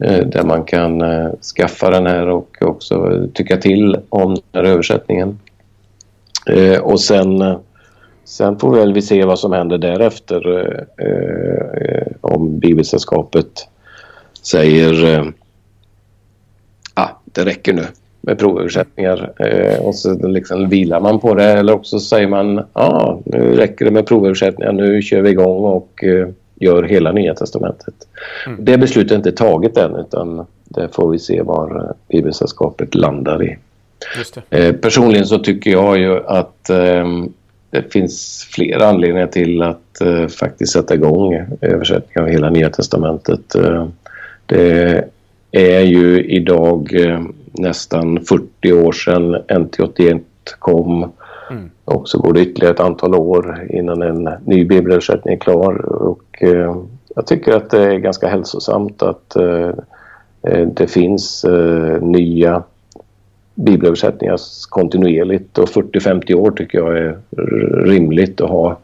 Eh, 0.02 0.26
där 0.28 0.44
man 0.44 0.64
kan 0.64 1.02
eh, 1.02 1.32
skaffa 1.56 1.90
den 1.90 2.06
här 2.06 2.28
och 2.28 2.58
också 2.62 3.28
tycka 3.34 3.58
till 3.58 3.98
om 4.10 4.36
den 4.52 4.66
här 4.66 4.72
översättningen. 4.72 5.40
Eh, 6.48 6.80
och 6.80 7.00
sen, 7.00 7.56
sen 8.24 8.60
får 8.60 8.76
väl 8.76 8.94
vi 8.94 9.02
se 9.02 9.26
vad 9.26 9.40
som 9.40 9.52
händer 9.52 9.78
därefter 9.78 10.42
om 12.22 12.60
Bibelsällskapet 12.60 13.68
säger 14.42 15.34
ah, 16.94 17.10
det 17.26 17.46
räcker 17.46 17.74
nu 17.74 17.86
med 18.22 18.40
provöversättningar 18.40 19.34
eh, 19.40 19.86
och 19.86 19.96
så 19.96 20.28
liksom 20.28 20.70
vilar 20.70 21.00
man 21.00 21.20
på 21.20 21.36
det 21.36 21.46
eller 21.46 21.74
också 21.74 22.00
säger 22.00 22.28
man 22.28 22.56
ja, 22.56 22.64
ah, 22.74 23.20
nu 23.26 23.56
räcker 23.56 23.86
det 23.86 23.92
med 23.92 24.06
provöversättningar, 24.06 24.72
nu 24.72 25.02
kör 25.02 25.22
vi 25.22 25.30
igång 25.30 25.66
och 25.66 26.04
gör 26.62 26.84
hela 26.84 27.12
Nya 27.12 27.36
Testamentet. 27.36 27.94
Mm. 28.48 28.66
Det 28.66 28.78
beslutet 28.78 29.12
är 29.12 29.16
inte 29.16 29.32
taget 29.32 29.78
än 29.78 29.96
utan 29.96 30.46
det 30.64 30.96
får 30.96 31.10
vi 31.10 31.20
se 31.20 31.42
var 31.42 31.76
eh, 31.76 31.96
Bibelsällskapet 32.08 32.96
landar 32.96 33.44
i. 33.44 33.58
Eh, 34.50 34.76
personligen 34.76 35.26
så 35.26 35.40
tycker 35.40 35.72
jag 35.72 36.00
ju 36.00 36.28
att 36.28 36.70
eh, 36.70 37.06
det 37.70 37.94
finns 37.94 38.48
flera 38.52 38.88
anledningar 38.88 39.28
till 39.28 39.62
att 39.62 40.02
eh, 40.02 40.28
faktiskt 40.28 40.74
sätta 40.74 40.94
igång 40.94 41.46
översättningen 41.62 42.24
av 42.24 42.34
hela 42.34 42.50
Nya 42.50 42.70
Testamentet. 42.70 43.56
Eh, 43.56 43.88
det 44.46 45.04
är 45.52 45.82
ju 45.82 46.24
idag 46.24 46.96
nästan 47.52 48.20
40 48.26 48.74
år 48.74 48.92
sedan 48.92 49.36
NT81 49.36 50.22
kom. 50.60 51.12
Mm. 51.52 51.70
Och 51.86 52.10
så 52.10 52.20
går 52.20 52.34
det 52.34 52.42
ytterligare 52.42 52.74
ett 52.74 52.80
antal 52.80 53.16
år 53.16 53.68
innan 53.70 54.02
en 54.02 54.30
ny 54.46 54.66
bibelöversättning 54.66 55.34
är 55.34 55.40
klar. 55.40 55.86
Och, 55.86 56.44
eh, 56.44 56.76
jag 57.16 57.28
tycker 57.28 57.54
att 57.56 57.70
det 57.70 57.84
är 57.84 57.98
ganska 57.98 58.28
hälsosamt 58.28 59.04
att 59.04 59.36
eh, 59.36 59.70
eh 60.44 60.68
det 60.68 60.88
finns 60.88 61.44
eh, 61.44 62.02
nya 62.02 62.64
bibelöversättningar 63.56 64.38
kontinuerligt 64.70 65.58
och 65.58 65.70
40-50 65.70 66.34
år 66.34 66.52
tycker 66.52 66.78
jag 66.78 66.98
är 66.98 67.20
rimligt 67.86 68.42
att 68.42 68.50
ha 68.50 68.80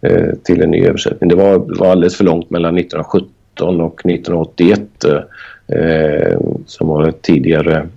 eh, 0.00 0.30
till 0.42 0.62
en 0.62 0.70
ny 0.70 0.86
översättning. 0.86 1.28
Det 1.28 1.36
var, 1.36 1.58
var 1.78 1.86
alldeles 1.86 2.16
för 2.16 2.24
långt 2.24 2.50
mellan 2.50 2.78
1917 2.78 3.80
och 3.80 4.06
1981 4.06 5.04
eh, 5.04 5.78
eh, 5.78 6.40
som 6.66 6.88
var 6.88 7.10
tidigare 7.10 7.88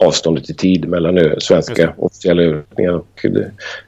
avståndet 0.00 0.50
i 0.50 0.54
tid 0.54 0.88
mellan 0.88 1.34
svenska 1.38 1.94
officiella 1.98 2.42
översättningar. 2.42 3.02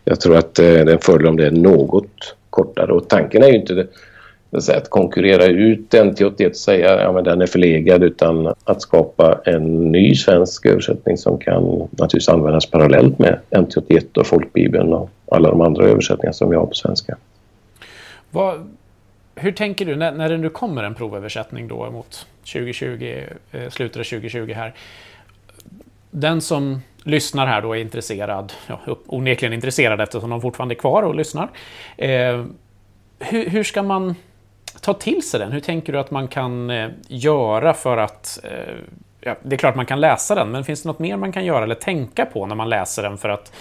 jag 0.05 0.21
tror 0.21 0.37
att 0.37 0.59
eh, 0.59 0.65
det 0.65 0.81
är 0.81 0.91
en 0.91 0.99
fördel 0.99 1.27
om 1.27 1.37
det 1.37 1.47
är 1.47 1.51
något 1.51 2.35
kortare. 2.51 2.93
Och 2.93 3.09
tanken 3.09 3.43
är 3.43 3.49
ju 3.49 3.57
inte 3.57 3.75
det, 3.75 3.87
att 4.77 4.91
konkurrera 4.91 5.45
ut 5.45 5.95
NT81 5.95 6.49
och 6.49 6.57
säga 6.57 6.95
att 6.95 7.01
ja, 7.01 7.23
den 7.23 7.43
är 7.43 7.47
förlegad 7.47 8.03
utan 8.03 8.55
att 8.65 8.83
skapa 8.83 9.41
en 9.45 9.93
ny 9.93 10.15
svensk 10.15 10.67
översättning 10.67 11.17
som 11.17 11.39
kan 11.39 11.63
naturligtvis 11.91 12.29
användas 12.29 12.67
parallellt 12.67 13.19
med 13.19 13.39
NT81 13.51 14.19
och 14.19 14.27
folkbibeln 14.27 14.93
och 14.93 15.11
alla 15.31 15.51
de 15.51 15.61
andra 15.61 15.85
översättningar 15.85 16.33
som 16.33 16.51
vi 16.51 16.57
har 16.57 16.67
på 16.67 16.75
svenska. 16.75 17.17
Vad, 18.31 18.71
hur 19.35 19.53
tänker 19.53 19.87
du 19.87 19.97
när, 19.97 20.13
när 20.13 20.29
det 20.29 20.37
nu 20.37 20.49
kommer 20.49 20.83
en 20.83 20.95
provöversättning 20.95 21.69
då 21.69 21.91
mot 21.91 22.27
2020, 22.53 23.23
eh, 23.53 23.69
slutet 23.69 23.97
av 23.97 24.05
2020 24.05 24.53
här? 24.53 24.75
Den 26.13 26.41
som 26.41 26.81
lyssnar 27.03 27.47
här 27.47 27.63
då 27.63 27.77
är 27.77 27.81
intresserad, 27.81 28.53
ja, 28.67 28.81
onekligen 29.07 29.53
intresserad 29.53 30.01
eftersom 30.01 30.31
de 30.31 30.41
fortfarande 30.41 30.75
är 30.75 30.77
kvar 30.77 31.03
och 31.03 31.15
lyssnar. 31.15 31.49
Eh, 31.97 32.45
hur, 33.19 33.49
hur, 33.49 33.63
ska 33.63 33.83
man 33.83 34.15
ta 34.81 34.95
till 34.95 35.23
sig 35.23 35.41
den? 35.41 35.53
Hur 35.53 35.61
tänker 35.61 35.93
du 35.93 35.99
att 35.99 36.11
man 36.11 36.29
kan 36.29 36.71
eh, 36.71 36.89
göra 37.09 37.75
för 37.75 37.97
att... 37.97 38.39
Eh, 38.45 38.75
ja, 39.21 39.37
det 39.43 39.57
är 39.57 39.59
klart 39.59 39.77
man 39.77 39.87
kan 39.87 40.01
läsa 40.01 40.35
den, 40.35 40.51
men 40.51 40.65
finns 40.65 40.83
det 40.83 40.89
något 40.89 40.99
mer 40.99 41.17
man 41.17 41.33
kan 41.33 41.45
göra 41.45 41.65
eller 41.65 41.75
tänka 41.75 42.27
på 42.27 42.47
när 42.47 42.55
man 42.55 42.69
läser 42.69 43.03
den 43.03 43.19
för 43.19 43.29
att 43.29 43.53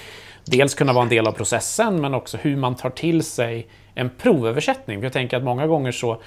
dels 0.45 0.76
kunna 0.76 0.93
vara 0.93 1.04
en 1.04 1.10
del 1.10 1.28
av 1.28 1.32
processen, 1.32 2.02
men 2.02 2.14
också 2.14 2.38
hur 2.38 2.58
man 2.58 2.76
tar 2.76 2.89
till 2.89 3.24
sig 3.24 3.68
en 3.95 4.10
provöversättning? 4.10 4.99
För 4.99 5.06
jag 5.06 5.14
tänker 5.14 5.38
att 5.38 5.43
många 5.43 5.68
gånger 5.68 5.91
så 5.91 6.22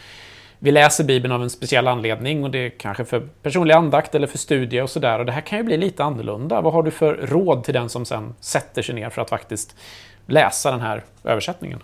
vi 0.59 0.71
läser 0.71 1.05
Bibeln 1.05 1.33
av 1.33 1.43
en 1.43 1.51
speciell 1.51 1.87
anledning 1.87 2.45
och 2.45 2.51
det 2.51 2.59
är 2.59 2.71
kanske 2.71 3.05
för 3.05 3.23
personlig 3.43 3.75
andakt 3.75 4.15
eller 4.15 4.27
för 4.27 4.39
studie 4.39 4.81
och 4.81 4.91
sådär. 4.91 5.19
Och 5.19 5.27
det 5.27 5.33
här 5.33 5.41
kan 5.41 5.59
ju 5.59 5.65
bli 5.65 5.77
lite 5.77 6.05
annorlunda. 6.05 6.61
Vad 6.61 6.73
har 6.73 6.83
du 6.83 6.91
för 6.91 7.15
råd 7.15 7.65
till 7.65 7.75
den 7.75 7.89
som 7.89 8.05
sen 8.05 8.35
sätter 8.41 8.83
sig 8.83 8.95
ner 8.95 9.11
för 9.11 9.23
att 9.23 9.31
faktiskt 9.31 9.77
läsa 10.27 10.71
den 10.71 10.81
här 10.81 11.03
översättningen? 11.25 11.79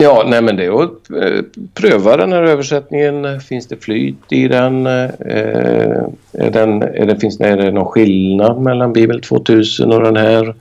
Ja, 0.00 0.24
nej 0.26 0.42
men 0.42 0.56
det 0.56 0.64
är 0.64 0.82
att 0.82 1.10
eh, 1.10 1.44
pröva 1.74 2.16
den 2.16 2.32
här 2.32 2.42
översättningen. 2.42 3.40
Finns 3.40 3.66
det 3.66 3.76
flyt 3.76 4.32
i 4.32 4.48
den? 4.48 4.86
Eh, 4.86 5.10
är, 6.32 6.50
den 6.50 6.82
är, 6.82 7.06
det, 7.06 7.20
finns, 7.20 7.40
är 7.40 7.56
det 7.56 7.70
någon 7.70 7.84
skillnad 7.84 8.60
mellan 8.60 8.92
Bibel 8.92 9.20
2000 9.20 9.92
och 9.92 10.02
den 10.02 10.16
här? 10.16 10.54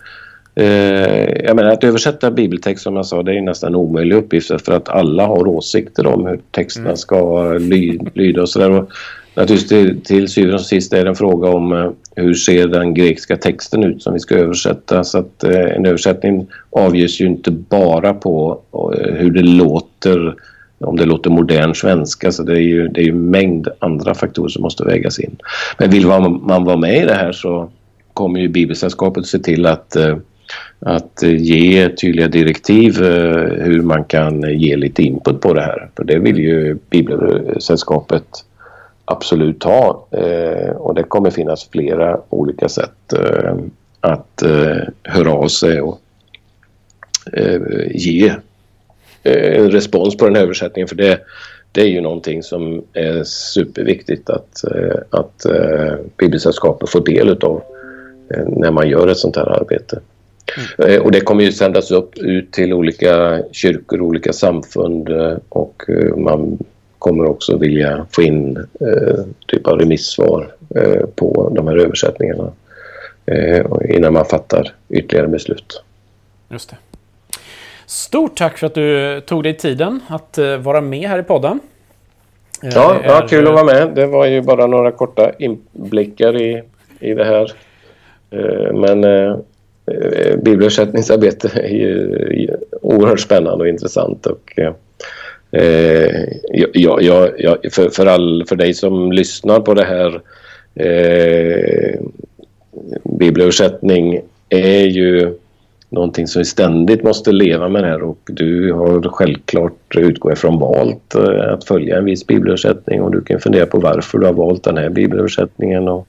Eh, 0.59 1.45
jag 1.45 1.55
menar 1.55 1.69
att 1.69 1.83
översätta 1.83 2.31
bibeltext 2.31 2.83
som 2.83 2.95
jag 2.95 3.05
sa 3.05 3.23
det 3.23 3.37
är 3.37 3.41
nästan 3.41 3.69
en 3.69 3.75
omöjlig 3.75 4.15
uppgift 4.15 4.61
för 4.65 4.71
att 4.71 4.89
alla 4.89 5.25
har 5.25 5.47
åsikter 5.47 6.07
om 6.07 6.25
hur 6.25 6.39
texterna 6.51 6.85
mm. 6.85 6.97
ska 6.97 7.53
ly, 7.53 7.99
lyda 8.13 8.41
och 8.41 8.49
sådär. 8.49 8.85
Naturligtvis 9.33 9.69
till, 9.69 10.01
till 10.01 10.27
syvende 10.27 10.55
och 10.55 10.61
sist 10.61 10.93
är 10.93 11.03
det 11.03 11.09
en 11.09 11.15
fråga 11.15 11.49
om 11.49 11.71
eh, 11.71 11.89
hur 12.15 12.33
ser 12.33 12.67
den 12.67 12.93
grekiska 12.93 13.37
texten 13.37 13.83
ut 13.83 14.03
som 14.03 14.13
vi 14.13 14.19
ska 14.19 14.35
översätta. 14.35 15.03
Så 15.03 15.17
att 15.17 15.43
eh, 15.43 15.75
en 15.75 15.85
översättning 15.85 16.47
avgörs 16.69 17.21
ju 17.21 17.25
inte 17.25 17.51
bara 17.51 18.13
på 18.13 18.61
hur 19.15 19.31
det 19.31 19.43
låter, 19.43 20.35
om 20.79 20.97
det 20.97 21.05
låter 21.05 21.29
modern 21.29 21.73
svenska. 21.75 22.31
Så 22.31 22.43
det 22.43 22.53
är 22.53 22.61
ju, 22.61 22.87
det 22.87 23.01
är 23.01 23.05
ju 23.05 23.11
en 23.11 23.29
mängd 23.29 23.67
andra 23.79 24.15
faktorer 24.15 24.49
som 24.49 24.61
måste 24.61 24.83
vägas 24.83 25.19
in. 25.19 25.37
Men 25.77 25.89
vill 25.89 26.07
man, 26.07 26.41
man 26.47 26.63
vara 26.63 26.77
med 26.77 27.03
i 27.03 27.05
det 27.05 27.13
här 27.13 27.31
så 27.31 27.69
kommer 28.13 28.39
ju 28.39 28.47
Bibelsällskapet 28.47 29.25
se 29.25 29.39
till 29.39 29.65
att 29.65 29.97
att 30.79 31.23
ge 31.23 31.89
tydliga 31.89 32.27
direktiv 32.27 33.03
eh, 33.03 33.63
hur 33.63 33.81
man 33.81 34.03
kan 34.03 34.59
ge 34.59 34.75
lite 34.75 35.03
input 35.03 35.41
på 35.41 35.53
det 35.53 35.61
här. 35.61 35.89
För 35.95 36.03
det 36.03 36.19
vill 36.19 36.39
ju 36.39 36.77
Bibelsällskapet 36.89 38.27
absolut 39.05 39.63
ha 39.63 40.07
eh, 40.11 40.69
och 40.69 40.95
det 40.95 41.03
kommer 41.03 41.29
finnas 41.29 41.69
flera 41.71 42.19
olika 42.29 42.69
sätt 42.69 43.13
eh, 43.13 43.55
att 44.01 44.43
höra 45.03 45.33
av 45.33 45.47
sig 45.47 45.81
och 45.81 46.01
ge 47.89 48.33
en 49.23 49.71
respons 49.71 50.17
på 50.17 50.25
den 50.25 50.35
här 50.35 50.43
översättningen 50.43 50.87
för 50.87 50.95
det, 50.95 51.19
det 51.71 51.81
är 51.81 51.87
ju 51.87 52.01
någonting 52.01 52.43
som 52.43 52.83
är 52.93 53.23
superviktigt 53.23 54.29
att, 54.29 54.63
att 55.09 55.45
Bibelsällskapet 56.17 56.89
får 56.89 57.05
del 57.05 57.29
utav 57.29 57.63
när 58.47 58.71
man 58.71 58.89
gör 58.89 59.07
ett 59.07 59.17
sånt 59.17 59.35
här 59.35 59.61
arbete. 59.61 59.99
Mm. 60.77 61.01
Och 61.01 61.11
det 61.11 61.19
kommer 61.19 61.43
ju 61.43 61.51
sändas 61.51 61.91
upp 61.91 62.17
ut 62.17 62.51
till 62.51 62.73
olika 62.73 63.43
kyrkor, 63.51 64.01
olika 64.01 64.33
samfund 64.33 65.09
eh, 65.09 65.37
och 65.49 65.83
eh, 65.87 66.15
man 66.15 66.57
kommer 66.99 67.25
också 67.25 67.57
vilja 67.57 68.05
få 68.11 68.21
in 68.21 68.57
eh, 68.57 69.23
typ 69.47 69.67
av 69.67 69.79
remissvar 69.79 70.51
eh, 70.75 71.05
på 71.15 71.51
de 71.55 71.67
här 71.67 71.77
översättningarna 71.77 72.51
eh, 73.25 73.65
innan 73.89 74.13
man 74.13 74.25
fattar 74.25 74.73
ytterligare 74.89 75.27
beslut. 75.27 75.83
Just 76.49 76.69
det. 76.69 76.77
Stort 77.85 78.37
tack 78.37 78.57
för 78.57 78.67
att 78.67 78.73
du 78.73 79.21
tog 79.21 79.43
dig 79.43 79.57
tiden 79.57 79.99
att 80.07 80.37
eh, 80.37 80.57
vara 80.57 80.81
med 80.81 81.09
här 81.09 81.19
i 81.19 81.23
podden. 81.23 81.59
Ja, 82.61 83.01
ja, 83.03 83.27
kul 83.29 83.47
att 83.47 83.53
vara 83.53 83.63
med. 83.63 83.91
Det 83.95 84.05
var 84.05 84.25
ju 84.25 84.41
bara 84.41 84.67
några 84.67 84.91
korta 84.91 85.31
inblickar 85.39 86.41
i, 86.41 86.63
i 86.99 87.13
det 87.13 87.25
här. 87.25 87.51
Men 88.73 89.03
Eh, 89.03 89.35
Eh, 89.91 90.37
bibelöversättningsarbete 90.37 91.51
är 91.53 91.67
ju 91.67 92.49
oerhört 92.81 93.19
spännande 93.19 93.63
och 93.63 93.69
intressant. 93.69 94.25
Och, 94.25 94.53
eh, 94.59 94.73
eh 95.51 96.25
jag, 96.73 97.01
jag, 97.01 97.31
jag, 97.37 97.57
för, 97.71 97.89
för, 97.89 98.05
all, 98.05 98.45
för 98.49 98.55
dig 98.55 98.73
som 98.73 99.11
lyssnar 99.11 99.59
på 99.59 99.73
det 99.73 99.85
här 99.85 100.21
eh, 100.75 101.99
bibelöversättning 103.03 104.21
är 104.49 104.85
ju 104.85 105.37
någonting 105.89 106.27
som 106.27 106.39
vi 106.39 106.45
ständigt 106.45 107.03
måste 107.03 107.31
leva 107.31 107.69
med 107.69 107.83
här 107.83 108.01
och 108.01 108.19
du 108.25 108.73
har 108.73 109.09
självklart, 109.09 109.95
utgår 109.97 110.33
ifrån, 110.33 110.59
valt 110.59 111.15
eh, 111.15 111.53
att 111.53 111.63
följa 111.63 111.97
en 111.97 112.05
viss 112.05 112.27
bibelöversättning 112.27 113.01
och 113.01 113.11
du 113.11 113.21
kan 113.21 113.39
fundera 113.39 113.65
på 113.65 113.79
varför 113.79 114.17
du 114.17 114.25
har 114.25 114.33
valt 114.33 114.63
den 114.63 114.77
här 114.77 114.89
bibelöversättningen 114.89 115.87
och 115.87 116.07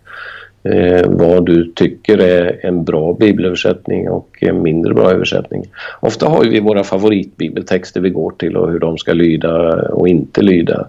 Eh, 0.72 1.02
vad 1.06 1.46
du 1.46 1.72
tycker 1.74 2.18
är 2.18 2.66
en 2.66 2.84
bra 2.84 3.12
bibelöversättning 3.12 4.08
och 4.08 4.38
en 4.40 4.62
mindre 4.62 4.94
bra 4.94 5.10
översättning. 5.10 5.64
Ofta 6.00 6.28
har 6.28 6.44
vi 6.44 6.60
våra 6.60 6.84
favoritbibeltexter 6.84 8.00
vi 8.00 8.10
går 8.10 8.30
till 8.30 8.56
och 8.56 8.70
hur 8.70 8.78
de 8.78 8.98
ska 8.98 9.12
lyda 9.12 9.82
och 9.82 10.08
inte 10.08 10.42
lyda. 10.42 10.88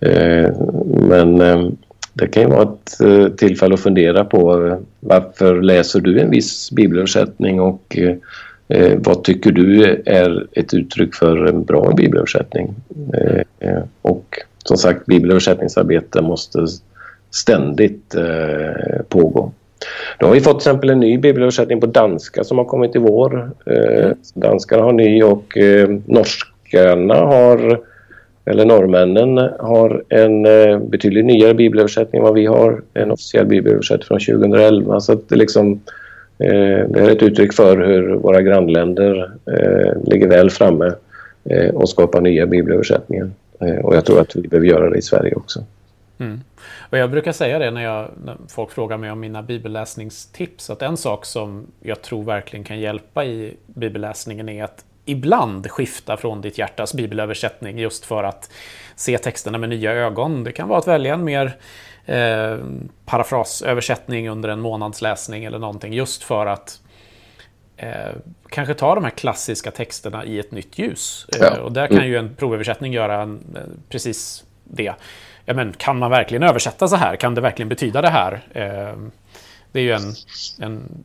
Eh, 0.00 0.50
men 1.08 1.40
eh, 1.40 1.68
det 2.12 2.26
kan 2.26 2.42
ju 2.42 2.48
vara 2.48 2.62
ett 2.62 3.00
eh, 3.00 3.28
tillfälle 3.28 3.74
att 3.74 3.80
fundera 3.80 4.24
på 4.24 4.66
eh, 4.66 4.76
varför 5.00 5.62
läser 5.62 6.00
du 6.00 6.20
en 6.20 6.30
viss 6.30 6.70
bibelöversättning 6.70 7.60
och 7.60 7.98
eh, 7.98 8.14
eh 8.68 8.98
vad 8.98 9.24
tycker 9.24 9.52
du 9.52 9.84
är 10.06 10.46
ett 10.52 10.74
uttryck 10.74 11.14
för 11.14 11.46
en 11.46 11.64
bra 11.64 11.92
bibelöversättning? 11.96 12.74
Eh, 13.58 13.82
och 14.02 14.38
som 14.64 14.76
sagt, 14.76 15.06
bibelöversättningsarbete 15.06 16.22
måste 16.22 16.66
ständigt 17.30 18.14
eh, 18.14 19.02
pågå. 19.08 19.52
Då 20.18 20.26
har 20.26 20.34
vi 20.34 20.40
fått 20.40 20.60
till 20.60 20.68
exempel 20.68 20.90
en 20.90 21.00
ny 21.00 21.18
bibelöversättning 21.18 21.80
på 21.80 21.86
danska 21.86 22.44
som 22.44 22.58
har 22.58 22.64
kommit 22.64 22.96
i 22.96 22.98
vår. 22.98 23.50
Eh, 23.66 24.10
danskarna 24.34 24.82
har 24.82 24.92
ny 24.92 25.22
och 25.22 25.56
eh, 25.56 25.88
norskarna 26.06 27.14
har, 27.14 27.80
eller 28.44 28.64
norrmännen 28.64 29.38
har 29.58 30.02
en 30.08 30.46
eh, 30.46 30.78
betydligt 30.78 31.24
nyare 31.24 31.54
bibelöversättning 31.54 32.18
än 32.18 32.24
vad 32.24 32.34
vi 32.34 32.46
har. 32.46 32.82
En 32.94 33.10
officiell 33.10 33.46
bibelöversättning 33.46 34.06
från 34.06 34.20
2011. 34.20 35.00
Så 35.00 35.12
att 35.12 35.28
det, 35.28 35.36
liksom, 35.36 35.72
eh, 36.38 36.88
det 36.88 37.00
är 37.00 37.10
ett 37.10 37.22
uttryck 37.22 37.54
för 37.54 37.78
hur 37.78 38.14
våra 38.14 38.42
grannländer 38.42 39.30
eh, 39.46 40.02
ligger 40.04 40.28
väl 40.28 40.50
framme 40.50 40.92
eh, 41.44 41.74
och 41.74 41.88
skapar 41.88 42.20
nya 42.20 42.46
bibelöversättningar. 42.46 43.30
Eh, 43.60 43.84
och 43.84 43.96
jag 43.96 44.04
tror 44.04 44.20
att 44.20 44.36
vi 44.36 44.48
behöver 44.48 44.66
göra 44.66 44.90
det 44.90 44.98
i 44.98 45.02
Sverige 45.02 45.34
också. 45.34 45.64
Mm. 46.18 46.40
Och 46.90 46.98
jag 46.98 47.10
brukar 47.10 47.32
säga 47.32 47.58
det 47.58 47.70
när, 47.70 47.82
jag, 47.82 48.10
när 48.24 48.36
folk 48.48 48.70
frågar 48.70 48.96
mig 48.96 49.10
om 49.10 49.20
mina 49.20 49.42
bibelläsningstips. 49.42 50.70
Att 50.70 50.82
en 50.82 50.96
sak 50.96 51.24
som 51.24 51.66
jag 51.80 52.02
tror 52.02 52.24
verkligen 52.24 52.64
kan 52.64 52.80
hjälpa 52.80 53.24
i 53.24 53.56
bibelläsningen 53.66 54.48
är 54.48 54.64
att 54.64 54.84
ibland 55.04 55.70
skifta 55.70 56.16
från 56.16 56.40
ditt 56.40 56.58
hjärtas 56.58 56.94
bibelöversättning 56.94 57.78
just 57.78 58.04
för 58.04 58.24
att 58.24 58.50
se 58.96 59.18
texterna 59.18 59.58
med 59.58 59.68
nya 59.68 59.92
ögon. 59.92 60.44
Det 60.44 60.52
kan 60.52 60.68
vara 60.68 60.78
att 60.78 60.88
välja 60.88 61.14
en 61.14 61.24
mer 61.24 61.56
eh, 62.04 62.56
parafrasöversättning 63.04 64.28
under 64.28 64.48
en 64.48 64.60
månads 64.60 65.02
läsning 65.02 65.44
eller 65.44 65.58
någonting 65.58 65.92
just 65.92 66.22
för 66.22 66.46
att 66.46 66.80
eh, 67.76 68.12
kanske 68.48 68.74
ta 68.74 68.94
de 68.94 69.04
här 69.04 69.10
klassiska 69.10 69.70
texterna 69.70 70.24
i 70.24 70.38
ett 70.38 70.52
nytt 70.52 70.78
ljus. 70.78 71.26
Ja. 71.40 71.46
Eh, 71.46 71.58
och 71.58 71.72
där 71.72 71.86
kan 71.86 71.96
mm. 71.96 72.08
ju 72.08 72.16
en 72.16 72.34
provöversättning 72.34 72.92
göra 72.92 73.22
en, 73.22 73.56
eh, 73.56 73.62
precis 73.88 74.44
det 74.64 74.94
ja, 75.46 75.54
men 75.54 75.72
kan 75.72 75.98
man 75.98 76.10
verkligen 76.10 76.42
översätta 76.42 76.88
så 76.88 76.96
här? 76.96 77.16
Kan 77.16 77.34
det 77.34 77.40
verkligen 77.40 77.68
betyda 77.68 78.02
det 78.02 78.08
här? 78.08 78.32
Eh, 78.52 78.96
det 79.72 79.80
är 79.80 79.84
ju 79.84 79.92
en, 79.92 80.12
en 80.60 81.04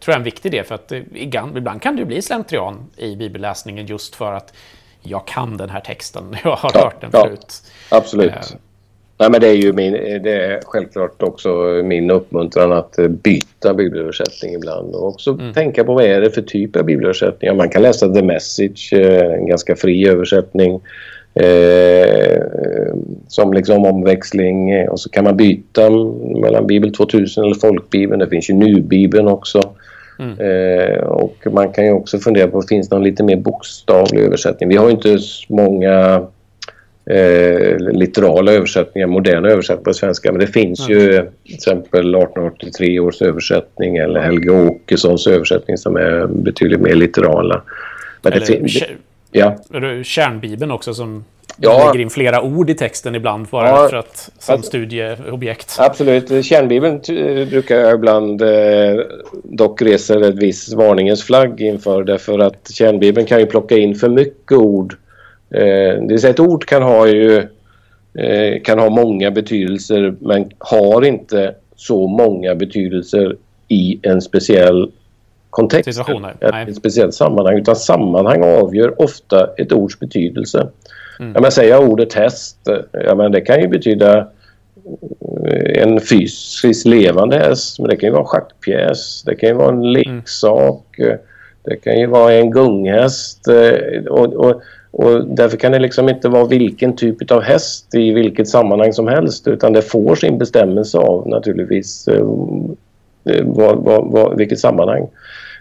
tror 0.00 0.12
jag, 0.12 0.16
en 0.16 0.24
viktig 0.24 0.52
del 0.52 0.64
för 0.64 0.74
att 0.74 0.92
ibland 1.14 1.82
kan 1.82 1.96
det 1.96 2.04
bli 2.04 2.22
slentrian 2.22 2.90
i 2.96 3.16
bibelläsningen 3.16 3.86
just 3.86 4.14
för 4.14 4.32
att 4.32 4.54
jag 5.02 5.26
kan 5.26 5.56
den 5.56 5.70
här 5.70 5.80
texten, 5.80 6.36
jag 6.44 6.56
har 6.56 6.70
ja, 6.74 6.80
hört 6.84 7.00
den 7.00 7.10
ja, 7.12 7.24
förut. 7.24 7.62
Absolut. 7.88 8.32
Eh. 8.32 8.58
Nej, 9.18 9.30
men 9.30 9.40
det 9.40 9.48
är 9.48 9.54
ju 9.54 9.72
min, 9.72 9.92
det 10.22 10.44
är 10.44 10.60
självklart 10.64 11.22
också 11.22 11.48
min 11.84 12.10
uppmuntran 12.10 12.72
att 12.72 12.96
byta 13.08 13.74
bibelöversättning 13.74 14.54
ibland 14.54 14.94
och 14.94 15.08
också 15.08 15.30
mm. 15.30 15.54
tänka 15.54 15.84
på 15.84 15.94
vad 15.94 16.04
är 16.04 16.20
det 16.20 16.30
för 16.30 16.42
typ 16.42 16.76
av 16.76 16.84
bibelöversättning. 16.84 17.56
Man 17.56 17.68
kan 17.68 17.82
läsa 17.82 18.14
The 18.14 18.22
Message, 18.22 18.92
eh, 18.92 19.32
en 19.32 19.46
ganska 19.46 19.76
fri 19.76 20.08
översättning. 20.08 20.80
Eh, 21.34 22.42
som 23.28 23.52
liksom 23.52 23.86
omväxling 23.86 24.88
och 24.88 25.00
så 25.00 25.10
kan 25.10 25.24
man 25.24 25.36
byta 25.36 25.90
mellan 26.42 26.66
Bibel 26.66 26.94
2000 26.94 27.44
eller 27.44 27.54
Folkbibeln. 27.54 28.18
Det 28.18 28.28
finns 28.28 28.50
ju 28.50 28.54
Nu-bibeln 28.54 29.28
också. 29.28 29.74
Mm. 30.18 30.38
Eh, 30.38 30.98
och 30.98 31.36
man 31.50 31.72
kan 31.72 31.84
ju 31.84 31.92
också 31.92 32.18
fundera 32.18 32.48
på, 32.48 32.62
finns 32.62 32.88
det 32.88 32.94
någon 32.94 33.04
lite 33.04 33.22
mer 33.22 33.36
bokstavlig 33.36 34.20
översättning? 34.20 34.68
Vi 34.68 34.76
har 34.76 34.86
ju 34.86 34.90
inte 34.90 35.18
så 35.18 35.54
många 35.54 36.26
eh, 37.06 37.78
litterala 37.78 38.52
översättningar, 38.52 39.06
moderna 39.06 39.48
översättningar 39.48 39.84
på 39.84 39.94
svenska. 39.94 40.32
Men 40.32 40.40
det 40.40 40.46
finns 40.46 40.88
mm. 40.88 41.00
ju 41.00 41.08
till 41.44 41.54
exempel 41.54 42.14
1883 42.14 43.00
års 43.00 43.22
översättning 43.22 43.96
eller 43.96 44.20
Helge 44.20 44.50
Åkessons 44.50 45.26
översättning 45.26 45.78
som 45.78 45.96
är 45.96 46.26
betydligt 46.26 46.80
mer 46.80 46.94
litterala. 46.94 47.62
Men 48.22 48.32
eller, 48.32 48.46
det 48.46 48.86
Ja. 49.32 49.56
Kärnbibeln 50.02 50.70
också 50.70 50.94
som 50.94 51.24
ja. 51.56 51.86
lägger 51.86 52.02
in 52.02 52.10
flera 52.10 52.42
ord 52.42 52.70
i 52.70 52.74
texten 52.74 53.14
ibland 53.14 53.46
bara 53.46 53.68
ja. 53.68 53.88
för 53.88 53.96
att, 53.96 54.30
som 54.38 54.54
att, 54.54 54.64
studieobjekt. 54.64 55.76
Absolut. 55.78 56.44
Kärnbibeln 56.44 57.00
brukar 57.50 57.76
jag 57.76 57.94
ibland 57.94 58.42
eh, 58.42 59.00
dock 59.44 59.82
resa 59.82 60.28
ett 60.28 60.34
viss 60.34 60.74
varningens 60.74 61.22
flagg 61.22 61.60
inför 61.60 62.04
därför 62.04 62.38
att 62.38 62.70
kärnbibeln 62.70 63.26
kan 63.26 63.40
ju 63.40 63.46
plocka 63.46 63.76
in 63.76 63.94
för 63.94 64.08
mycket 64.08 64.58
ord. 64.58 64.96
Eh, 65.50 65.60
det 65.60 66.06
vill 66.08 66.20
säga 66.20 66.30
ett 66.30 66.40
ord 66.40 66.64
kan 66.64 66.82
ha 66.82 67.06
ju 67.06 67.36
eh, 68.18 68.62
kan 68.64 68.78
ha 68.78 68.90
många 68.90 69.30
betydelser 69.30 70.14
men 70.20 70.50
har 70.58 71.04
inte 71.04 71.54
så 71.76 72.06
många 72.06 72.54
betydelser 72.54 73.36
i 73.68 74.00
en 74.02 74.22
speciell 74.22 74.90
kontext, 75.52 76.00
ett, 76.40 76.76
speciellt 76.76 77.14
sammanhang. 77.14 77.58
Utan 77.58 77.76
sammanhang 77.76 78.42
avgör 78.44 79.02
ofta 79.02 79.50
ett 79.56 79.72
ords 79.72 79.98
betydelse. 79.98 80.68
Mm. 81.20 81.32
Ja, 81.34 81.40
men 81.40 81.52
säger 81.52 81.70
jag 81.70 81.88
ordet 81.88 82.12
häst, 82.14 82.56
ja, 82.92 83.14
men 83.14 83.32
det 83.32 83.40
kan 83.40 83.60
ju 83.60 83.68
betyda 83.68 84.18
eh, 85.46 85.82
en 85.82 86.00
fysiskt 86.00 86.86
levande 86.86 87.38
häst, 87.38 87.78
men 87.78 87.88
det 87.88 87.96
kan 87.96 88.06
ju 88.06 88.12
vara 88.12 88.22
en 88.22 88.26
schackpjäs, 88.26 89.22
det 89.22 89.34
kan 89.34 89.48
ju 89.48 89.54
vara 89.54 89.68
en 89.68 89.84
mm. 89.84 89.92
leksak, 89.92 90.98
mm. 90.98 91.18
det 91.62 91.76
kan 91.76 92.00
ju 92.00 92.06
vara 92.06 92.32
en 92.32 92.50
gunghäst 92.50 93.48
eh, 93.48 94.04
och, 94.04 94.34
och, 94.34 94.62
och 94.90 95.26
därför 95.26 95.56
kan 95.56 95.72
det 95.72 95.78
liksom 95.78 96.08
inte 96.08 96.28
vara 96.28 96.44
vilken 96.44 96.96
typ 96.96 97.30
av 97.30 97.42
häst 97.42 97.94
i 97.94 98.12
vilket 98.12 98.48
sammanhang 98.48 98.92
som 98.92 99.08
helst 99.08 99.48
utan 99.48 99.72
det 99.72 99.82
får 99.82 100.14
sin 100.14 100.38
bestämmelse 100.38 100.98
av 100.98 101.28
naturligtvis 101.28 102.08
vad, 103.42 103.76
vad, 103.84 104.10
vad, 104.12 104.36
vilket 104.36 104.60
sammanhang. 104.60 105.08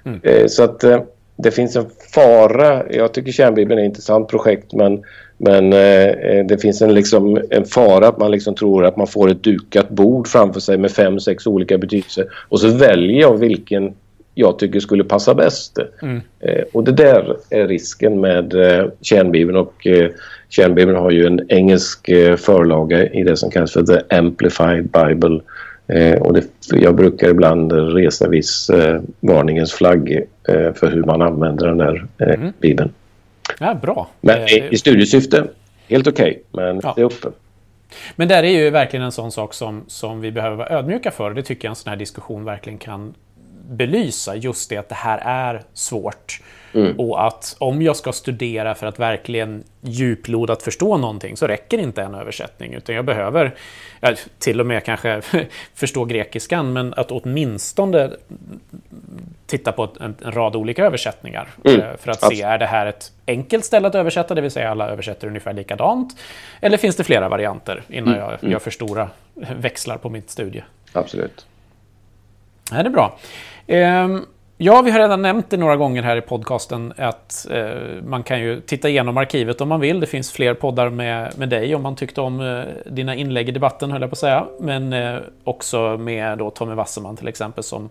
Mm. 0.03 0.19
Eh, 0.23 0.47
så 0.47 0.63
att 0.63 0.83
eh, 0.83 1.01
det 1.35 1.51
finns 1.51 1.75
en 1.75 1.85
fara. 2.13 2.83
Jag 2.89 3.13
tycker 3.13 3.31
kärnbibeln 3.31 3.79
är 3.79 3.83
ett 3.83 3.89
intressant 3.89 4.27
projekt 4.27 4.73
men, 4.73 5.03
men 5.37 5.73
eh, 5.73 6.45
det 6.45 6.61
finns 6.61 6.81
en, 6.81 6.93
liksom, 6.93 7.41
en 7.49 7.65
fara 7.65 8.07
att 8.07 8.17
man 8.17 8.31
liksom 8.31 8.55
tror 8.55 8.85
att 8.85 8.97
man 8.97 9.07
får 9.07 9.31
ett 9.31 9.43
dukat 9.43 9.89
bord 9.89 10.27
framför 10.27 10.59
sig 10.59 10.77
med 10.77 10.91
fem, 10.91 11.19
sex 11.19 11.47
olika 11.47 11.77
betydelser 11.77 12.25
och 12.49 12.59
så 12.59 12.67
väljer 12.67 13.21
jag 13.21 13.37
vilken 13.37 13.93
jag 14.35 14.59
tycker 14.59 14.79
skulle 14.79 15.03
passa 15.03 15.33
bäst. 15.33 15.77
Mm. 16.01 16.21
Och 16.73 16.83
det 16.83 16.91
där 16.91 17.37
är 17.49 17.67
risken 17.67 18.21
med 18.21 18.53
eh, 18.53 18.85
kärnbibeln 19.01 19.57
och 19.57 19.87
kärnbibeln 20.49 20.97
har 20.97 21.11
ju 21.11 21.25
en 21.25 21.51
engelsk 21.51 22.05
förlaga 22.37 23.09
i 23.09 23.23
det 23.23 23.37
som 23.37 23.51
kallas 23.51 23.73
för 23.73 23.83
The 23.83 24.15
Amplified 24.15 24.89
Bible 24.89 25.41
och 26.19 26.33
det, 26.33 26.45
jag 26.71 26.95
brukar 26.95 27.29
ibland 27.29 27.71
resa 27.71 28.27
viss 28.27 28.69
eh, 28.69 29.01
varningens 29.19 29.73
flagg 29.73 30.11
eh, 30.47 30.73
för 30.73 30.91
hur 30.91 31.03
man 31.03 31.21
använder 31.21 31.67
den 31.67 31.77
där 31.77 32.05
eh, 32.17 32.33
mm. 32.33 32.53
bibeln. 32.59 32.93
Ja, 33.59 33.73
bra. 33.73 34.09
Men 34.21 34.41
i, 34.47 34.67
i 34.71 34.77
studiesyfte, 34.77 35.47
helt 35.87 36.07
okej. 36.07 36.43
Okay, 36.51 36.65
men 36.65 36.79
ja. 36.83 36.93
det 36.95 37.01
är 37.01 37.05
uppe. 37.05 37.27
Men 38.15 38.27
där 38.27 38.43
är 38.43 38.63
ju 38.63 38.69
verkligen 38.69 39.05
en 39.05 39.11
sån 39.11 39.31
sak 39.31 39.53
som, 39.53 39.83
som 39.87 40.21
vi 40.21 40.31
behöver 40.31 40.55
vara 40.55 40.69
ödmjuka 40.69 41.11
för. 41.11 41.33
Det 41.33 41.43
tycker 41.43 41.67
jag 41.67 41.69
en 41.69 41.75
sån 41.75 41.89
här 41.89 41.97
diskussion 41.97 42.45
verkligen 42.45 42.79
kan 42.79 43.13
belysa. 43.69 44.35
Just 44.35 44.69
det 44.69 44.77
att 44.77 44.89
det 44.89 44.95
här 44.95 45.17
är 45.25 45.61
svårt. 45.73 46.41
Mm. 46.73 46.99
Och 46.99 47.27
att 47.27 47.55
om 47.59 47.81
jag 47.81 47.95
ska 47.95 48.11
studera 48.11 48.75
för 48.75 48.87
att 48.87 48.99
verkligen 48.99 49.63
djuplodat 49.81 50.63
förstå 50.63 50.97
någonting 50.97 51.37
så 51.37 51.47
räcker 51.47 51.77
inte 51.77 52.01
en 52.01 52.15
översättning. 52.15 52.73
Utan 52.73 52.95
jag 52.95 53.05
behöver 53.05 53.55
till 54.39 54.59
och 54.59 54.65
med 54.65 54.85
kanske 54.85 55.21
förstå 55.73 56.05
grekiskan, 56.05 56.73
men 56.73 56.93
att 56.93 57.11
åtminstone 57.11 58.11
titta 59.45 59.71
på 59.71 59.89
en, 59.99 60.15
en 60.21 60.31
rad 60.31 60.55
olika 60.55 60.85
översättningar. 60.85 61.47
Mm. 61.65 61.81
Eh, 61.81 61.97
för 61.97 62.11
att 62.11 62.23
se, 62.23 62.41
är 62.41 62.57
det 62.57 62.65
här 62.65 62.85
ett 62.85 63.11
enkelt 63.27 63.65
ställe 63.65 63.87
att 63.87 63.95
översätta, 63.95 64.35
det 64.35 64.41
vill 64.41 64.51
säga 64.51 64.71
alla 64.71 64.89
översätter 64.89 65.27
ungefär 65.27 65.53
likadant? 65.53 66.19
Eller 66.61 66.77
finns 66.77 66.95
det 66.95 67.03
flera 67.03 67.29
varianter 67.29 67.83
innan 67.89 68.13
mm. 68.13 68.37
jag 68.41 68.51
gör 68.51 68.59
för 68.59 68.71
stora 68.71 69.09
växlar 69.55 69.97
på 69.97 70.09
mitt 70.09 70.29
studie? 70.29 70.63
Absolut. 70.93 71.45
Det 72.71 72.77
är 72.77 72.89
bra. 72.89 73.19
Um, 73.67 74.25
Ja, 74.63 74.81
vi 74.81 74.91
har 74.91 74.99
redan 74.99 75.21
nämnt 75.21 75.49
det 75.49 75.57
några 75.57 75.75
gånger 75.75 76.03
här 76.03 76.17
i 76.17 76.21
podcasten 76.21 76.93
att 76.97 77.47
eh, 77.51 77.71
man 78.03 78.23
kan 78.23 78.41
ju 78.41 78.61
titta 78.61 78.89
igenom 78.89 79.17
arkivet 79.17 79.61
om 79.61 79.69
man 79.69 79.79
vill. 79.79 79.99
Det 79.99 80.07
finns 80.07 80.31
fler 80.31 80.53
poddar 80.53 80.89
med, 80.89 81.37
med 81.37 81.49
dig 81.49 81.75
om 81.75 81.83
man 81.83 81.95
tyckte 81.95 82.21
om 82.21 82.41
eh, 82.41 82.63
dina 82.85 83.15
inlägg 83.15 83.49
i 83.49 83.51
debatten, 83.51 83.91
höll 83.91 84.01
jag 84.01 84.09
på 84.09 84.13
att 84.13 84.19
säga. 84.19 84.45
Men 84.59 84.93
eh, 84.93 85.17
också 85.43 85.97
med 85.97 86.37
då 86.37 86.49
Tommy 86.49 86.75
Wasserman 86.75 87.17
till 87.17 87.27
exempel 87.27 87.63
som 87.63 87.89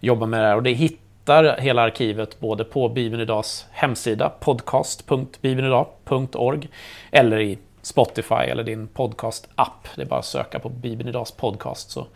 jobbar 0.00 0.26
med 0.26 0.40
det 0.40 0.46
här. 0.46 0.56
Och 0.56 0.62
det 0.62 0.72
hittar 0.72 1.60
hela 1.60 1.82
arkivet 1.82 2.40
både 2.40 2.64
på 2.64 2.88
Bibeln 2.88 3.22
Idags 3.22 3.66
hemsida 3.70 4.32
podcast.bibelnidag.org 4.40 6.68
eller 7.10 7.40
i 7.40 7.58
Spotify 7.82 8.34
eller 8.34 8.64
din 8.64 8.88
podcast-app. 8.88 9.88
Det 9.96 10.02
är 10.02 10.06
bara 10.06 10.20
att 10.20 10.26
söka 10.26 10.58
på 10.58 10.68
Bibeln 10.68 11.08
Idags 11.08 11.32
podcast 11.32 11.90
så 11.90 12.06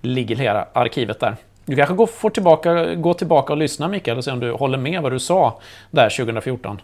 ligger 0.00 0.36
hela 0.36 0.68
arkivet 0.72 1.20
där. 1.20 1.36
Du 1.68 1.76
kanske 1.76 1.94
går, 1.94 2.06
får 2.06 2.30
tillbaka, 2.30 2.94
gå 2.94 3.14
tillbaka 3.14 3.52
och 3.52 3.56
lyssna 3.56 3.88
Mikael 3.88 4.18
och 4.18 4.24
se 4.24 4.30
om 4.30 4.40
du 4.40 4.52
håller 4.52 4.78
med 4.78 5.02
vad 5.02 5.12
du 5.12 5.18
sa 5.18 5.60
där 5.90 6.10
2014. 6.10 6.80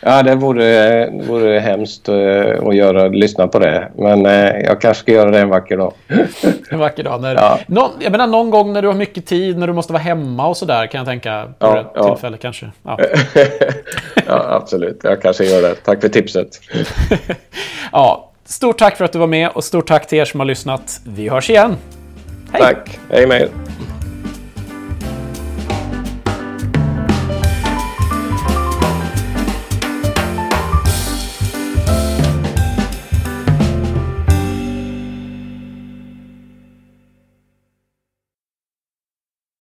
Ja, 0.00 0.22
det 0.22 0.34
vore, 0.34 1.10
vore 1.10 1.58
hemskt 1.58 2.08
uh, 2.08 2.66
att 2.66 2.76
göra, 2.76 3.08
lyssna 3.08 3.48
på 3.48 3.58
det. 3.58 3.92
Men 3.96 4.26
uh, 4.26 4.60
jag 4.60 4.80
kanske 4.80 5.02
ska 5.02 5.12
göra 5.12 5.30
det 5.30 5.38
en 5.40 5.48
vacker 5.48 5.76
dag. 5.76 5.92
en 6.70 6.78
vacker 6.78 7.04
dag. 7.04 7.20
När, 7.20 7.34
ja. 7.34 7.58
någon, 7.66 7.90
jag 7.98 8.12
menar 8.12 8.26
någon 8.26 8.50
gång 8.50 8.72
när 8.72 8.82
du 8.82 8.88
har 8.88 8.94
mycket 8.94 9.26
tid, 9.26 9.58
när 9.58 9.66
du 9.66 9.72
måste 9.72 9.92
vara 9.92 10.02
hemma 10.02 10.46
och 10.48 10.56
sådär 10.56 10.86
kan 10.86 10.98
jag 10.98 11.06
tänka 11.06 11.52
på 11.58 11.66
ja, 11.66 11.92
ja. 11.94 12.08
tillfälle 12.08 12.36
kanske. 12.36 12.70
Ja. 12.82 12.98
ja, 14.26 14.44
absolut. 14.48 15.00
Jag 15.02 15.22
kanske 15.22 15.44
gör 15.44 15.62
det. 15.62 15.74
Tack 15.74 16.00
för 16.00 16.08
tipset. 16.08 16.60
ja, 17.92 18.30
stort 18.44 18.78
tack 18.78 18.96
för 18.96 19.04
att 19.04 19.12
du 19.12 19.18
var 19.18 19.26
med 19.26 19.48
och 19.48 19.64
stort 19.64 19.88
tack 19.88 20.06
till 20.06 20.18
er 20.18 20.24
som 20.24 20.40
har 20.40 20.44
lyssnat. 20.46 21.00
Vi 21.06 21.28
hörs 21.28 21.50
igen. 21.50 21.76
Hej! 22.52 22.62
Tack. 22.62 22.98
Hej 23.10 23.26
med 23.26 23.40
er. 23.40 23.48